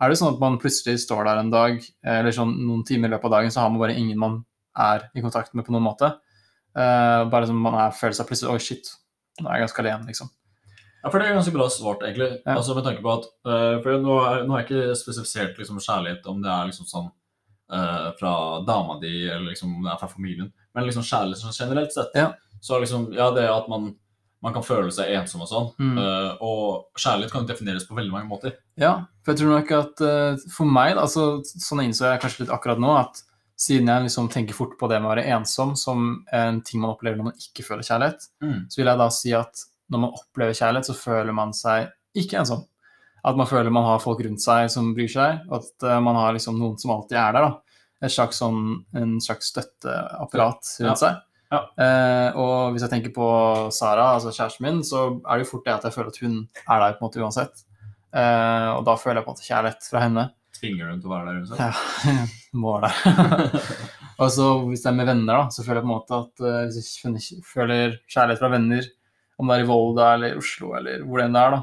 er 0.00 0.10
det 0.10 0.16
sånn 0.18 0.34
at 0.34 0.40
man 0.40 0.58
plutselig 0.60 1.02
står 1.02 1.26
der 1.28 1.42
en 1.42 1.52
dag, 1.52 1.82
eller 2.02 2.34
sånn 2.34 2.54
noen 2.64 2.84
timer 2.88 3.10
i 3.10 3.14
løpet 3.14 3.28
av 3.28 3.34
dagen, 3.38 3.52
så 3.52 3.62
har 3.62 3.72
man 3.72 3.82
bare 3.82 3.98
ingen 4.00 4.18
man 4.20 4.40
er 4.78 5.08
i 5.14 5.22
kontakt 5.24 5.54
med 5.54 5.66
på 5.66 5.74
noen 5.74 5.84
måte. 5.84 6.12
Uh, 6.70 7.26
bare 7.30 7.48
som 7.50 7.58
man 7.58 7.74
er, 7.74 7.94
føler 7.96 8.14
seg 8.14 8.28
plutselig 8.28 8.52
Oi, 8.52 8.60
shit, 8.62 8.92
nå 9.40 9.48
er 9.48 9.58
jeg 9.58 9.66
ganske 9.66 9.82
alene, 9.82 10.06
liksom. 10.06 10.28
Ja, 11.00 11.08
for 11.08 11.18
det 11.18 11.26
er 11.26 11.34
ganske 11.34 11.54
bra 11.54 11.66
svart, 11.72 12.04
egentlig. 12.06 12.28
Ja. 12.44 12.58
Altså 12.58 12.76
med 12.76 12.84
tanke 12.86 13.02
på 13.02 13.14
at 13.14 13.26
uh, 13.48 13.80
For 13.82 14.04
nå 14.04 14.18
er 14.20 14.44
jeg 14.44 14.66
ikke 14.66 14.98
spesifisert 15.00 15.58
liksom, 15.58 15.80
kjærlighet 15.82 16.28
om 16.30 16.42
det 16.44 16.52
er 16.52 16.68
liksom 16.68 16.86
sånn 16.86 17.08
uh, 17.72 18.10
fra 18.20 18.34
dama 18.68 19.00
di, 19.02 19.24
eller 19.24 19.48
liksom 19.48 19.72
om 19.78 19.88
det 19.88 19.94
er 19.94 20.02
fra 20.02 20.10
familien, 20.12 20.52
men 20.76 20.86
liksom 20.86 21.06
kjærlighet 21.08 21.42
sånn 21.42 21.58
generelt 21.58 21.96
sett. 21.96 22.14
Ja. 22.14 22.30
Så 22.62 22.78
liksom, 22.78 23.08
ja, 23.16 23.30
det 23.34 23.48
at 23.50 23.66
man, 23.72 23.94
man 24.42 24.54
kan 24.56 24.62
føle 24.64 24.90
seg 24.94 25.10
ensom 25.18 25.42
og 25.44 25.48
sånn. 25.50 25.66
Mm. 25.78 25.96
Uh, 25.98 26.36
og 26.40 27.00
kjærlighet 27.00 27.32
kan 27.34 27.46
defineres 27.48 27.84
på 27.88 27.96
veldig 27.98 28.12
mange 28.14 28.28
måter. 28.30 28.54
Ja, 28.80 29.04
for 29.24 29.32
jeg 29.34 29.42
tror 29.42 29.52
nok 29.58 29.72
at 29.76 30.00
uh, 30.06 30.36
for 30.54 30.64
meg, 30.70 30.94
da, 30.96 31.02
altså, 31.04 31.42
sånn 31.44 31.82
innså 31.84 32.06
jeg 32.08 32.22
kanskje 32.22 32.44
litt 32.46 32.54
akkurat 32.54 32.80
nå, 32.80 32.94
at 32.96 33.20
siden 33.60 33.90
jeg 33.92 34.06
liksom 34.06 34.30
tenker 34.32 34.56
fort 34.56 34.78
på 34.80 34.88
det 34.88 34.96
med 35.02 35.10
å 35.10 35.12
være 35.12 35.26
ensom 35.36 35.74
som 35.76 36.24
en 36.32 36.62
ting 36.64 36.80
man 36.80 36.94
opplever 36.94 37.18
når 37.20 37.26
man 37.28 37.36
ikke 37.42 37.66
føler 37.66 37.84
kjærlighet, 37.84 38.30
Mm. 38.40 38.62
så 38.72 38.80
vil 38.80 38.88
jeg 38.88 38.98
da 39.02 39.08
si 39.12 39.34
at 39.36 39.64
når 39.92 40.00
man 40.06 40.14
opplever 40.16 40.56
kjærlighet, 40.56 40.86
så 40.88 40.94
føler 40.96 41.34
man 41.36 41.52
seg 41.52 41.90
ikke 42.16 42.38
ensom. 42.40 42.62
At 43.22 43.36
man 43.36 43.46
føler 43.50 43.68
man 43.70 43.84
har 43.84 43.98
folk 44.00 44.22
rundt 44.24 44.40
seg 44.40 44.70
som 44.72 44.94
bryr 44.96 45.10
seg, 45.12 45.42
og 45.50 45.58
at 45.60 45.84
uh, 45.84 45.98
man 46.00 46.16
har 46.16 46.32
liksom 46.32 46.56
noen 46.56 46.78
som 46.80 46.94
alltid 46.96 47.18
er 47.20 47.36
der. 47.36 47.50
da. 47.50 47.58
Et 48.00 48.14
slags 48.14 48.38
sånn, 48.40 48.62
en 48.96 49.18
slags 49.20 49.50
støtteapparat 49.52 50.62
rundt 50.80 50.88
Ja. 50.88 50.94
seg. 50.94 51.20
Ja. 51.50 51.60
Eh, 51.82 52.36
og 52.38 52.72
hvis 52.74 52.84
jeg 52.86 52.92
tenker 52.92 53.12
på 53.14 53.26
Sara, 53.74 54.12
altså 54.16 54.30
kjæresten 54.34 54.66
min, 54.68 54.82
så 54.86 55.06
er 55.26 55.38
det 55.40 55.46
jo 55.46 55.50
fort 55.50 55.64
det 55.66 55.72
at 55.74 55.88
jeg 55.88 55.96
føler 55.96 56.12
at 56.12 56.20
hun 56.22 56.36
er 56.62 56.84
der 56.84 56.92
på 56.94 57.00
en 57.02 57.06
måte 57.08 57.22
uansett. 57.24 57.64
Eh, 58.14 58.68
og 58.76 58.84
da 58.86 58.94
føler 58.98 59.20
jeg 59.20 59.26
på 59.26 59.32
en 59.32 59.36
måte 59.38 59.48
kjærlighet 59.48 59.88
fra 59.90 60.04
henne. 60.04 60.26
Tvinger 60.60 60.90
hun 60.92 61.00
til 61.02 61.10
å 61.10 61.14
være 61.16 61.32
der? 61.32 61.40
uansett? 61.40 61.58
Ja, 62.06 62.14
må 62.62 62.76
være 62.78 62.92
der. 62.92 63.74
og 64.20 64.30
så 64.34 64.46
hvis 64.68 64.82
det 64.84 64.92
er 64.92 64.96
med 65.00 65.10
venner, 65.10 65.34
da, 65.42 65.42
så 65.54 65.64
føler 65.66 65.80
jeg 65.80 65.86
på 65.88 65.90
en 65.90 65.96
måte 65.96 66.22
at 66.22 66.46
eh, 66.46 66.62
hvis 66.70 66.94
jeg 67.02 67.44
føler- 67.50 67.98
kjærlighet 68.10 68.42
fra 68.44 68.52
venner, 68.54 68.88
om 69.40 69.48
det 69.48 69.56
er 69.56 69.62
i 69.64 69.68
Volda 69.70 70.08
eller 70.14 70.36
Oslo 70.36 70.74
eller 70.76 71.02
hvor 71.06 71.18
det 71.22 71.28
enn 71.30 71.38
er, 71.40 71.54
da, 71.56 71.60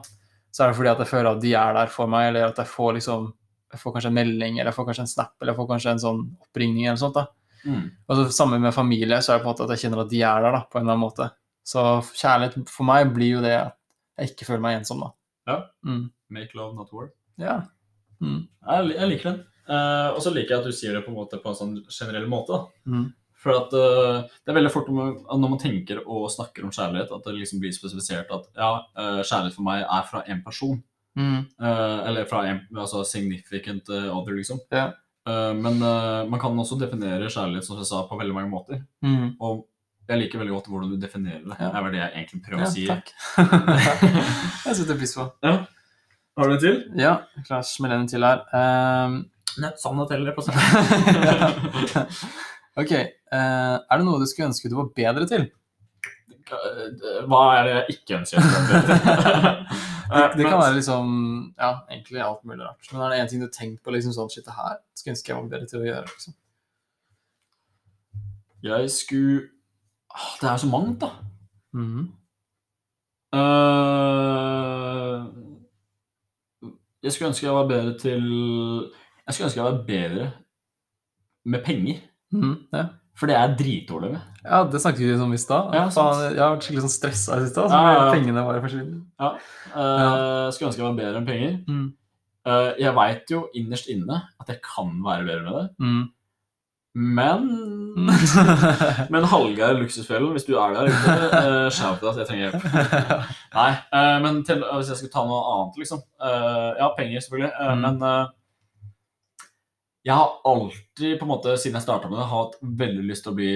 så 0.52 0.64
er 0.66 0.72
det 0.72 0.78
fordi 0.80 0.90
at 0.90 1.02
jeg 1.04 1.12
føler 1.12 1.28
at 1.36 1.42
de 1.44 1.52
er 1.54 1.76
der 1.78 1.92
for 1.94 2.10
meg, 2.10 2.32
eller 2.32 2.48
at 2.50 2.58
jeg 2.64 2.72
får 2.72 2.96
liksom 2.98 3.28
jeg 3.68 3.82
får 3.82 3.94
kanskje 3.98 4.10
en 4.10 4.16
melding, 4.16 4.56
eller 4.58 4.72
jeg 4.72 4.78
får 4.78 4.86
kanskje 4.88 5.04
en 5.04 5.10
snap, 5.12 5.34
eller 5.42 5.52
jeg 5.52 5.58
får 5.60 5.68
kanskje 5.70 5.92
en 5.92 6.00
sånn 6.02 6.20
oppringning 6.48 6.86
eller 6.88 6.96
noe 6.96 7.02
sånt. 7.04 7.18
da. 7.20 7.26
Mm. 7.66 7.90
Og 8.08 8.20
så 8.20 8.28
Sammen 8.38 8.62
med 8.64 8.76
familie, 8.76 9.22
så 9.22 9.34
er 9.34 9.40
det 9.40 9.46
på 9.46 9.50
en 9.50 9.54
måte 9.56 9.68
at 9.68 9.76
jeg 9.76 9.86
kjenner 9.86 10.04
at 10.04 10.12
de 10.12 10.22
er 10.22 10.46
der, 10.46 10.58
da, 10.58 10.64
på 10.68 10.80
en 10.80 10.86
eller 10.86 10.98
annen 10.98 11.06
måte. 11.08 11.30
Så 11.68 11.84
kjærlighet 12.16 12.72
for 12.72 12.88
meg 12.88 13.10
blir 13.16 13.38
jo 13.38 13.44
det 13.44 13.56
at 13.60 13.76
jeg 14.18 14.34
ikke 14.34 14.48
føler 14.52 14.64
meg 14.64 14.80
ensom, 14.80 15.04
da. 15.04 15.12
Ja. 15.48 15.58
Mm. 15.86 16.08
Make 16.34 16.58
love, 16.58 16.76
not 16.76 16.92
war. 16.96 17.12
Ja. 17.40 17.62
Mm. 18.24 18.48
Jeg, 18.48 18.92
jeg 18.96 19.12
liker 19.12 19.32
den. 19.32 19.46
Uh, 19.68 20.16
og 20.16 20.22
så 20.24 20.32
liker 20.32 20.56
jeg 20.56 20.64
at 20.64 20.68
du 20.68 20.76
sier 20.76 20.96
det 20.96 21.04
på 21.04 21.12
en 21.12 21.18
måte 21.20 21.40
på 21.44 21.52
en 21.52 21.58
sånn 21.58 21.74
generell 21.92 22.28
måte. 22.32 22.56
da. 22.56 22.92
Mm. 22.92 23.08
For 23.38 23.54
at 23.54 23.74
uh, 23.76 24.28
det 24.42 24.52
er 24.52 24.58
veldig 24.58 24.74
fort 24.74 24.88
når 24.90 25.42
man, 25.44 25.58
tenker 25.62 26.02
og 26.06 26.30
snakker 26.34 26.66
om 26.66 26.74
kjærlighet, 26.74 27.12
at 27.14 27.28
det 27.28 27.36
liksom 27.38 27.62
blir 27.62 27.76
spesifisert 27.76 28.32
at 28.34 28.48
ja, 28.58 28.72
uh, 28.98 29.20
kjærlighet 29.22 29.58
for 29.60 29.68
meg 29.68 29.84
er 29.84 30.08
fra 30.10 30.24
en 30.26 30.42
person. 30.46 30.80
Mm. 31.18 31.44
Uh, 31.62 32.00
eller 32.08 32.30
fra 32.30 32.46
en 32.48 32.64
altså 32.74 33.04
significant 33.08 33.92
other, 33.92 34.34
liksom. 34.38 34.64
Ja. 34.74 34.90
Eh, 35.28 35.54
men 35.60 35.82
eh, 35.84 36.22
man 36.32 36.40
kan 36.42 36.56
også 36.60 36.78
definere 36.80 37.28
kjærlighet 37.32 37.66
som 37.68 37.78
jeg 37.82 37.88
sa, 37.90 37.98
på 38.08 38.18
veldig 38.20 38.36
mange 38.36 38.50
måter. 38.52 38.78
Mm. 39.04 39.28
Og 39.44 39.54
jeg 40.08 40.18
liker 40.22 40.40
veldig 40.40 40.56
godt 40.56 40.68
hvordan 40.72 40.92
du 40.94 40.98
definerer 41.02 41.42
det. 41.44 41.58
Det 41.60 41.68
er 41.68 41.84
vel 41.84 41.94
det 41.96 42.02
jeg 42.04 42.12
egentlig 42.22 42.42
prøver 42.46 42.62
Ja, 42.64 42.68
å 42.70 42.76
si. 42.76 42.84
takk. 42.88 43.06
jeg 44.70 44.76
setter 44.80 45.00
pris 45.02 45.14
på. 45.18 45.24
Ja. 45.44 45.54
Har 46.38 46.46
du 46.48 46.54
en 46.54 46.62
til? 46.62 46.78
Ja, 47.02 47.14
klar, 47.48 47.64
med 47.84 47.92
en 47.98 48.08
til 48.08 48.24
her. 48.24 48.38
Um... 48.54 49.14
Nett 49.58 49.80
sannhet 49.82 50.08
teller 50.12 50.34
på 50.38 50.42
ok, 52.82 52.92
Uh, 53.28 53.76
er 53.84 53.96
det 54.00 54.06
noe 54.08 54.22
du 54.22 54.26
skulle 54.30 54.48
ønske 54.48 54.70
du 54.72 54.76
var 54.78 54.88
bedre 54.96 55.26
til? 55.28 55.42
Hva 57.28 57.42
er 57.58 57.62
det 57.68 57.74
jeg 57.74 57.86
ikke 57.98 58.16
ønsker? 58.22 58.40
Det, 58.70 58.80
det 60.10 60.46
kan 60.46 60.60
være 60.60 60.76
liksom, 60.76 61.06
ja, 61.60 61.72
egentlig 61.92 62.22
alt 62.24 62.44
mulig 62.46 62.66
rart. 62.66 62.90
Men 62.92 63.02
er 63.02 63.10
det 63.10 63.20
en 63.22 63.30
ting 63.32 63.42
du 63.42 63.48
har 63.48 63.56
tenkt 63.56 63.84
på, 63.84 63.92
liksom 63.92 64.14
sånn, 64.16 64.30
shit, 64.32 64.46
det 64.46 64.56
her 64.58 64.78
skulle 64.96 65.14
ønske 65.16 65.32
jeg 65.32 65.40
var 65.40 65.50
bedre 65.54 65.68
til 65.72 65.80
å 65.82 65.88
gjøre, 65.88 66.08
liksom? 66.14 66.34
Jeg 68.68 68.92
skulle 68.92 69.42
ah, 70.10 70.32
Det 70.42 70.50
er 70.50 70.58
så 70.58 70.68
mangt, 70.68 71.02
da. 71.02 71.10
Mm 71.74 71.88
-hmm. 71.94 72.06
uh, 73.38 74.18
jeg 77.04 77.12
skulle 77.12 77.28
ønske 77.28 77.46
jeg 77.46 77.56
var 77.56 77.68
bedre 77.68 77.98
til 78.00 78.24
Jeg 79.26 79.34
skulle 79.34 79.46
ønske 79.46 79.62
jeg 79.62 79.72
var 79.74 79.84
bedre 79.88 80.32
med 81.46 81.64
penger. 81.64 82.00
Mhm, 82.32 82.56
ja. 82.74 82.86
For 83.18 83.26
det 83.30 83.34
er 83.36 83.48
jeg 83.48 83.58
dritdårlig 83.58 84.12
med. 84.14 84.22
ja, 84.46 84.60
det 84.70 84.80
snakket 84.84 85.00
vi 85.02 85.14
om 85.26 85.32
i 85.34 85.38
stad. 85.42 85.72
Ja, 85.74 85.86
jeg 85.90 86.38
har 86.38 86.52
vært 86.56 86.68
skikkelig 86.68 86.84
sånn 86.86 86.94
stressa 86.94 87.38
i 87.40 87.46
siste, 87.48 87.64
så 87.66 87.74
Ja, 87.74 87.94
ja, 87.94 88.04
ja. 88.06 88.12
pengene 88.14 88.44
bare 88.46 88.62
forsvinner. 88.62 89.00
Eh, 89.18 90.52
skulle 90.54 90.70
ønske 90.70 90.78
jeg 90.84 90.86
var 90.86 91.00
bedre 91.00 91.18
enn 91.22 91.26
penger. 91.26 91.56
Mm. 91.68 91.88
Uh, 92.48 92.70
jeg 92.80 92.94
veit 92.96 93.32
jo 93.34 93.42
innerst 93.60 93.90
inne 93.92 94.22
at 94.40 94.48
jeg 94.54 94.62
kan 94.64 94.94
være 95.04 95.26
bedre 95.28 95.44
med 95.44 95.58
det, 95.58 95.66
Mm. 95.84 96.06
men 96.96 97.50
Men 99.14 99.24
Hallgeir 99.28 99.74
Luksusfellen, 99.82 100.32
hvis 100.32 100.46
du 100.48 100.54
er 100.58 100.74
der 100.78 100.88
ute, 100.88 101.16
uh, 101.42 101.70
shout 101.74 102.04
out, 102.04 102.18
jeg 102.22 102.28
trenger 102.30 102.52
hjelp. 102.52 102.64
Nei, 103.58 103.72
uh, 103.92 104.18
men 104.24 104.44
til, 104.48 104.64
hvis 104.78 104.94
jeg 104.94 105.02
skulle 105.02 105.14
ta 105.18 105.26
noe 105.28 105.42
annet, 105.58 105.78
liksom. 105.82 106.00
eh, 106.22 106.72
ja, 106.80 106.88
penger, 106.98 107.20
selvfølgelig. 107.26 107.52
eh, 107.60 107.74
Mm. 107.76 107.82
Men 107.82 108.02
eh, 108.12 108.26
jeg 110.08 110.16
har 110.16 110.38
alltid, 110.48 111.18
på 111.20 111.26
en 111.28 111.32
måte, 111.34 111.58
siden 111.60 111.76
jeg 111.78 111.84
starta 111.86 112.08
med 112.10 112.18
det, 112.22 112.30
hatt 112.32 112.56
veldig 112.80 113.06
lyst 113.10 113.26
til 113.28 113.34
å 113.34 113.38
bli 113.38 113.52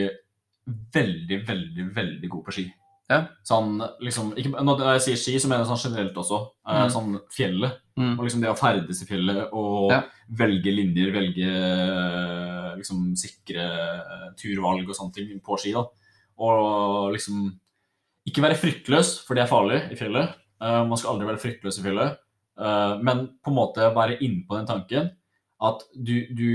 veldig, 0.96 1.38
veldig, 1.48 1.86
veldig 1.96 2.30
god 2.32 2.44
på 2.48 2.54
ski. 2.58 2.66
Ja. 3.12 3.22
Sånn, 3.44 3.74
liksom, 4.04 4.30
ikke, 4.40 4.62
Når 4.64 4.84
jeg 4.94 5.02
sier 5.06 5.20
ski, 5.20 5.34
så 5.42 5.50
mener 5.52 5.66
jeg 5.66 5.72
sånn 5.72 5.82
generelt 5.92 6.16
også. 6.22 6.38
eh, 6.68 6.84
Mm. 6.86 6.92
Sånn 6.94 7.20
fjellet. 7.34 7.80
Mm. 8.00 8.14
Og 8.18 8.24
liksom 8.24 8.42
det 8.42 8.50
å 8.52 8.58
ferdes 8.60 9.02
i 9.04 9.08
fjellet 9.10 9.50
og 9.52 9.92
Ja. 9.92 10.02
velge 10.32 10.72
linjer, 10.72 11.12
velge 11.12 11.50
eh, 11.50 12.76
liksom 12.78 13.16
sikre 13.20 13.66
eh, 13.66 14.30
turvalg 14.40 14.88
og 14.88 14.96
sånne 14.96 15.14
ting 15.14 15.40
på 15.44 15.58
ski. 15.60 15.74
da. 15.74 15.84
Og 16.40 17.12
liksom 17.14 17.60
ikke 18.28 18.42
være 18.46 18.56
fryktløs, 18.60 19.26
for 19.26 19.36
det 19.36 19.44
er 19.44 19.52
farlig 19.52 19.92
i 19.92 19.96
fjellet. 19.96 20.36
Uh, 20.62 20.86
man 20.86 20.96
skal 20.98 21.16
aldri 21.16 21.26
være 21.28 21.42
fryktløs 21.42 21.80
i 21.80 21.84
fjellet. 21.84 22.18
Uh, 22.58 22.98
men 23.02 23.28
på 23.44 23.50
en 23.50 23.58
måte 23.58 23.88
være 23.96 24.20
inne 24.22 24.46
på 24.48 24.56
den 24.60 24.68
tanken 24.70 25.12
at 25.62 25.84
du, 25.94 26.14
du 26.34 26.52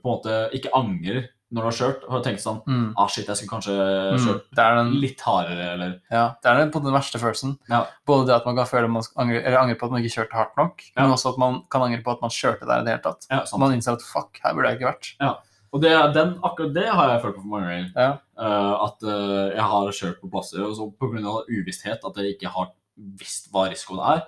på 0.00 0.08
en 0.08 0.14
måte 0.16 0.36
ikke 0.56 0.72
angrer 0.76 1.26
når 1.54 1.60
du 1.62 1.68
har 1.68 1.76
kjørt. 1.76 2.04
Har 2.10 2.22
tenkt 2.24 2.42
sånn 2.42 2.56
mm. 2.66 2.86
ah 2.98 3.06
shit, 3.12 3.28
jeg 3.30 3.36
skulle 3.38 3.52
kanskje 3.52 3.74
Mhm. 3.76 4.22
kjørt 4.24 4.46
Det 4.56 4.62
er 4.64 4.78
den 4.80 4.92
litt 5.02 5.20
hardere, 5.22 5.66
eller 5.76 5.92
Ja, 6.10 6.24
det 6.42 6.50
er 6.50 6.56
den, 6.62 6.72
på 6.74 6.82
den 6.82 6.94
verste 6.96 7.20
følelsen. 7.22 7.58
Ja. 7.70 7.84
Både 8.08 8.26
det 8.26 8.34
at 8.40 8.46
man 8.48 8.56
kan 8.58 8.66
føle 8.66 8.88
man 8.90 9.04
angre, 9.20 9.42
eller 9.44 9.60
angre 9.60 9.76
på 9.78 9.86
at 9.86 9.92
man 9.94 10.02
ikke 10.02 10.16
kjørte 10.16 10.34
hardt 10.34 10.56
nok, 10.58 10.82
Ja. 10.96 11.02
men 11.04 11.12
også 11.14 11.32
at 11.34 11.38
man 11.38 11.60
kan 11.70 11.82
angre 11.86 12.02
på 12.02 12.10
at 12.16 12.24
man 12.24 12.30
kjørte 12.34 12.66
der 12.66 12.80
i 12.80 12.84
det 12.88 12.94
hele 12.96 13.04
tatt. 13.04 13.26
ja. 13.30 13.42
Man 13.58 13.72
innser 13.76 13.92
at 13.94 14.02
fuck, 14.02 14.40
her 14.42 14.54
burde 14.54 14.72
jeg 14.72 14.80
ikke 14.80 14.90
vært. 14.90 15.38
Og 15.74 15.80
det, 15.82 15.90
den, 16.14 16.36
akkurat 16.46 16.72
det 16.74 16.86
har 16.88 17.08
jeg 17.10 17.22
følt 17.22 17.34
på 17.36 17.42
for 17.42 17.50
mange 17.50 17.66
ganger. 17.66 17.88
Ja. 17.98 18.10
Uh, 18.38 18.74
at 18.86 19.02
uh, 19.02 19.50
jeg 19.54 19.64
har 19.70 19.88
kjørt 19.90 20.20
på 20.22 20.30
plasser 20.30 20.62
og 20.62 20.74
så 20.78 20.86
pga. 20.98 21.32
uvisshet, 21.50 21.98
at 22.06 22.16
jeg 22.16 22.34
ikke 22.36 22.50
har 22.54 22.68
visst 22.96 23.50
hva 23.52 23.68
risikoen 23.70 23.98
er. 24.00 24.20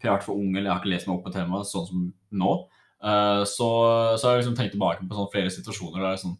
For 0.00 0.08
jeg 0.08 0.10
har 0.10 0.16
vært 0.18 0.24
for 0.28 0.36
ung, 0.40 0.52
eller 0.56 0.68
jeg 0.68 0.72
har 0.72 0.80
ikke 0.80 0.94
lest 0.94 1.06
meg 1.08 1.16
opp 1.18 1.24
på 1.28 1.32
temaet 1.36 1.68
sånn 1.68 1.86
som 1.88 2.06
nå. 2.32 2.54
Eh, 3.02 3.42
så, 3.48 3.68
så 4.16 4.26
har 4.28 4.36
jeg 4.36 4.44
liksom 4.44 4.56
tenkt 4.58 4.74
tilbake 4.76 5.06
på 5.08 5.18
sånn 5.18 5.30
flere 5.32 5.52
situasjoner 5.52 6.00
der 6.00 6.12
er 6.14 6.20
sånn 6.22 6.38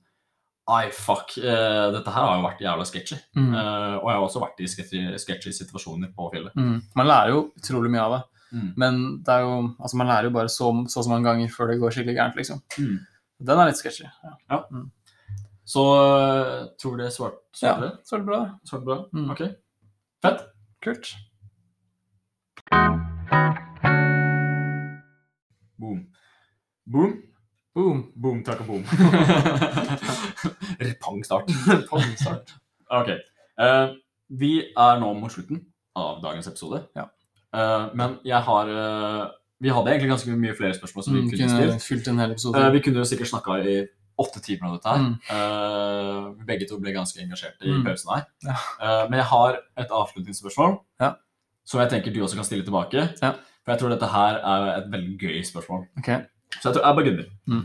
Ai, 0.65 0.89
fuck. 0.97 1.35
Uh, 1.37 1.91
dette 1.93 2.09
her 2.09 2.25
har 2.25 2.39
jo 2.39 2.45
vært 2.47 2.63
jævla 2.65 2.85
sketchy. 2.89 3.19
Mm. 3.37 3.51
Uh, 3.53 3.97
og 3.99 4.07
jeg 4.09 4.15
har 4.17 4.23
også 4.25 4.41
vært 4.41 4.63
i 4.65 4.69
sketchy, 4.73 5.53
situasjoner 5.53 6.09
på 6.17 6.31
fjellet. 6.33 6.55
Mm. 6.57 6.79
Man 6.97 7.11
lærer 7.11 7.35
jo 7.35 7.43
utrolig 7.61 7.91
mye 7.93 8.07
av 8.07 8.15
det, 8.17 8.23
Mm. 8.55 8.69
men 8.79 8.99
det 9.27 9.35
er 9.35 9.41
jo, 9.43 9.55
altså 9.83 9.99
man 9.99 10.07
lærer 10.07 10.29
jo 10.29 10.35
bare 10.37 10.49
så, 10.53 10.69
så 10.87 11.01
og 11.01 11.05
så 11.05 11.11
mange 11.11 11.27
ganger 11.27 11.51
før 11.51 11.73
det 11.73 11.81
går 11.81 11.91
skikkelig 11.91 12.15
gærent, 12.15 12.37
liksom. 12.39 12.61
Mm. 12.79 13.01
Den 13.51 13.59
er 13.61 13.67
litt 13.67 13.81
sketchy. 13.81 14.07
Ja, 14.07 14.61
Så 15.67 15.83
tror 16.79 16.79
tror 16.79 16.97
det 17.03 17.13
svarte 17.13 17.41
ja 17.61 17.75
svarte 17.75 17.81
det? 17.83 17.93
Svarte 18.07 18.25
bra. 18.25 18.41
Svart 18.65 18.85
bra? 18.85 18.99
Mm. 19.13 19.31
Ok. 19.35 19.43
Fett. 20.23 20.47
Kult. 20.85 21.15
Boom. 25.79 26.07
Boom. 26.87 27.15
Boom. 27.75 28.03
Boom, 28.15 28.43
takk 28.47 28.61
og 28.63 28.67
boom. 28.69 28.85
Pang 31.03 31.25
start. 31.27 31.49
Pangstart. 31.91 32.53
Ok. 32.93 33.11
Uh, 33.59 33.95
vi 34.29 34.53
er 34.77 35.01
nå 35.03 35.13
mot 35.19 35.33
slutten 35.33 35.63
av 35.99 36.21
dagens 36.23 36.49
episode. 36.51 36.85
Ja. 36.99 37.09
Uh, 37.55 37.89
men 37.95 38.17
jeg 38.27 38.41
har 38.43 38.71
uh, 38.71 39.25
Vi 39.63 39.71
hadde 39.73 39.93
egentlig 39.95 40.11
ganske 40.11 40.37
mye 40.39 40.55
flere 40.59 40.75
spørsmål 40.77 41.05
som 41.07 41.15
vi 41.17 41.23
Mm, 41.25 41.31
kunne 41.33 41.79
fylt 41.81 42.09
en 42.11 42.19
hel 42.21 42.33
episode. 42.35 42.59
Eh, 42.61 42.73
vi 42.75 42.81
kunne 42.85 43.01
jo 43.01 43.07
sikkert 43.09 43.31
snakka 43.31 43.59
i 43.65 43.77
åtte 44.21 44.43
timer 44.45 44.69
av 44.69 44.75
dette 44.77 44.91
her. 44.93 45.05
Mm. 45.09 46.35
Begge 46.47 46.67
to 46.71 46.77
ble 46.83 46.93
ganske 46.95 47.19
engasjerte 47.23 47.65
i 47.67 47.73
Mm. 47.73 47.85
pausen 47.87 48.11
her. 48.15 48.27
Ja. 48.45 48.57
Eh, 48.83 49.05
men 49.09 49.19
jeg 49.23 49.27
har 49.31 49.57
et 49.81 49.91
avslutningsspørsmål 49.91 50.77
Ja. 51.01 51.13
som 51.65 51.81
jeg 51.81 51.91
tenker 51.91 52.13
du 52.15 52.21
også 52.23 52.37
kan 52.37 52.45
stille 52.45 52.63
tilbake. 52.67 53.09
Ja. 53.23 53.33
For 53.65 53.73
jeg 53.73 53.81
tror 53.81 53.89
dette 53.95 54.07
her 54.13 54.35
er 54.45 54.67
et 54.83 54.91
veldig 54.93 55.17
gøy 55.19 55.41
spørsmål. 55.49 55.87
Ok. 55.99 56.11
Så 56.61 56.69
jeg 56.71 56.77
tror 56.77 56.85
jeg 56.85 56.97
bare 56.97 57.05
begynner. 57.05 57.29
Mm. 57.51 57.65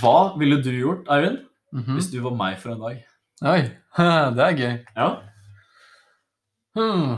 Hva 0.00 0.16
ville 0.40 0.60
du 0.64 0.70
gjort, 0.72 1.06
Eivind, 1.12 1.42
Mhm. 1.76 1.96
hvis 1.98 2.10
du 2.12 2.20
var 2.24 2.32
meg 2.38 2.58
for 2.58 2.70
en 2.72 2.80
dag? 2.80 3.02
Oi, 3.44 3.60
det 4.36 4.44
er 4.46 4.56
gøy. 4.56 4.76
Ja? 4.96 5.08
Hmm. 6.76 7.16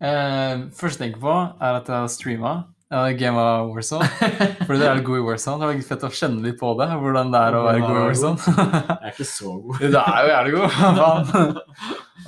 Eh, 0.00 0.62
første 0.76 1.04
jeg 1.04 1.10
tenker 1.12 1.20
på, 1.22 1.32
er 1.60 1.78
at 1.80 1.88
jeg 1.88 1.96
har 2.00 2.08
streama 2.12 2.52
uh, 2.92 3.10
Game 3.20 3.36
of 3.38 3.70
Warzone. 3.74 4.06
Fordi 4.66 4.78
det 4.80 4.88
er 4.88 5.02
god 5.04 5.18
i 5.20 5.24
Warzone. 5.26 5.60
Det 5.60 5.68
var 5.70 5.82
fett 5.90 6.06
å 6.08 6.12
kjenne 6.20 6.42
litt 6.46 6.58
på 6.60 6.72
det. 6.80 6.88
Hvordan 7.02 7.32
det 7.34 7.40
er 7.46 7.58
å 7.58 7.64
være 7.66 7.82
god 7.84 7.96
i 7.96 8.04
Warzone. 8.06 8.38
Jeg 8.90 9.10
er 9.10 9.12
ikke 9.14 9.28
så 9.28 9.54
god. 9.60 9.80
Du 9.80 9.98
er 10.00 10.20
jo 10.24 10.32
jævlig 10.34 10.54
god. 10.56 10.78
Faen? 11.00 11.60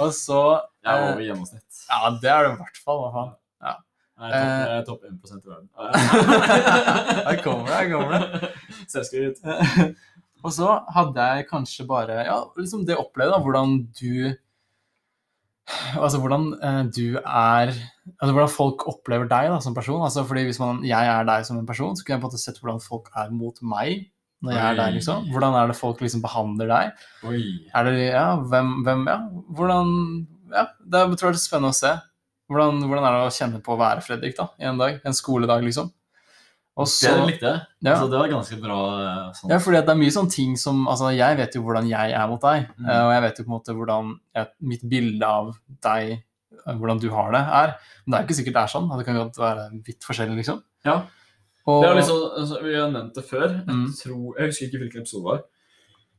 Og 0.01 0.13
så 0.17 0.41
Jeg 0.85 0.93
er 0.93 0.99
eh, 0.99 1.09
over 1.13 1.25
gjennomsnitt. 1.29 1.81
Ja, 1.89 2.13
det 2.23 2.31
er 2.33 2.45
du 2.47 2.53
i 2.53 2.61
hvert 2.61 2.83
fall. 2.85 3.01
Hva 3.07 3.13
faen. 3.17 3.33
Jeg 4.21 4.29
er 4.29 4.35
topp, 4.37 4.53
eh, 4.53 4.69
jeg 4.69 4.79
er 4.79 4.85
topp 4.87 5.03
1% 5.09 5.47
i 5.47 5.51
verden. 5.51 5.69
Her 7.29 7.43
kommer 7.43 7.67
det, 7.67 7.77
her 7.79 7.89
kommer 7.91 8.13
det. 8.13 8.51
Selvskryt. 8.93 9.41
Og 10.45 10.51
så 10.55 10.69
hadde 10.91 11.27
jeg 11.33 11.47
kanskje 11.51 11.87
bare 11.87 12.23
Ja, 12.27 12.39
liksom 12.59 12.87
det 12.87 12.99
opplevde, 12.99 13.37
da, 13.37 13.43
hvordan 13.43 13.77
du 13.95 14.33
Altså 15.95 16.19
hvordan 16.19 16.49
eh, 16.59 16.81
du 16.91 17.19
er 17.23 17.71
Altså 17.71 18.33
hvordan 18.35 18.51
folk 18.51 18.87
opplever 18.91 19.29
deg 19.31 19.53
da, 19.53 19.61
som 19.63 19.75
person. 19.75 20.03
Altså 20.03 20.25
fordi 20.27 20.45
Hvis 20.49 20.59
man, 20.63 20.83
jeg 20.87 21.07
er 21.07 21.29
deg 21.29 21.47
som 21.47 21.61
en 21.61 21.69
person, 21.69 21.95
så 21.97 22.05
kunne 22.05 22.19
jeg 22.19 22.25
på 22.25 22.27
en 22.27 22.33
måte 22.33 22.43
sett 22.43 22.59
hvordan 22.61 22.83
folk 22.83 23.13
er 23.17 23.31
mot 23.35 23.63
meg 23.63 24.09
når 24.43 24.57
jeg 24.57 24.63
er 24.67 24.75
deg. 24.75 24.95
liksom. 24.97 25.27
Hvordan 25.31 25.55
er 25.55 25.69
det 25.71 25.77
folk 25.79 26.01
liksom 26.03 26.23
behandler 26.25 26.67
deg? 26.67 27.05
Oi. 27.31 27.43
Er 27.79 27.87
det, 27.87 27.93
ja, 28.09 28.25
hvem, 28.51 28.73
hvem 28.83 29.05
ja, 29.07 29.19
hvordan 29.55 29.93
Ja, 30.51 30.65
det 30.83 31.03
tror 31.15 31.31
jeg 31.31 31.37
det 31.37 31.39
er 31.39 31.45
spennende 31.45 31.71
å 31.71 31.79
se. 31.79 31.93
Hvordan, 32.53 32.83
hvordan 32.85 33.05
er 33.09 33.17
det 33.17 33.25
å 33.27 33.35
kjenne 33.39 33.61
på 33.65 33.73
å 33.75 33.79
være 33.81 34.03
Fredrik 34.05 34.37
da, 34.37 34.49
i 34.61 34.65
en 34.69 34.79
dag? 34.81 35.01
En 35.09 35.17
skoledag, 35.17 35.65
liksom. 35.65 35.91
Og 36.77 36.87
så, 36.89 37.11
Det 37.13 37.27
likte 37.29 37.45
jeg. 37.51 37.61
Ja. 37.85 37.95
Altså, 37.99 38.11
det 38.11 38.19
var 38.21 38.29
ganske 38.33 38.57
bra. 38.63 38.77
eh, 39.05 39.33
Sånn. 39.37 39.51
ja, 39.53 39.59
fordi 39.61 39.81
det 39.85 39.93
er 39.93 39.99
mye 40.01 40.13
sånne 40.15 40.33
ting 40.33 40.55
som 40.57 40.87
Altså, 40.89 41.11
jeg 41.17 41.37
vet 41.37 41.55
jo 41.59 41.63
hvordan 41.67 41.89
jeg 41.89 42.13
er 42.17 42.29
mot 42.31 42.41
deg, 42.41 42.69
Mm. 42.79 42.87
eh, 42.89 43.01
og 43.05 43.13
jeg 43.13 43.23
vet 43.27 43.39
jo 43.39 43.45
på 43.45 43.51
en 43.51 43.57
måte 43.59 43.75
hvordan 43.77 44.13
jeg, 44.35 44.47
mitt 44.61 44.85
bilde 44.89 45.23
av 45.29 45.51
deg, 45.83 46.13
eh, 46.67 46.73
hvordan 46.79 47.01
du 47.01 47.11
har 47.11 47.31
det, 47.33 47.41
er. 47.43 47.75
Men 48.07 48.13
det 48.13 48.15
er 48.19 48.23
jo 48.23 48.29
ikke 48.29 48.39
sikkert 48.41 48.57
det 48.57 48.63
er 48.63 48.73
sånn. 48.73 48.89
Det 48.99 49.05
kan 49.07 49.17
godt 49.21 49.37
være 49.37 49.83
vidt 49.85 50.01
forskjellig, 50.09 50.37
liksom. 50.41 50.63
Ja. 50.85 51.03
Og, 51.67 51.83
Det 51.85 51.97
liksom, 51.97 52.23
altså, 52.41 52.63
vi 52.65 52.75
har 52.75 52.91
nevnt 52.91 53.15
det 53.15 53.25
før. 53.29 53.49
Jeg, 53.53 53.67
Mm. 53.69 53.93
tror, 53.93 54.39
jeg 54.39 54.47
husker 54.49 54.67
ikke 54.67 54.81
hvilken 54.83 55.01
episode 55.03 55.23
det 55.23 55.31
var. 55.31 55.43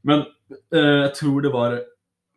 Men 0.06 0.20
eh, 0.72 1.02
jeg 1.10 1.14
tror 1.16 1.42
det 1.42 1.52
var 1.52 1.80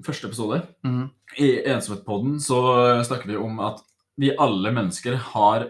første 0.03 0.25
episode. 0.29 0.63
Mhm. 0.85 1.11
I 1.39 1.49
Ensomhetpodden 1.69 2.39
så 2.41 2.61
snakker 3.05 3.27
vi 3.33 3.37
om 3.37 3.59
at 3.61 3.83
vi 4.17 4.31
alle 4.41 4.71
mennesker 4.73 5.17
har 5.35 5.67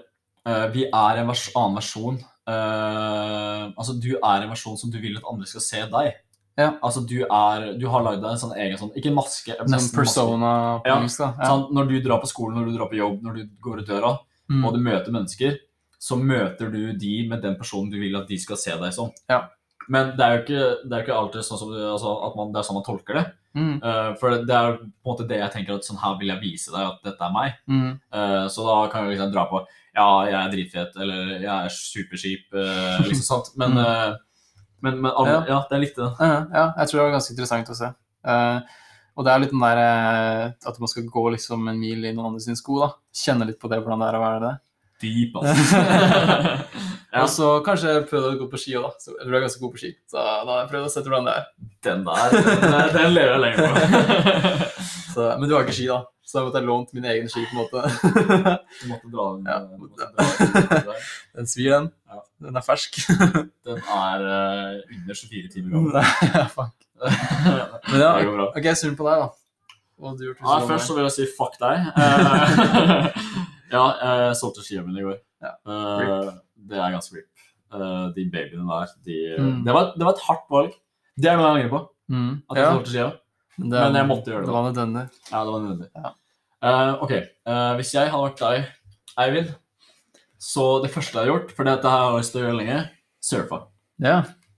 eh, 0.47 0.67
Vi 0.75 0.85
er 0.87 1.19
en 1.23 1.27
vers 1.33 1.49
annen 1.57 1.79
versjon. 1.81 2.19
eh, 2.47 3.65
altså, 3.77 3.97
du 4.01 4.13
er 4.17 4.45
en 4.45 4.53
versjon 4.53 4.79
som 4.79 4.93
du 4.93 4.99
vil 5.03 5.17
at 5.19 5.27
andre 5.31 5.49
skal 5.51 5.65
se 5.65 5.83
deg. 5.93 6.13
Ja. 6.57 6.71
Altså, 6.81 7.03
du 7.05 7.19
er 7.27 7.67
Du 7.77 7.87
har 7.93 8.05
lagd 8.07 8.23
deg 8.23 8.31
en 8.33 8.39
sånn 8.41 8.55
egen 8.57 8.79
sånn 8.81 8.95
Ikke 8.97 9.11
maske, 9.13 9.53
Sånn 9.59 9.69
nesten 9.69 9.93
maske. 9.93 9.99
persona 9.99 10.53
på 10.81 10.89
Ja, 10.89 10.95
engelsk. 11.01 11.21
Ja. 11.21 11.51
Sånn, 11.51 11.67
når 11.77 11.89
du 11.91 11.97
drar 12.07 12.23
på 12.23 12.31
skolen, 12.31 12.57
når 12.57 12.71
du 12.71 12.77
drar 12.79 12.89
på 12.93 12.97
jobb, 13.01 13.19
når 13.27 13.35
du 13.35 13.43
går 13.63 13.83
ut 13.83 13.87
døra, 13.91 14.19
Mm. 14.49 14.65
og 14.65 14.75
du 14.75 14.79
møter 14.79 15.11
mennesker, 15.11 15.57
så 15.99 16.15
møter 16.17 16.71
du 16.71 16.93
de 16.95 17.29
med 17.29 17.43
den 17.43 17.57
personen 17.59 17.91
du 17.91 17.99
vil 17.99 18.15
at 18.17 18.29
de 18.29 18.37
skal 18.39 18.57
se 18.57 18.71
deg 18.79 18.93
som. 18.95 19.11
Ja. 19.29 19.49
Men 19.89 20.13
det 20.17 20.21
er 20.23 20.37
jo 20.37 20.43
ikke, 20.45 20.89
det 20.89 20.93
er 20.93 21.03
ikke 21.03 21.17
alltid 21.19 21.43
sånn 21.43 21.59
som, 21.59 21.69
altså, 21.75 22.13
at 22.29 22.37
man, 22.37 22.53
det 22.53 22.61
er 22.61 22.63
sånn 22.69 22.75
man 22.79 22.85
tolker 22.87 23.15
det. 23.19 23.25
Mm. 23.57 23.79
Uh, 23.81 24.11
for 24.21 24.37
det 24.37 24.53
er 24.53 24.75
på 24.77 24.85
en 24.85 24.91
måte 25.09 25.25
det 25.31 25.39
jeg 25.41 25.53
tenker 25.55 25.79
at 25.79 25.87
sånn 25.89 25.97
her 26.03 26.19
vil 26.21 26.29
jeg 26.35 26.43
vise 26.43 26.75
deg 26.75 26.83
at 26.91 26.99
dette 27.09 27.25
er 27.25 27.33
meg. 27.33 27.55
Mm. 27.73 27.91
Uh, 28.13 28.45
så 28.53 28.67
da 28.69 28.77
kan 28.93 29.07
jeg 29.07 29.15
liksom 29.17 29.33
dra 29.33 29.47
på 29.49 29.63
ja, 29.97 30.07
jeg 30.29 30.37
er 30.37 30.51
dritfet, 30.53 30.97
eller 31.01 31.31
jeg 31.41 31.49
er 31.49 31.73
superskip, 31.73 32.47
uh, 32.53 32.99
liksom. 33.09 33.47
Men, 33.57 33.73
Mm. 33.73 33.79
eh, 33.87 34.17
men, 34.85 34.99
men 35.01 35.11
alle, 35.17 35.33
Ja. 35.33 35.45
ja. 35.49 35.61
det 35.71 35.77
er 35.79 35.81
likte 35.87 36.03
det. 36.05 36.11
-huh. 36.21 36.53
ja, 36.53 36.67
jeg 36.77 36.89
tror 36.89 36.99
det 37.01 37.05
var 37.07 37.15
ganske 37.17 37.33
interessant 37.33 37.71
å 37.73 37.75
se. 37.75 37.89
Og 39.17 39.25
det 39.25 39.33
er 39.33 39.39
litt 39.41 39.51
den 39.51 39.61
der 39.65 39.79
at 40.69 40.79
man 40.79 40.89
skal 40.89 41.03
gå 41.09 41.31
liksom 41.33 41.69
en 41.69 41.81
mil 41.81 42.05
i 42.05 42.13
noen 42.13 42.27
andre 42.27 42.41
sine 42.41 42.57
sko. 42.57 42.81
da. 42.81 42.91
Kjenne 43.15 43.47
litt 43.47 43.59
på 43.59 43.69
det, 43.73 43.81
hvordan 43.81 43.99
det 44.01 44.09
er 44.13 44.19
å 44.19 44.21
være 44.21 44.41
det. 44.45 44.55
Deep, 45.03 45.37
altså. 45.41 45.83
Ja. 47.17 47.23
Og 47.23 47.31
så 47.33 47.47
kanskje 47.65 47.93
prøvde 48.11 48.35
å 48.35 48.37
gå 48.43 48.47
på 48.53 48.59
ski 48.61 48.75
òg, 48.77 48.83
da. 48.91 48.99
Så 49.01 49.13
jeg 49.15 49.23
tror 49.23 49.33
jeg 49.33 49.39
er 49.39 49.45
ganske 49.47 49.61
god 49.63 49.71
på 49.73 49.79
ski. 49.81 49.91
Så 50.11 50.17
da 50.21 50.33
har 50.51 50.59
jeg 50.59 50.69
prøvd 50.73 50.85
å 50.85 50.91
se 50.93 51.03
hvordan 51.07 51.29
det 51.29 51.35
er. 51.39 51.47
Den 51.87 52.03
der, 52.05 52.35
den, 52.35 52.75
den 52.93 53.15
lever 53.15 53.31
jeg 53.33 53.41
lenge 53.45 53.57
på. 53.63 53.71
Så, 55.15 55.29
men 55.41 55.47
du 55.49 55.55
har 55.57 55.65
ikke 55.65 55.77
ski, 55.79 55.87
da. 55.89 55.97
Så 56.27 56.37
da 56.37 56.43
måtte 56.45 56.61
jeg 56.61 56.69
lånt 56.69 56.91
mine 56.93 57.09
egne 57.15 57.31
ski. 57.33 57.47
på 57.49 57.55
en 57.55 57.61
måte. 57.63 57.79
Du 58.83 58.85
måtte 58.91 59.09
dra 59.15 59.25
den. 59.31 59.49
Ja. 59.49 59.57
du 59.65 59.81
måtte 59.81 59.97
dra 59.97 60.07
den. 60.19 61.01
Den 61.41 61.49
svir, 61.55 61.71
den. 61.73 61.89
Ja. 62.13 62.21
Den 62.49 62.61
er 62.61 62.67
fersk. 62.67 63.01
Den 63.65 63.81
er 63.81 64.27
uh, 64.27 64.97
under 64.99 65.21
24 65.23 65.55
timer 65.55 65.73
gammel. 65.79 65.97
ja, 66.35 66.45
fuck. 66.53 66.77
Men 67.01 68.01
ja, 68.03 68.13
Det 68.19 68.29
går 68.29 68.37
bra. 68.43 68.51
ok, 68.61 68.69
sunn 68.83 68.99
på 68.99 69.09
deg, 69.09 69.25
da. 69.25 69.77
Hva 69.97 70.13
har 70.13 70.21
du 70.21 70.27
gjort 70.29 70.45
Ja, 70.45 70.61
først 70.69 70.91
så 70.91 70.99
vil 70.99 71.09
jeg 71.09 71.17
si 71.17 71.31
fuck 71.39 71.57
deg. 71.65 71.81
Eh, 73.67 73.77
ja, 73.77 73.85
jeg 74.31 74.37
solgte 74.41 74.65
skia 74.65 74.83
mine 74.87 75.01
i 75.03 75.07
går. 75.07 75.19
Ja, 75.43 75.53
Eh, 75.67 76.31
det 76.69 76.79
er 76.79 76.95
ganske 76.95 77.15
rip. 77.19 77.29
Eh, 77.75 78.07
de 78.17 78.25
babyene 78.31 78.67
der, 78.71 78.93
de, 79.05 79.17
Mm. 79.39 79.65
det, 79.65 79.73
var, 79.75 79.93
det 79.97 80.05
var 80.07 80.13
et 80.15 80.25
hardt 80.29 80.47
valg. 80.51 80.73
Det 81.19 81.29
er 81.31 81.37
noe 81.37 81.47
jeg 81.47 81.55
angrer 81.65 81.71
på. 81.75 81.81
Mm, 82.11 82.43
At 82.51 82.57
jeg 82.57 82.65
ja, 82.65 82.73
solgte 82.73 82.91
skia. 82.95 83.09
det, 83.59 83.81
men 83.83 83.95
jeg 83.95 84.07
måtte 84.07 84.31
gjøre 84.31 84.41
det. 84.45 84.47
Det 84.47 84.55
var 84.57 84.67
nødvendig. 84.71 85.05
Ja, 85.33 85.45
det 85.45 85.53
var 85.53 85.61
nødvendig. 85.61 85.91
Ja. 85.97 86.13
Uh, 86.67 87.03
ok, 87.05 87.13
uh, 87.47 87.75
hvis 87.77 87.93
jeg 87.95 88.11
hadde 88.11 88.25
vært 88.27 88.43
deg, 88.43 88.67
Eivind, 89.19 89.55
så 90.39 90.65
det 90.83 90.91
første 90.93 91.13
jeg 91.17 91.23
hadde 91.25 91.33
gjort, 91.33 91.53
for 91.57 91.65
dette 91.69 91.89
har 91.91 92.11
jeg 92.11 92.21
lyst 92.21 92.33
til 92.35 92.41
å 92.43 92.45
gjøre 92.47 92.59
lenge, 92.61 92.79
surfa. 93.25 93.59
Ja. 94.03 94.17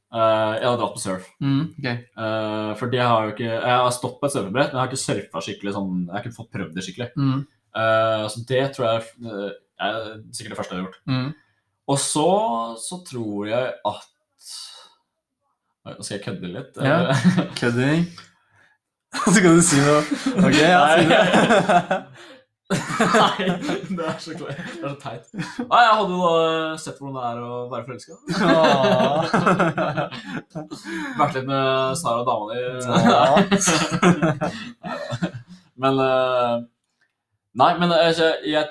Uh, 0.09 0.55
jeg 0.57 0.65
hadde 0.65 0.79
dratt 0.81 0.95
på 0.97 1.03
surf. 1.03 1.27
Mm, 1.45 1.63
ok. 1.79 1.89
uh, 2.17 2.75
for 2.81 2.89
det 2.93 3.01
har 3.05 3.27
jo 3.29 3.35
ikke 3.35 3.45
Jeg 3.51 3.77
har 3.77 3.91
stått 3.93 4.17
på 4.21 4.25
et 4.27 4.33
surfebrett, 4.33 4.73
men 4.73 4.79
jeg 4.79 4.81
har 4.81 4.89
ikke 4.89 5.03
surfa 5.05 5.43
skikkelig 5.45 5.75
sånn 5.77 5.91
Jeg 6.07 6.15
har 6.15 6.23
ikke 6.25 6.37
fått 6.39 6.51
prøvd 6.55 6.73
det 6.79 6.85
skikkelig. 6.87 7.09
Mm, 7.21 7.43
så 8.33 8.45
det 8.49 8.63
tror 8.77 8.87
jeg 8.89 9.03
eh, 9.25 9.51
er 9.89 9.99
sikkert 10.33 10.51
det 10.55 10.59
første 10.61 10.75
jeg 10.75 10.81
har 10.83 10.87
gjort. 10.89 11.01
mm. 11.07 11.31
Og 11.89 11.99
så, 11.99 12.29
så 12.77 12.99
tror 13.09 13.47
jeg 13.49 13.67
at 13.89 14.09
Nå 15.89 16.03
skal 16.05 16.19
jeg 16.19 16.25
kødde 16.27 16.49
litt. 16.53 16.77
Ja. 16.85 16.99
eh. 17.09 17.17
Kødding. 17.61 18.03
Så 19.33 19.41
kan 19.41 19.55
du 19.57 19.63
si 19.65 19.79
noe. 19.81 20.03
Ok, 20.45 20.53
ja, 20.61 20.83
si 20.99 21.07
det. 21.09 21.23
Nei, 22.69 23.47
det 23.97 24.05
er 24.05 24.19
så 24.21 24.35
klart. 24.37 24.59
Det 24.69 24.85
er 24.85 24.91
så 24.93 24.99
teit. 25.01 25.25
Nei, 25.65 25.81
jeg 25.87 25.95
hadde 25.97 26.17
da 26.21 26.33
sett 26.83 26.99
hvordan 27.01 27.17
det 27.17 27.25
er 27.31 27.39
å 27.41 27.73
være 27.73 27.85
forelska. 27.89 28.13
Vært 31.23 31.35
litt 31.39 31.49
med 31.49 31.97
Sara 31.97 32.21
dama 32.29 32.45
di. 32.53 32.61
Men 35.81 35.95
eh, 36.05 36.55
Nei, 37.59 37.71
men 37.81 37.95
eh, 37.95 38.11
jeg, 38.15 38.35
jeg, 38.53 38.67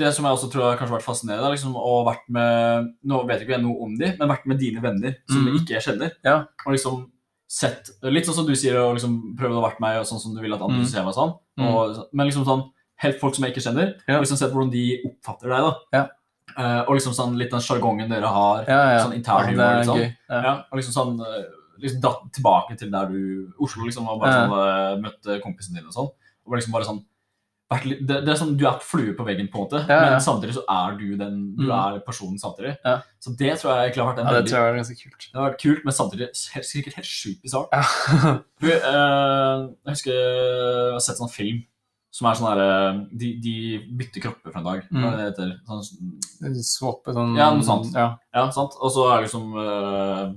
det 0.00 0.10
som 0.14 0.26
jeg 0.26 0.36
også 0.36 0.50
tror 0.52 0.68
har 0.68 0.80
kanskje 0.80 0.96
vært 0.98 1.06
fascinerende, 1.06 1.48
er 1.48 1.56
liksom 1.56 1.76
å 1.78 1.94
vært 2.06 2.28
med 2.32 2.90
Nå 3.10 3.22
vet 3.28 3.42
ikke 3.42 3.56
jeg 3.56 3.64
noe 3.64 3.86
om 3.86 3.96
de, 3.98 4.12
men 4.18 4.30
vært 4.30 4.46
med 4.50 4.60
dine 4.62 4.82
venner 4.84 5.16
som 5.30 5.46
mm. 5.46 5.56
ikke 5.60 5.76
jeg 5.76 5.86
kjenner. 5.88 6.14
Ja. 6.26 6.36
Og 6.66 6.76
liksom 6.76 7.08
sett 7.50 7.88
Litt 8.06 8.28
sånn 8.28 8.36
som 8.36 8.46
du 8.46 8.54
sier, 8.54 8.76
og 8.78 8.94
liksom 8.94 9.16
prøvd 9.38 9.58
å 9.58 9.64
vært 9.64 9.80
meg, 9.82 9.98
og 9.98 10.06
sånn 10.06 10.22
som 10.22 10.36
du 10.36 10.42
vil 10.42 10.54
at 10.54 10.62
andre 10.62 10.84
mm. 10.84 10.90
ser 10.92 11.02
meg 11.06 11.16
sånn. 11.16 11.34
Mhm. 11.58 11.70
Og, 11.74 12.04
men 12.14 12.30
liksom 12.30 12.46
sånn 12.46 12.68
helt 13.00 13.18
folk 13.18 13.34
som 13.34 13.46
jeg 13.46 13.54
ikke 13.54 13.64
kjenner, 13.64 13.94
Ja. 14.06 14.18
og 14.18 14.24
liksom 14.24 14.38
sett 14.38 14.52
hvordan 14.54 14.70
de 14.70 14.84
oppfatter 15.08 15.50
deg. 15.50 15.66
da. 15.66 15.98
Ja. 15.98 16.04
Uh, 16.50 16.82
og 16.84 16.96
liksom 16.98 17.14
sånn 17.14 17.36
litt 17.38 17.52
den 17.54 17.62
sjargongen 17.64 18.10
dere 18.10 18.30
har. 18.30 18.64
Ja, 18.68 18.80
ja. 18.94 19.02
Sånn 19.04 19.16
intern 19.16 19.48
humor, 19.48 19.64
er 19.64 19.80
liksom. 19.80 20.00
Ja. 20.02 20.40
Ja, 20.46 20.54
og 20.66 20.80
liksom 20.80 20.94
sånn 20.94 21.20
eh, 21.24 21.44
liksom 21.80 22.00
datt 22.04 22.24
tilbake 22.36 22.76
til 22.78 22.90
der 22.92 23.10
du 23.10 23.20
Oslo, 23.62 23.86
liksom, 23.86 24.08
og 24.10 24.20
bare 24.22 24.42
sånn, 24.44 25.04
møtte 25.04 25.38
kompisen 25.44 25.78
din 25.78 25.86
og 25.86 25.96
sånn. 25.96 26.10
Og 26.46 26.58
liksom 26.58 26.74
bare 26.74 26.88
sånn 26.88 27.00
det, 27.70 28.06
det 28.06 28.28
er 28.28 28.34
sånn, 28.34 28.56
Du 28.58 28.64
er 28.66 28.80
flue 28.82 29.12
på 29.14 29.22
veggen, 29.24 29.46
på 29.48 29.60
en 29.60 29.62
måte, 29.68 29.80
Ja, 29.88 29.98
ja. 30.02 30.10
men 30.10 30.20
samtidig 30.20 30.56
så 30.56 30.64
er 30.68 30.96
du 30.98 31.16
den 31.16 31.54
Du 31.56 31.64
Mm. 31.68 31.70
er 31.94 32.00
personen 32.00 32.38
samtidig. 32.38 32.76
Ja. 32.84 32.96
Så 33.22 33.30
det 33.38 33.58
tror 33.60 33.76
jeg 33.78 33.94
har 33.94 34.08
vært 34.10 34.18
en 34.18 34.26
Ja, 34.26 34.32
det 34.32 34.38
veldig 34.42 34.50
tror 34.50 34.58
jeg 34.58 34.72
er 34.74 34.78
ganske 34.82 34.98
kult. 35.02 35.28
det 35.32 35.38
har 35.40 35.50
vært 35.50 35.60
kult, 35.62 35.84
men 35.84 35.94
samtidig 35.94 36.28
sikkert 36.34 36.94
helt 36.94 37.06
sjukt 37.06 37.42
bisart. 37.42 37.68
Eh, 38.60 39.58
jeg 39.86 39.92
husker 39.94 40.12
jeg 40.12 40.92
har 40.92 41.00
sett 41.00 41.16
sånn 41.20 41.30
film 41.32 41.62
som 42.12 42.26
er 42.26 42.34
sånn 42.34 42.48
herre 42.50 43.06
de, 43.16 43.28
de 43.40 43.54
bytter 43.96 44.20
kropper 44.24 44.50
for 44.52 44.58
en 44.58 44.66
dag. 44.66 44.82
Hva 44.90 45.12
er 45.12 45.16
det 45.16 45.18
det 45.20 45.28
heter? 45.30 45.52
Sånn, 45.68 46.62
Swappe 46.66 47.14
sånn 47.14 47.36
Ja, 47.38 47.52
noe 47.54 47.62
sånt. 47.62 47.92
Ja. 47.94 48.50
sant? 48.50 48.74
Og 48.82 48.90
så 48.90 49.06
er 49.12 49.20
det 49.20 49.28
liksom 49.30 49.54
uh, 49.54 50.32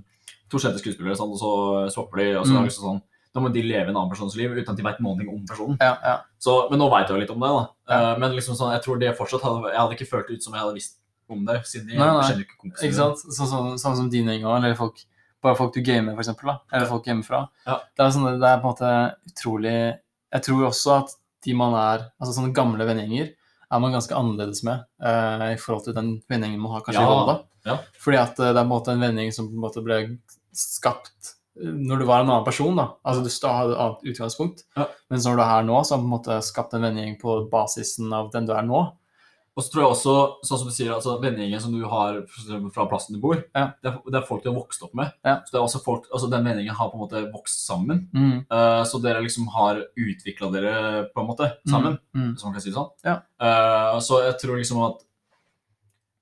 to 0.52 0.62
kjente 0.62 0.78
skuespillere, 0.84 1.18
sant? 1.18 1.34
og 1.34 1.40
så 1.42 1.90
swapper 1.96 2.22
de, 2.22 2.28
og 2.38 2.46
så 2.46 2.54
Mm. 2.54 2.58
er 2.58 2.62
det 2.62 2.70
liksom 2.70 2.86
sånn 2.92 3.02
Da 3.34 3.42
må 3.42 3.50
de 3.50 3.64
leve 3.66 3.90
en 3.90 3.96
annen 3.98 4.12
persons 4.12 4.36
liv 4.38 4.52
uten 4.54 4.70
at 4.70 4.78
de 4.78 4.84
vet 4.86 5.00
ting 5.02 5.30
om 5.32 5.46
personen. 5.50 5.78
Ja, 5.82 5.96
ja. 6.06 6.18
Så, 6.38 6.68
men 6.70 6.78
nå 6.82 6.90
veit 6.92 7.08
jeg 7.10 7.16
jo 7.16 7.22
litt 7.24 7.32
om 7.34 7.42
det, 7.42 7.50
da. 7.50 7.64
Ja. 7.90 8.02
Eh, 8.12 8.20
men 8.22 8.36
liksom 8.38 8.58
sånn, 8.60 8.76
jeg 8.76 8.84
tror 8.86 9.00
det 9.02 9.16
fortsatt 9.18 9.46
hadde 9.46 9.72
Jeg 9.72 9.80
hadde 9.80 9.98
ikke 9.98 10.10
følt 10.12 10.30
det 10.30 10.38
ut 10.38 10.46
som 10.46 10.54
jeg 10.54 10.62
hadde 10.62 10.78
visst 10.78 11.00
om 11.34 11.42
det, 11.48 11.56
siden 11.66 11.96
jeg 11.96 11.98
Nei, 11.98 12.12
nei. 12.14 12.44
ikke 12.44 12.60
kompisene 12.60 12.90
Ikke 12.90 13.00
sant? 13.00 13.24
Sånn, 13.24 13.50
så, 13.50 13.62
sånn 13.82 13.98
som 13.98 14.12
dine 14.12 14.36
gjeng 14.36 14.46
eller 14.52 14.78
folk 14.78 15.02
bare 15.44 15.58
folk 15.60 15.74
du 15.76 15.82
gamer, 15.84 16.14
for 16.16 16.24
eksempel, 16.24 16.54
da, 16.54 16.56
eller 16.72 16.88
folk 16.88 17.08
hjemmefra. 17.10 17.42
Ja. 17.68 17.82
Det, 17.92 18.06
er 18.06 18.12
sånn, 18.16 18.28
det 18.40 18.48
er 18.48 18.62
på 18.62 18.70
en 18.70 18.70
måte 18.70 18.92
utrolig 19.28 19.74
Jeg 19.76 20.46
tror 20.46 20.68
også 20.70 20.94
at 21.02 21.16
de 21.44 21.56
man 21.60 21.76
er 21.76 22.06
Altså 22.16 22.38
sånne 22.38 22.54
gamle 22.56 22.88
vennegjenger 22.88 23.34
er 23.74 23.82
man 23.82 23.96
ganske 23.96 24.14
annerledes 24.14 24.62
med 24.68 24.84
uh, 25.02 25.48
i 25.50 25.58
forhold 25.58 25.88
til 25.88 25.96
den 25.98 26.12
vennegjengen 26.30 26.62
man 26.62 26.76
har 26.76 26.84
kanskje 26.86 27.02
i 27.02 27.10
Volda. 27.10 27.34
ja. 27.66 27.80
Fordi 28.04 28.20
at 28.22 28.38
uh, 28.38 28.52
det 28.52 28.52
er 28.52 28.60
på 28.60 28.68
en 28.68 28.70
måte 28.70 28.94
en 28.94 29.02
vennegjeng 29.02 29.34
som 29.34 29.48
på 29.50 29.58
en 29.58 29.64
måte 29.64 29.82
ble 29.82 29.98
skapt 30.54 31.32
når 31.56 32.00
du 32.02 32.06
var 32.10 32.24
en 32.24 32.30
annen 32.32 32.46
person. 32.48 32.76
da. 32.76 32.88
Altså 33.06 33.22
Du 33.24 33.48
hadde 33.48 33.74
et 33.76 33.80
annet 33.84 34.10
utgangspunkt. 34.14 34.64
Ja. 34.78 34.88
Men 35.10 35.20
når 35.22 35.36
du 35.38 35.42
er 35.44 35.52
her 35.52 35.64
nå, 35.64 35.84
så 35.86 35.94
har 35.96 36.02
du 36.02 36.04
på 36.08 36.10
en 36.10 36.18
måte 36.18 36.42
skapt 36.42 36.74
en 36.74 36.82
vennegjeng 36.82 37.20
på 37.22 37.50
basisen 37.52 38.14
av 38.14 38.32
den 38.34 38.46
du 38.50 38.54
er 38.54 38.64
nå. 38.66 38.82
Og 39.54 39.62
så 39.62 39.70
tror 39.70 39.84
jeg 39.84 39.92
også, 39.94 40.14
sånn 40.50 40.58
som 40.64 40.68
du 40.68 40.74
sier, 40.74 40.90
altså 40.96 41.20
vennegjengen 41.22 41.62
som 41.62 41.74
du 41.76 41.84
har 41.86 42.16
fra 42.74 42.88
plassen 42.90 43.14
du 43.14 43.20
bor, 43.22 43.36
Ja. 43.54 43.68
det, 43.84 43.92
er, 43.92 44.00
det 44.10 44.18
er 44.18 44.26
folk 44.26 44.42
du 44.42 44.50
har 44.50 44.56
vokst 44.58 44.82
opp 44.82 44.96
med. 44.98 45.12
Ja. 45.24 45.36
Så 45.46 45.54
det 45.54 45.60
er 45.60 45.66
også 45.68 45.84
folk, 45.86 46.08
altså 46.10 46.26
Den 46.32 46.42
vennegjengen 46.48 46.74
har 46.80 46.90
på 46.90 46.98
en 46.98 47.04
måte 47.04 47.22
vokst 47.32 47.62
sammen. 47.68 48.08
Mm. 48.18 48.48
Uh, 48.50 48.82
så 48.90 48.98
dere 49.04 49.22
liksom 49.22 49.46
har 49.54 49.84
utvikla 49.94 50.50
dere 50.56 50.74
på 51.14 51.22
en 51.22 51.28
måte 51.30 51.52
sammen, 51.70 52.00
Mm. 52.18 52.32
hvis 52.34 52.44
man 52.48 52.54
kan 52.58 52.62
si 52.66 52.72
det 52.72 52.78
sånn. 52.80 52.90
Ja. 53.06 53.20
Uh, 53.38 54.00
så 54.02 54.24
jeg 54.26 54.40
tror 54.42 54.58
liksom 54.58 54.82
at 54.90 55.06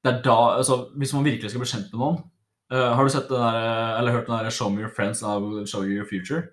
det 0.04 0.12
er 0.16 0.22
da, 0.26 0.38
altså 0.58 0.90
Hvis 0.98 1.14
man 1.14 1.24
virkelig 1.24 1.52
skal 1.52 1.62
bli 1.62 1.70
kjent 1.72 1.92
med 1.94 2.00
noen 2.02 2.24
eh, 2.72 2.94
Har 2.96 3.04
du 3.04 3.10
sett 3.10 3.30
den 3.30 3.38
der, 3.42 3.98
eller 4.00 4.12
hørt 4.12 4.28
den 4.28 4.38
der 4.38 4.50
'Show 4.52 4.70
me 4.70 4.82
your 4.82 4.90
friends, 4.90 5.22
and 5.24 5.32
I 5.32 5.38
will 5.46 5.66
show 5.68 5.84
you 5.84 5.94
your 6.02 6.06
future'? 6.08 6.48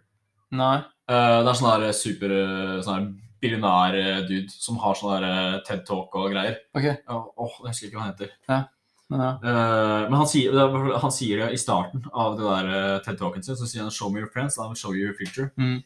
Nei. 0.50 0.78
Uh, 1.08 1.40
det 1.44 1.48
er 1.48 1.54
sånn 1.56 1.80
der 1.80 1.92
super 1.92 2.30
eh, 2.30 2.82
sånn 2.82 2.98
der 2.98 3.14
billionær-dude 3.40 4.50
som 4.50 4.76
har 4.82 4.94
sånn 4.94 5.20
der 5.20 5.28
eh, 5.28 5.60
TED 5.64 5.84
Talk 5.86 6.14
og 6.14 6.30
greier. 6.32 6.56
Ok. 6.74 6.84
Ja, 6.84 7.18
Åh, 7.38 7.54
jeg 7.64 7.68
husker 7.72 7.86
ikke 7.88 7.96
hva 7.98 8.04
han 8.06 8.12
heter. 8.14 8.30
Ja. 8.48 8.64
Eh, 9.10 10.08
men 10.10 10.12
han 10.18 10.26
sier, 10.28 10.52
er- 10.52 10.98
han 11.00 11.10
sier 11.14 11.38
det 11.46 11.52
i 11.54 11.60
starten 11.60 12.02
av 12.12 12.36
det 12.36 12.44
der 12.44 12.66
eh, 12.74 12.98
TED 13.04 13.18
Talken 13.18 13.42
sin. 13.42 13.56
Så 13.56 13.66
sier 13.66 13.82
han 13.82 13.90
'show 13.90 14.10
me 14.12 14.20
your 14.20 14.28
friends, 14.30 14.58
and 14.58 14.66
I 14.66 14.68
will 14.68 14.76
show 14.76 14.92
you 14.92 15.06
your 15.06 15.14
future'. 15.14 15.50
Mm. 15.56 15.82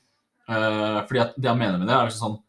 Eh, 0.49 1.07
fordi 1.07 1.21
at 1.21 1.35
det 1.41 1.49
han 1.49 1.59
mener 1.59 1.79
med 1.79 1.87
det, 1.89 1.95
er 1.95 2.07
liksom 2.09 2.27
sånn 2.27 2.43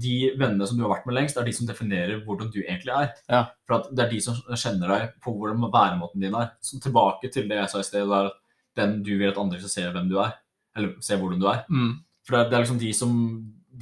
De 0.00 0.14
vennene 0.38 0.66
som 0.68 0.78
du 0.78 0.82
har 0.86 0.92
vært 0.94 1.06
med 1.08 1.16
lengst, 1.18 1.34
det 1.36 1.42
er 1.42 1.48
de 1.50 1.54
som 1.58 1.66
definerer 1.68 2.22
hvordan 2.24 2.50
du 2.54 2.58
egentlig 2.62 2.92
er. 2.94 3.10
Ja. 3.32 3.40
For 3.66 3.78
at 3.80 3.90
det 3.96 4.04
er 4.06 4.10
de 4.14 4.20
som 4.24 4.38
kjenner 4.54 4.92
deg 4.94 5.12
på 5.24 5.34
hvordan 5.36 5.66
væremåten 5.74 6.22
din 6.22 6.34
er. 6.38 6.50
Så 6.62 6.78
tilbake 6.82 7.30
til 7.34 7.48
det 7.50 7.58
jeg 7.60 7.72
sa 7.72 7.82
i 7.82 7.86
sted, 7.88 8.06
det 8.08 8.18
er 8.20 8.30
at 8.30 8.40
den 8.76 9.02
du 9.02 9.12
vil 9.18 9.30
at 9.32 9.38
andre 9.40 9.58
skal 9.62 9.72
se 9.72 9.86
hvem 9.94 10.08
du 10.12 10.18
er. 10.22 10.34
Eller 10.76 10.94
se 11.00 11.16
hvordan 11.16 11.40
du 11.40 11.46
er. 11.50 11.62
Mm. 11.72 11.92
For 12.26 12.36
det 12.36 12.40
er, 12.44 12.48
det 12.50 12.56
er 12.58 12.64
liksom 12.66 12.78
de 12.82 12.92
som, 12.92 13.12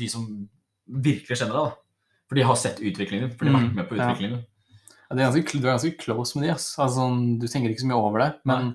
de 0.02 0.08
som 0.08 0.26
virkelig 1.06 1.38
kjenner 1.40 1.56
deg. 1.58 1.70
da. 1.70 2.10
For 2.28 2.38
de 2.38 2.44
har 2.48 2.56
sett 2.60 2.80
utviklingen. 2.80 3.28
din. 3.28 3.36
For 3.38 3.44
de 3.44 3.52
har 3.54 3.60
Mm, 3.60 3.68
vært 3.68 3.76
med 3.80 3.88
på 3.88 3.96
ja. 3.98 4.08
utviklingen. 4.10 4.44
Ja, 5.04 5.16
det 5.16 5.22
er 5.24 5.30
ganske, 5.32 5.60
du 5.60 5.66
er 5.68 5.72
ganske 5.76 5.96
close 6.00 6.38
med 6.38 6.46
de. 6.46 6.52
Altså, 6.54 6.88
sånn, 6.96 7.38
du 7.40 7.46
tenker 7.46 7.70
ikke 7.74 7.84
så 7.84 7.90
mye 7.90 8.00
over 8.00 8.18
det, 8.24 8.30
men 8.48 8.74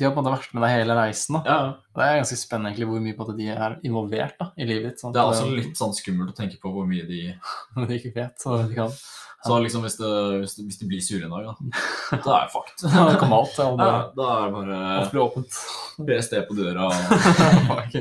de 0.00 0.06
har 0.08 0.12
på 0.16 0.22
en 0.22 0.24
måte 0.26 0.32
vært 0.38 0.54
med 0.56 0.64
deg 0.64 0.70
hele 0.78 0.94
reisen. 0.96 1.36
da. 1.36 1.56
Det 1.94 2.04
er 2.06 2.18
ganske 2.22 2.38
spennende 2.40 2.70
egentlig 2.72 2.88
hvor 2.88 3.02
mye 3.04 3.16
på 3.18 3.26
at 3.28 3.36
de 3.38 3.48
er 3.52 3.74
involvert 3.84 4.38
da, 4.40 4.46
i 4.56 4.64
livet 4.68 4.86
ditt. 4.94 5.02
Sånn, 5.04 5.12
Det 5.12 5.20
er 5.20 5.28
også 5.34 5.48
litt 5.52 5.76
sånn 5.78 5.92
skummelt 5.96 6.32
å 6.32 6.36
tenke 6.40 6.56
på 6.62 6.72
hvor 6.72 6.86
mye 6.88 7.04
de 7.08 7.20
de 7.76 7.98
ikke 8.00 8.14
vet, 8.16 8.38
så 8.40 8.62
de 8.64 8.74
kan. 8.78 8.94
Så 9.40 9.56
liksom 9.64 9.80
hvis, 9.86 9.94
det, 9.96 10.08
hvis, 10.42 10.54
det, 10.58 10.64
hvis 10.68 10.78
de 10.82 10.86
blir 10.90 11.00
sure 11.00 11.24
en 11.24 11.32
dag, 11.32 11.46
da, 11.48 11.54
da 12.26 12.34
er 12.38 12.48
det 12.48 12.52
fucked. 12.52 12.82
Ja, 12.92 13.04
det 13.08 13.20
kommer 13.22 13.38
alt. 13.40 13.54
Ja, 13.56 13.68
Ja, 13.80 14.00
da 14.16 14.26
er 14.36 14.42
det 14.48 14.56
bare 14.56 14.80
alt 14.98 15.12
blir 15.14 15.22
åpent. 15.24 15.60
BSD 16.08 16.34
på 16.48 16.56
døra. 16.58 16.88
og- 16.90 17.94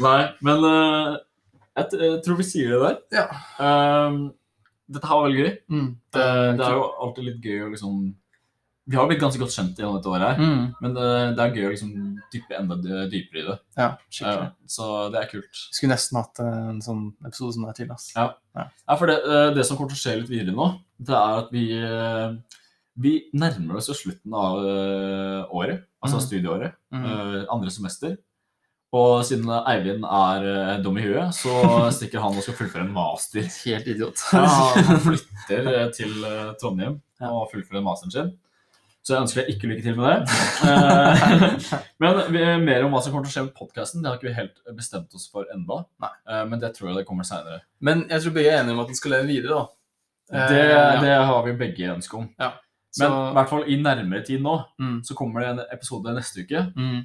Nei, 0.00 0.20
men 0.46 0.64
uh, 0.64 1.16
jeg, 1.76 2.00
jeg 2.00 2.20
tror 2.24 2.38
vi 2.40 2.46
sier 2.48 2.72
det 2.72 2.80
der. 2.84 2.98
Ja. 3.18 3.26
Um, 3.60 4.22
dette 4.90 5.06
her 5.06 5.20
var 5.20 5.28
veldig 5.28 5.44
gøy. 5.44 5.52
Mm, 5.70 5.90
Det, 6.16 6.24
det 6.58 6.64
er 6.66 6.74
jo 6.78 6.86
alltid 7.04 7.28
litt 7.28 7.44
gøy 7.46 7.60
å 7.66 7.70
liksom 7.74 7.98
Vi 8.88 8.96
har 8.96 9.06
blitt 9.06 9.20
ganske 9.20 9.38
godt 9.38 9.52
kjent 9.54 9.76
gjennom 9.78 9.98
dette 9.98 10.08
året 10.10 10.24
her, 10.24 10.38
mm, 10.40 10.62
men 10.80 10.94
det, 10.96 11.08
det 11.36 11.42
er 11.44 11.52
gøy 11.54 11.66
å 11.68 11.72
liksom 11.74 11.90
dyppe 12.32 12.56
enda 12.58 12.78
dypere 13.12 13.42
i 13.42 13.44
det. 13.46 13.56
Ja, 13.78 13.88
skikkelig. 14.10 14.48
Så 14.72 14.86
det 15.12 15.20
er 15.20 15.28
kult. 15.30 15.60
Skulle 15.76 15.92
nesten 15.92 16.18
hatt 16.18 16.40
en 16.42 16.80
sånn 16.82 17.04
episode 17.28 17.54
som 17.54 17.66
det 17.66 17.74
er 17.74 17.78
til. 17.82 17.92
ass. 17.94 18.08
Ja. 18.16 18.24
Ja, 18.56 18.96
for 18.96 19.06
det, 19.12 19.18
eh, 19.22 19.50
det 19.54 19.66
som 19.68 19.76
kommer 19.78 19.92
til 19.92 20.00
å 20.00 20.02
skje 20.02 20.16
litt 20.22 20.32
videre 20.32 20.56
nå, 20.56 20.66
det 20.98 21.14
er 21.14 21.36
at 21.44 21.52
vi, 21.54 21.66
eh, 21.76 22.34
vi 23.04 23.14
nærmer 23.44 23.78
oss 23.78 23.92
jo 23.92 23.98
slutten 24.00 24.34
av 24.34 24.58
eh, 24.64 25.54
året, 25.60 25.84
altså 26.02 26.18
mm. 26.18 26.26
studieåret, 26.26 26.74
Mm. 26.90 27.46
andre 27.52 27.70
semester. 27.70 28.16
Og 28.92 29.20
siden 29.22 29.46
Eivind 29.70 30.02
er 30.02 30.80
dum 30.82 30.96
i 30.98 31.04
huet, 31.06 31.30
så 31.36 31.52
stikker 31.94 32.18
han 32.24 32.34
og 32.34 32.42
skal 32.42 32.56
fullføre 32.58 32.88
en 32.88 32.94
master. 32.96 33.46
Helt 33.68 33.86
idiot. 33.86 34.18
Ja, 34.34 34.42
han 34.74 34.98
flytter 35.06 35.92
til 35.94 36.16
Trondheim 36.58 36.98
Ja. 37.20 37.30
og 37.30 37.52
fullfører 37.52 37.84
masteren 37.86 38.10
sin. 38.10 38.32
Så 39.02 39.14
jeg 39.14 39.22
ønsker 39.24 39.40
deg 39.40 39.54
ikke 39.54 39.68
lykke 39.70 39.84
til 39.86 39.96
med 39.96 40.06
det. 40.12 40.38
Eh, 40.70 41.78
Men 42.02 42.64
mer 42.64 42.84
om 42.84 42.92
hva 42.94 43.00
som 43.02 43.12
kommer 43.14 43.24
til 43.26 43.32
å 43.32 43.34
skje 43.38 43.44
med 43.48 43.54
podkasten, 43.56 44.02
det 44.04 44.10
har 44.10 44.18
ikke 44.18 44.28
vi 44.28 44.36
helt 44.36 44.58
bestemt 44.76 45.14
oss 45.16 45.24
for 45.32 45.48
enda. 45.54 45.82
Nei. 46.04 46.10
Eh, 46.28 46.42
Men 46.50 46.60
det 46.62 46.74
tror 46.76 46.90
jeg 46.90 46.98
det 47.00 47.06
kommer 47.08 47.24
seinere. 47.28 47.62
Men 47.80 48.04
jeg 48.10 48.24
tror 48.26 48.34
begge 48.36 48.50
er 48.52 48.60
enige 48.62 48.76
om 48.76 48.82
at 48.84 48.90
den 48.92 48.98
skal 49.00 49.14
leve 49.16 49.30
videre, 49.30 49.60
da. 49.60 49.66
Det, 50.30 50.58
Eh, 50.60 50.68
ja. 50.70 51.00
det 51.02 51.14
har 51.26 51.40
vi 51.48 51.52
begge 51.58 51.88
ønske 51.94 52.14
om. 52.20 52.28
Så, 52.92 53.06
Men 53.06 53.16
i 53.16 53.34
hvert 53.38 53.48
fall 53.50 53.64
i 53.70 53.76
nærmere 53.82 54.24
tid 54.26 54.42
nå, 54.42 54.52
mm, 54.78 54.98
så 55.06 55.14
kommer 55.18 55.40
det 55.42 55.48
en 55.54 55.60
episode 55.74 56.12
neste 56.14 56.42
uke 56.42 56.62
mm, 56.74 57.00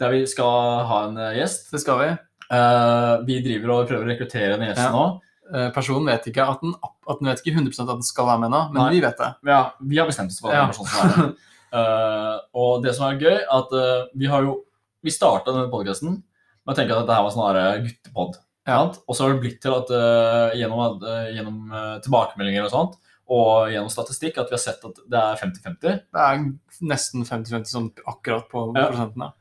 der 0.00 0.10
vi 0.12 0.22
skal 0.28 0.82
ha 0.88 0.98
en 1.08 1.16
eh, 1.18 1.34
gjest. 1.40 1.70
det 1.72 1.80
skal 1.80 1.98
vi. 2.02 2.08
Uh, 2.52 3.22
vi 3.24 3.38
driver 3.44 3.70
og 3.72 3.86
prøver 3.88 4.04
å 4.04 4.10
rekruttere 4.12 4.54
en 4.58 4.64
gjest 4.68 4.82
Ja. 4.84 4.90
nå. 4.92 5.04
Eh, 5.52 5.70
personen 5.76 6.06
vet 6.08 6.24
ikke 6.30 6.44
at 6.48 6.62
den, 6.64 6.72
at 6.80 7.18
den 7.20 7.28
vet 7.28 7.42
ikke 7.42 7.52
100 7.58 7.82
at 7.82 7.90
den 7.90 8.02
skal 8.06 8.26
være 8.30 8.40
med 8.40 8.48
ennå, 8.48 8.60
men 8.72 8.80
Nei. 8.80 8.92
vi 8.94 9.00
vet 9.04 9.18
det. 9.20 9.28
Ja, 9.44 9.58
vi 9.80 9.98
har 10.00 10.06
bestemt 10.08 10.32
oss 10.32 10.40
for 10.40 10.48
at 10.48 10.56
Ja. 10.56 10.68
er 10.68 10.72
sånn 10.72 10.88
som 10.88 11.04
er 11.04 11.12
det. 11.26 11.34
Eh, 11.74 12.38
og 12.54 12.82
det 12.84 12.94
som 12.94 13.08
er 13.10 13.18
gøy, 13.18 13.36
at 13.50 13.72
uh, 13.74 14.06
vi 14.14 14.26
har 14.30 14.44
jo 14.46 14.60
Vi 15.02 15.10
starta 15.10 15.52
denne 15.52 15.68
podkasten 15.68 16.22
med 16.64 16.72
å 16.72 16.76
tenke 16.78 16.94
at 16.96 17.04
dette 17.04 17.22
var 17.26 17.32
sånn 17.34 17.82
guttepod. 17.84 18.36
Ja. 18.66 18.78
Og 19.04 19.12
så 19.12 19.24
har 19.26 19.34
det 19.34 19.42
blitt 19.42 19.58
til 19.60 19.74
at 19.74 19.90
uh, 19.92 20.54
gjennom, 20.56 21.02
gjennom 21.34 21.58
tilbakemeldinger 22.00 22.64
og 22.64 22.70
sånt, 22.72 22.94
og 23.28 23.68
gjennom 23.68 23.90
statistikk, 23.92 24.38
at 24.38 24.48
vi 24.48 24.56
har 24.56 24.62
sett 24.62 24.80
at 24.88 24.96
det 25.10 25.20
er 25.20 25.42
50-50. 25.42 26.00
Det 26.08 26.22
er 26.24 26.40
nesten 26.88 27.26
50-50 27.28 27.68
sånn 27.74 27.90
akkurat 28.06 28.48
på 28.48 28.70
Ja. 28.72 28.86
prosentene. 28.88 29.32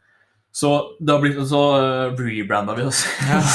Så 0.54 0.70
det 1.02 1.10
har 1.10 1.22
blitt 1.24 1.40
så 1.50 1.60
uh, 1.82 2.14
rebranda 2.14 2.76
vi 2.78 2.84
oss 2.86 3.00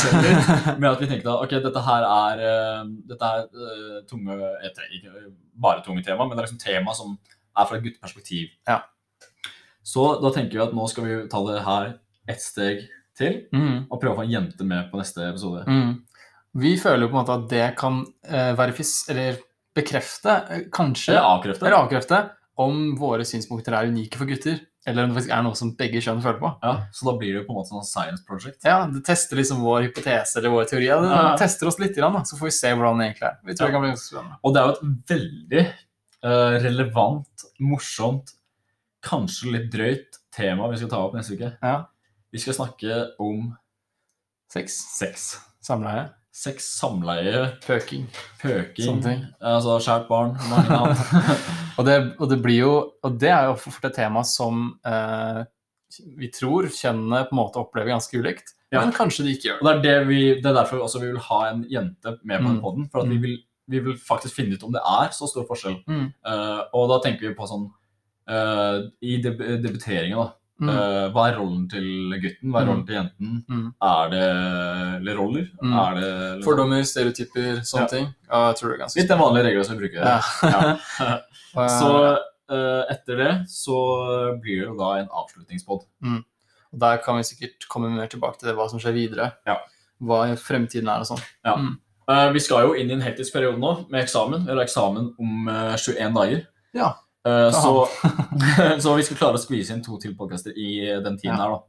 selv 0.03 0.25
litt. 0.25 0.49
Med 0.83 0.89
at 0.91 1.03
vi 1.03 1.07
tenkte 1.07 1.31
at 1.31 1.45
ok, 1.47 1.53
dette 1.63 1.83
her 1.87 2.07
er, 2.09 2.43
uh, 2.43 2.89
dette 3.07 3.29
er 3.29 3.45
uh, 3.55 4.01
tunge 4.11 4.35
jeg 4.35 4.89
Ikke 4.99 5.29
bare 5.55 5.85
tunge 5.87 6.03
tema, 6.03 6.27
men 6.27 6.35
det 6.35 6.43
er 6.43 6.49
liksom 6.49 6.59
tema 6.63 6.95
som 6.99 7.15
er 7.59 7.69
fra 7.71 7.79
et 7.79 7.85
gutteperspektiv. 7.87 8.51
Ja. 8.67 8.81
Så 9.87 10.09
da 10.23 10.33
tenker 10.35 10.59
vi 10.59 10.65
at 10.67 10.75
nå 10.77 10.87
skal 10.91 11.07
vi 11.07 11.21
ta 11.31 11.41
det 11.47 11.63
her 11.67 11.93
ett 12.29 12.43
steg 12.45 12.83
til, 13.19 13.45
Mm. 13.55 13.87
og 13.91 13.99
prøve 13.99 14.13
å 14.15 14.19
få 14.21 14.27
en 14.27 14.31
jente 14.35 14.67
med 14.67 14.91
på 14.93 14.99
neste 15.01 15.25
episode. 15.27 15.65
Mm. 15.67 15.95
Vi 16.63 16.75
føler 16.79 17.07
jo 17.07 17.09
på 17.11 17.17
en 17.17 17.23
måte 17.23 17.35
at 17.39 17.47
det 17.51 17.65
kan 17.79 18.03
uh, 18.31 18.53
verifis... 18.59 19.05
Eller 19.11 19.39
bekrefte, 19.79 20.33
eh, 20.51 20.63
kanskje, 20.75 21.13
Eller 21.15 21.27
avkrefte. 21.37 21.67
eller 21.67 21.77
avkrefte, 21.79 22.19
om 22.59 22.97
våre 22.99 23.23
synspunkter 23.29 23.77
er 23.79 23.87
unike 23.93 24.19
for 24.19 24.27
gutter, 24.27 24.57
eller 24.89 25.05
om 25.05 25.11
det 25.13 25.19
faktisk 25.21 25.35
er 25.37 25.43
noe 25.47 25.59
som 25.61 25.71
begge 25.79 26.01
kjønn 26.05 26.23
føler 26.25 26.41
på. 26.43 26.51
Ja, 26.65 26.73
så 26.93 27.07
da 27.09 27.15
blir 27.21 27.33
det 27.35 27.41
jo 27.43 27.47
på 27.49 27.55
en 27.55 27.59
måte 27.61 27.73
sånn 27.73 27.85
science 27.87 28.25
project. 28.27 28.59
Ja, 28.65 28.79
Det 28.91 29.05
tester 29.07 29.37
liksom 29.41 29.61
vår 29.63 29.87
hypotese 29.89 30.37
eller 30.41 30.51
vår 30.55 30.65
teori. 30.73 30.87
Ja, 30.89 31.01
det 31.01 31.11
Ja. 31.15 31.37
tester 31.37 31.69
oss 31.71 31.79
litt, 31.79 31.95
da, 31.97 32.11
så 32.25 32.37
får 32.39 32.49
vi 32.51 32.55
se 32.59 32.73
hvordan 32.75 32.99
det 32.99 33.07
egentlig 33.09 33.29
er. 33.29 33.37
Vi 33.45 33.55
tror 33.55 33.61
Ja. 33.61 33.67
det 33.67 33.73
kan 33.73 33.83
bli 33.83 33.91
ganske 33.93 34.11
spennende. 34.11 34.37
Og 34.45 34.55
det 34.55 34.63
er 34.63 34.67
jo 34.67 34.75
et 34.75 35.07
veldig 35.15 35.67
uh, 36.25 36.59
relevant, 36.65 37.45
morsomt, 37.61 38.33
kanskje 39.03 39.53
litt 39.53 39.71
drøyt 39.71 40.19
tema 40.35 40.69
vi 40.69 40.77
skal 40.77 40.89
ta 40.89 40.97
opp 41.05 41.15
neste 41.15 41.37
uke. 41.39 41.53
Ja. 41.63 41.85
Vi 42.33 42.39
skal 42.39 42.55
snakke 42.55 43.13
om 43.21 43.57
Sex, 44.51 44.73
sex. 44.99 45.39
samleie, 45.63 46.09
Sex, 46.33 46.65
samleie, 46.79 47.53
pøking. 47.67 48.07
pøking, 48.41 48.85
Sånne 48.87 49.03
ting. 49.03 49.27
altså 49.43 49.79
skjært 49.83 50.09
barn, 50.09 50.37
mange 50.49 50.69
navn. 50.71 50.95
Og 51.79 51.87
det, 51.87 51.97
og 52.19 52.29
det 52.31 52.41
blir 52.43 52.59
jo 52.65 52.73
Og 53.07 53.19
det 53.21 53.31
er 53.31 53.45
jo 53.49 53.55
fort 53.63 53.85
et 53.87 53.95
tema 53.95 54.25
som 54.27 54.79
eh, 54.87 55.45
vi 56.19 56.29
tror 56.35 56.67
kjønnene 56.69 57.23
på 57.29 57.33
en 57.33 57.39
måte 57.41 57.61
opplever 57.63 57.89
ganske 57.95 58.19
ulikt, 58.19 58.55
Ja. 58.73 58.83
men 58.85 58.93
kanskje 58.93 59.25
de 59.25 59.31
ikke 59.33 59.47
gjør 59.49 59.55
det. 59.57 59.63
Og 59.63 59.67
det 59.69 59.73
er, 59.75 59.83
det, 60.01 60.09
vi, 60.09 60.19
det 60.43 60.47
er 60.51 60.57
derfor 60.59 61.01
vi 61.01 61.07
vil 61.07 61.23
ha 61.31 61.39
en 61.49 61.63
jente 61.71 62.19
med 62.25 62.43
på 62.43 62.49
den 62.51 62.59
Mm. 62.59 62.61
podden, 62.61 62.89
for 62.93 63.01
at 63.01 63.09
vi 63.09 63.17
Mm. 63.17 63.23
vil, 63.23 63.39
vi 63.69 63.79
vil 63.87 63.97
faktisk 63.97 64.35
finne 64.37 64.55
ut 64.55 64.63
om 64.65 64.73
det 64.73 64.83
er 64.85 65.09
så 65.17 65.27
stor 65.31 65.47
forskjell. 65.49 65.79
Mm. 65.89 66.13
Uh, 66.27 66.61
og 66.75 66.89
da 66.91 66.99
tenker 67.09 67.29
vi 67.29 67.35
på 67.35 67.49
sånn 67.49 67.71
uh, 68.29 68.85
I 69.01 69.17
deb 69.23 69.39
debuteringen, 69.65 70.19
da. 70.19 70.33
Mm. 70.61 70.69
Uh, 70.75 71.05
hva 71.15 71.25
er 71.31 71.37
rollen 71.39 71.69
til 71.71 71.85
gutten? 72.19 72.51
Hva 72.51 72.61
er 72.61 72.65
Mm. 72.67 72.71
rollen 72.73 72.87
til 72.87 72.97
jenten? 72.97 73.45
Mm. 73.49 73.67
Er 73.83 74.09
det 74.11 74.23
eller 74.99 75.17
roller? 75.21 75.45
Mm. 75.63 75.75
Er 75.79 75.95
det 75.95 76.09
eller, 76.09 76.43
Fordommer, 76.43 76.83
stereotyper, 76.83 77.61
sånne 77.63 77.85
Ja. 77.85 77.87
ting. 77.93 78.09
Ja, 78.31 78.41
jeg 78.49 78.57
tror 78.59 78.69
det 78.69 78.75
er 78.75 78.83
ganske 78.85 78.99
Litt 79.01 79.09
den 79.09 79.19
vanlige 79.23 79.45
regelen 79.47 79.65
som 79.65 79.79
vi 79.79 79.89
bruker. 79.89 80.03
Ja. 80.03 80.21
Ja. 80.43 81.69
Så 81.79 81.93
uh, 82.51 82.83
etter 82.91 83.17
det 83.17 83.33
så 83.49 83.79
blir 84.43 84.61
det 84.63 84.67
jo 84.67 84.77
da 84.79 84.91
en 84.99 85.09
avslutningspod. 85.09 85.85
og 86.73 86.79
der 86.81 86.97
kan 87.05 87.17
vi 87.17 87.23
sikkert 87.23 87.69
komme 87.69 87.89
mer 87.95 88.07
tilbake 88.07 88.39
til 88.39 88.49
det, 88.51 88.57
hva 88.59 88.69
som 88.69 88.79
skjer 88.83 88.93
videre. 88.93 89.33
Ja. 89.47 89.57
Hva 90.03 90.35
fremtiden 90.37 90.89
er 90.89 91.01
og 91.01 91.07
sånn. 91.09 91.23
Eh, 92.09 92.31
vi 92.33 92.41
skal 92.41 92.67
jo 92.67 92.75
inn 92.75 92.91
i 92.91 92.95
en 92.95 93.01
hektisk 93.05 93.33
periode 93.35 93.59
nå 93.61 93.89
med 93.91 94.03
eksamen. 94.05 94.47
Har 94.49 94.61
eksamen 94.63 95.15
om 95.21 95.49
eh, 95.49 95.77
21 95.77 96.15
dager. 96.15 96.47
Ja. 96.77 96.95
Eh, 97.29 97.51
så, 97.53 97.73
så 98.85 98.95
vi 98.97 99.05
skal 99.07 99.19
klare 99.21 99.39
å 99.39 99.43
skvise 99.43 99.75
inn 99.77 99.83
to 99.85 99.99
til 100.01 100.15
podcaster 100.19 100.55
i 100.57 100.71
den 101.05 101.19
tiden 101.21 101.37
Ja. 101.37 101.43
her, 101.45 101.57
da. 101.57 101.65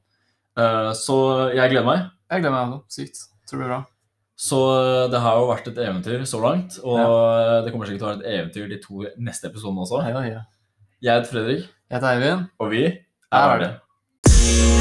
Uh, 0.60 0.90
så 0.98 1.16
jeg 1.56 1.72
gleder 1.72 1.88
meg. 1.88 2.06
Jeg 2.32 2.44
gleder 2.44 2.56
meg 2.56 2.78
også. 2.80 3.00
Sykt. 3.00 3.22
Tror 3.50 3.60
det 3.60 3.66
blir 3.66 3.74
bra. 3.74 3.82
Så 4.40 4.60
eh, 4.72 5.06
det 5.12 5.20
har 5.20 5.36
jo 5.42 5.50
vært 5.50 5.68
et 5.68 5.82
eventyr 5.84 6.22
så 6.30 6.40
langt, 6.40 6.78
og 6.80 6.96
ja. 7.02 7.58
det 7.66 7.74
kommer 7.74 7.90
sikkert 7.90 8.00
til 8.06 8.08
å 8.08 8.12
være 8.14 8.22
et 8.24 8.38
eventyr 8.38 8.70
de 8.72 8.80
to 8.86 9.04
neste 9.20 9.52
episodene 9.52 9.84
også. 9.84 10.00
Hei, 10.06 10.14
hei. 10.16 10.32
Jeg 11.04 11.12
heter 11.12 11.32
Fredrik, 11.34 11.68
Jeg 11.92 11.98
heter 12.00 12.12
Eivind. 12.14 12.48
og 12.60 12.72
vi 12.72 12.86
Er 12.88 13.56
er 13.58 13.66
det. 13.66 14.79